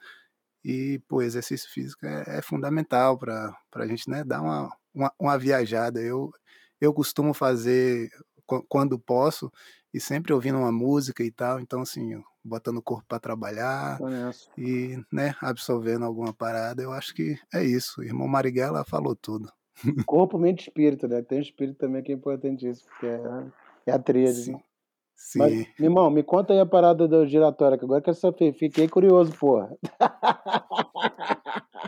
[0.65, 5.39] E, pô, exercício físico é, é fundamental para a gente né, dar uma, uma, uma,
[5.39, 6.01] viajada.
[6.01, 6.33] Eu,
[6.81, 8.11] eu costumo fazer
[8.69, 9.53] quando posso
[9.93, 11.61] e sempre ouvindo uma música e tal.
[11.61, 13.99] Então, assim, botando o corpo para trabalhar
[14.57, 16.83] e, né, absorvendo alguma parada.
[16.83, 18.01] Eu acho que é isso.
[18.01, 19.53] O irmão Marighella falou tudo.
[20.07, 21.23] Corpo, mente e espírito, né?
[21.23, 23.21] Tem o espírito também que é importantíssimo, porque é,
[23.87, 24.43] é a tríade.
[24.43, 24.53] Sim.
[24.55, 24.61] Né?
[25.15, 25.39] Sim.
[25.39, 28.53] Mas, irmão, me conta aí a parada do giratório, que agora eu quero saber.
[28.55, 29.77] Fiquei curioso, porra.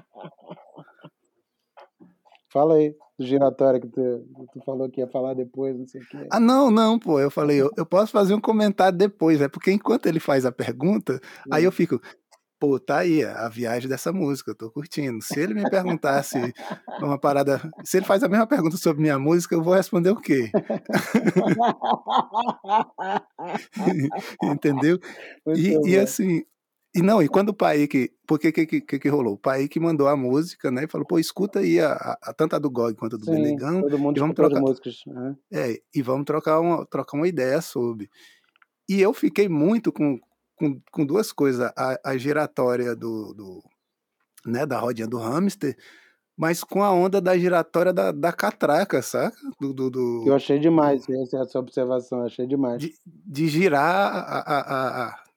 [2.52, 6.06] Fala aí do giratório que tu, tu falou que ia falar depois, não sei o
[6.06, 6.26] quê.
[6.32, 7.20] Ah, não, não, pô.
[7.20, 10.52] Eu falei, eu, eu posso fazer um comentário depois, é porque enquanto ele faz a
[10.52, 11.20] pergunta,
[11.52, 12.00] aí eu fico,
[12.58, 15.20] pô, tá aí a viagem dessa música, eu tô curtindo.
[15.20, 16.38] Se ele me perguntasse
[17.02, 20.16] uma parada, se ele faz a mesma pergunta sobre minha música, eu vou responder o
[20.16, 20.50] quê?
[24.42, 24.98] Entendeu?
[25.54, 26.42] E, e, assim,
[26.92, 28.10] e não, e quando o pai que.
[28.26, 29.34] Porque que, que, que, rolou?
[29.34, 30.84] O pai que mandou a música, né?
[30.84, 33.24] E falou, pô, escuta aí a, a, a tanto a do Gog quanto a do
[33.24, 33.82] Sim, Benegão.
[33.82, 35.00] Todo mundo e vamos trocar músicas.
[35.06, 35.36] Né?
[35.52, 38.10] É, e vamos trocar uma, trocar uma ideia sobre.
[38.88, 40.18] E eu fiquei muito com,
[40.56, 41.72] com, com duas coisas.
[41.76, 43.62] A, a giratória do, do,
[44.44, 45.76] né, da rodinha do hamster,
[46.36, 49.36] mas com a onda da giratória da, da catraca, saca?
[49.60, 50.24] Do, do, do...
[50.26, 52.80] Eu achei demais essa, essa observação, achei demais.
[52.80, 55.29] De, de girar a, a, a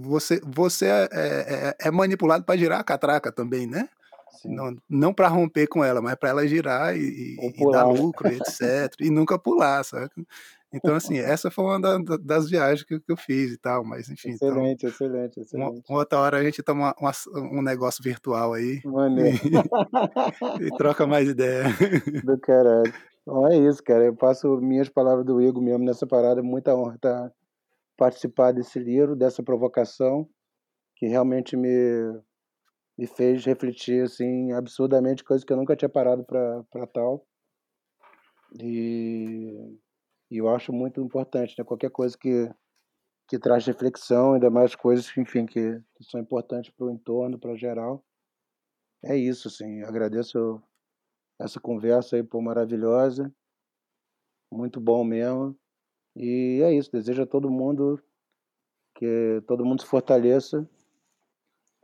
[0.00, 3.88] você, você é, é, é manipulado para girar a catraca também, né?
[4.40, 4.54] Sim.
[4.54, 8.94] Não, não para romper com ela, mas para ela girar e, e dar lucro, etc.
[9.00, 10.10] e nunca pular, sabe?
[10.72, 14.30] Então, assim, essa foi uma da, das viagens que, eu fiz e tal, mas enfim.
[14.30, 15.54] Excelente, então, excelente, excelente.
[15.54, 18.80] Uma, uma, outra hora a gente toma uma, um negócio virtual aí.
[18.80, 21.64] E, e, troca mais ideia.
[22.24, 22.92] Do caralho.
[23.22, 24.04] Então é isso, cara.
[24.04, 26.42] Eu passo minhas palavras do Igor mesmo nessa parada.
[26.42, 27.32] Muita honra estar tá?
[27.96, 30.28] Participar desse livro, dessa provocação,
[30.96, 31.68] que realmente me,
[32.96, 37.26] me fez refletir assim absurdamente, coisa que eu nunca tinha parado para tal.
[38.60, 39.78] E,
[40.30, 41.64] e, eu acho muito importante, né?
[41.64, 42.50] qualquer coisa que,
[43.28, 47.56] que traz reflexão, ainda mais coisas enfim, que, que são importantes para o entorno, para
[47.56, 48.04] geral.
[49.04, 49.82] É isso, assim.
[49.82, 50.62] Agradeço
[51.40, 53.32] essa conversa aí, por maravilhosa.
[54.50, 55.58] Muito bom mesmo.
[56.14, 58.02] E é isso, desejo a todo mundo
[58.94, 60.68] que todo mundo se fortaleça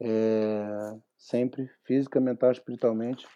[0.00, 3.26] é, sempre, física, mental, espiritualmente,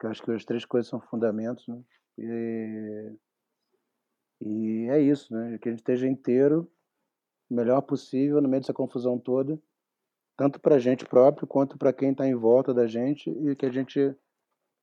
[0.00, 1.82] que acho que as três coisas são fundamentos, né?
[2.16, 3.16] E,
[4.40, 5.58] e é isso, né?
[5.58, 6.70] Que a gente esteja inteiro,
[7.50, 9.60] o melhor possível, no meio dessa confusão toda,
[10.36, 13.66] tanto para a gente próprio quanto para quem está em volta da gente e que
[13.66, 14.14] a gente,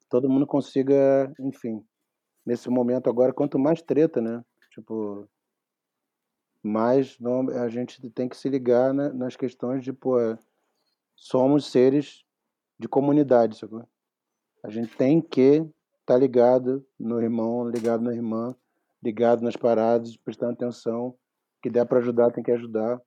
[0.10, 1.84] todo mundo consiga, enfim,
[2.46, 4.44] nesse momento agora, quanto mais treta, né?
[4.72, 5.28] Tipo,
[6.68, 10.18] mas não, a gente tem que se ligar nas questões de, pô,
[11.16, 12.26] somos seres
[12.80, 13.62] de comunidade?
[14.64, 18.56] A gente tem que estar tá ligado no irmão, ligado na irmã,
[19.04, 21.16] ligado nas paradas, prestando atenção,
[21.62, 23.00] que der para ajudar, tem que ajudar.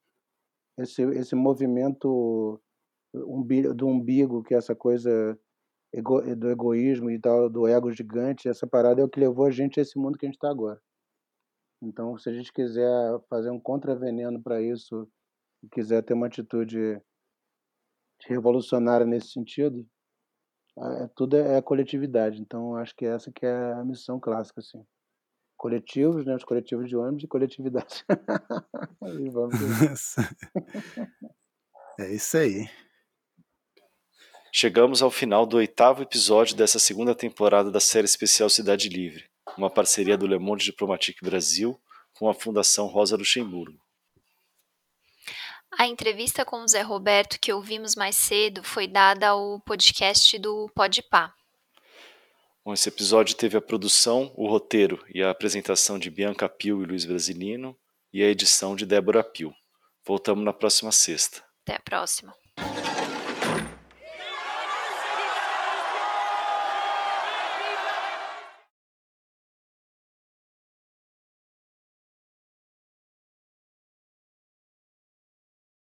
[0.78, 2.60] Esse, esse movimento
[3.12, 5.36] do umbigo, que é essa coisa
[6.36, 9.80] do egoísmo e tal, do ego gigante, essa parada é o que levou a gente
[9.80, 10.80] a esse mundo que a gente está agora.
[11.80, 15.08] Então, se a gente quiser fazer um contraveneno para isso,
[15.62, 17.00] e quiser ter uma atitude
[18.26, 19.86] revolucionária nesse sentido,
[20.76, 22.40] é, tudo é, é coletividade.
[22.40, 24.84] Então, acho que essa que é a missão clássica, assim.
[25.56, 26.36] Coletivos, né?
[26.36, 28.04] Os coletivos de ônibus e coletividade.
[29.20, 29.56] e vamos
[31.98, 32.68] é isso aí.
[34.52, 39.28] Chegamos ao final do oitavo episódio dessa segunda temporada da série especial Cidade Livre
[39.58, 41.78] uma parceria do Le Monde Diplomatique Brasil
[42.14, 43.78] com a Fundação Rosa Luxemburgo.
[45.76, 50.70] A entrevista com o Zé Roberto que ouvimos mais cedo foi dada ao podcast do
[50.74, 51.34] Podpah.
[52.64, 56.86] Bom, esse episódio teve a produção, o roteiro e a apresentação de Bianca Pio e
[56.86, 57.76] Luiz Brasilino
[58.12, 59.54] e a edição de Débora Pio.
[60.06, 61.42] Voltamos na próxima sexta.
[61.62, 62.34] Até a próxima.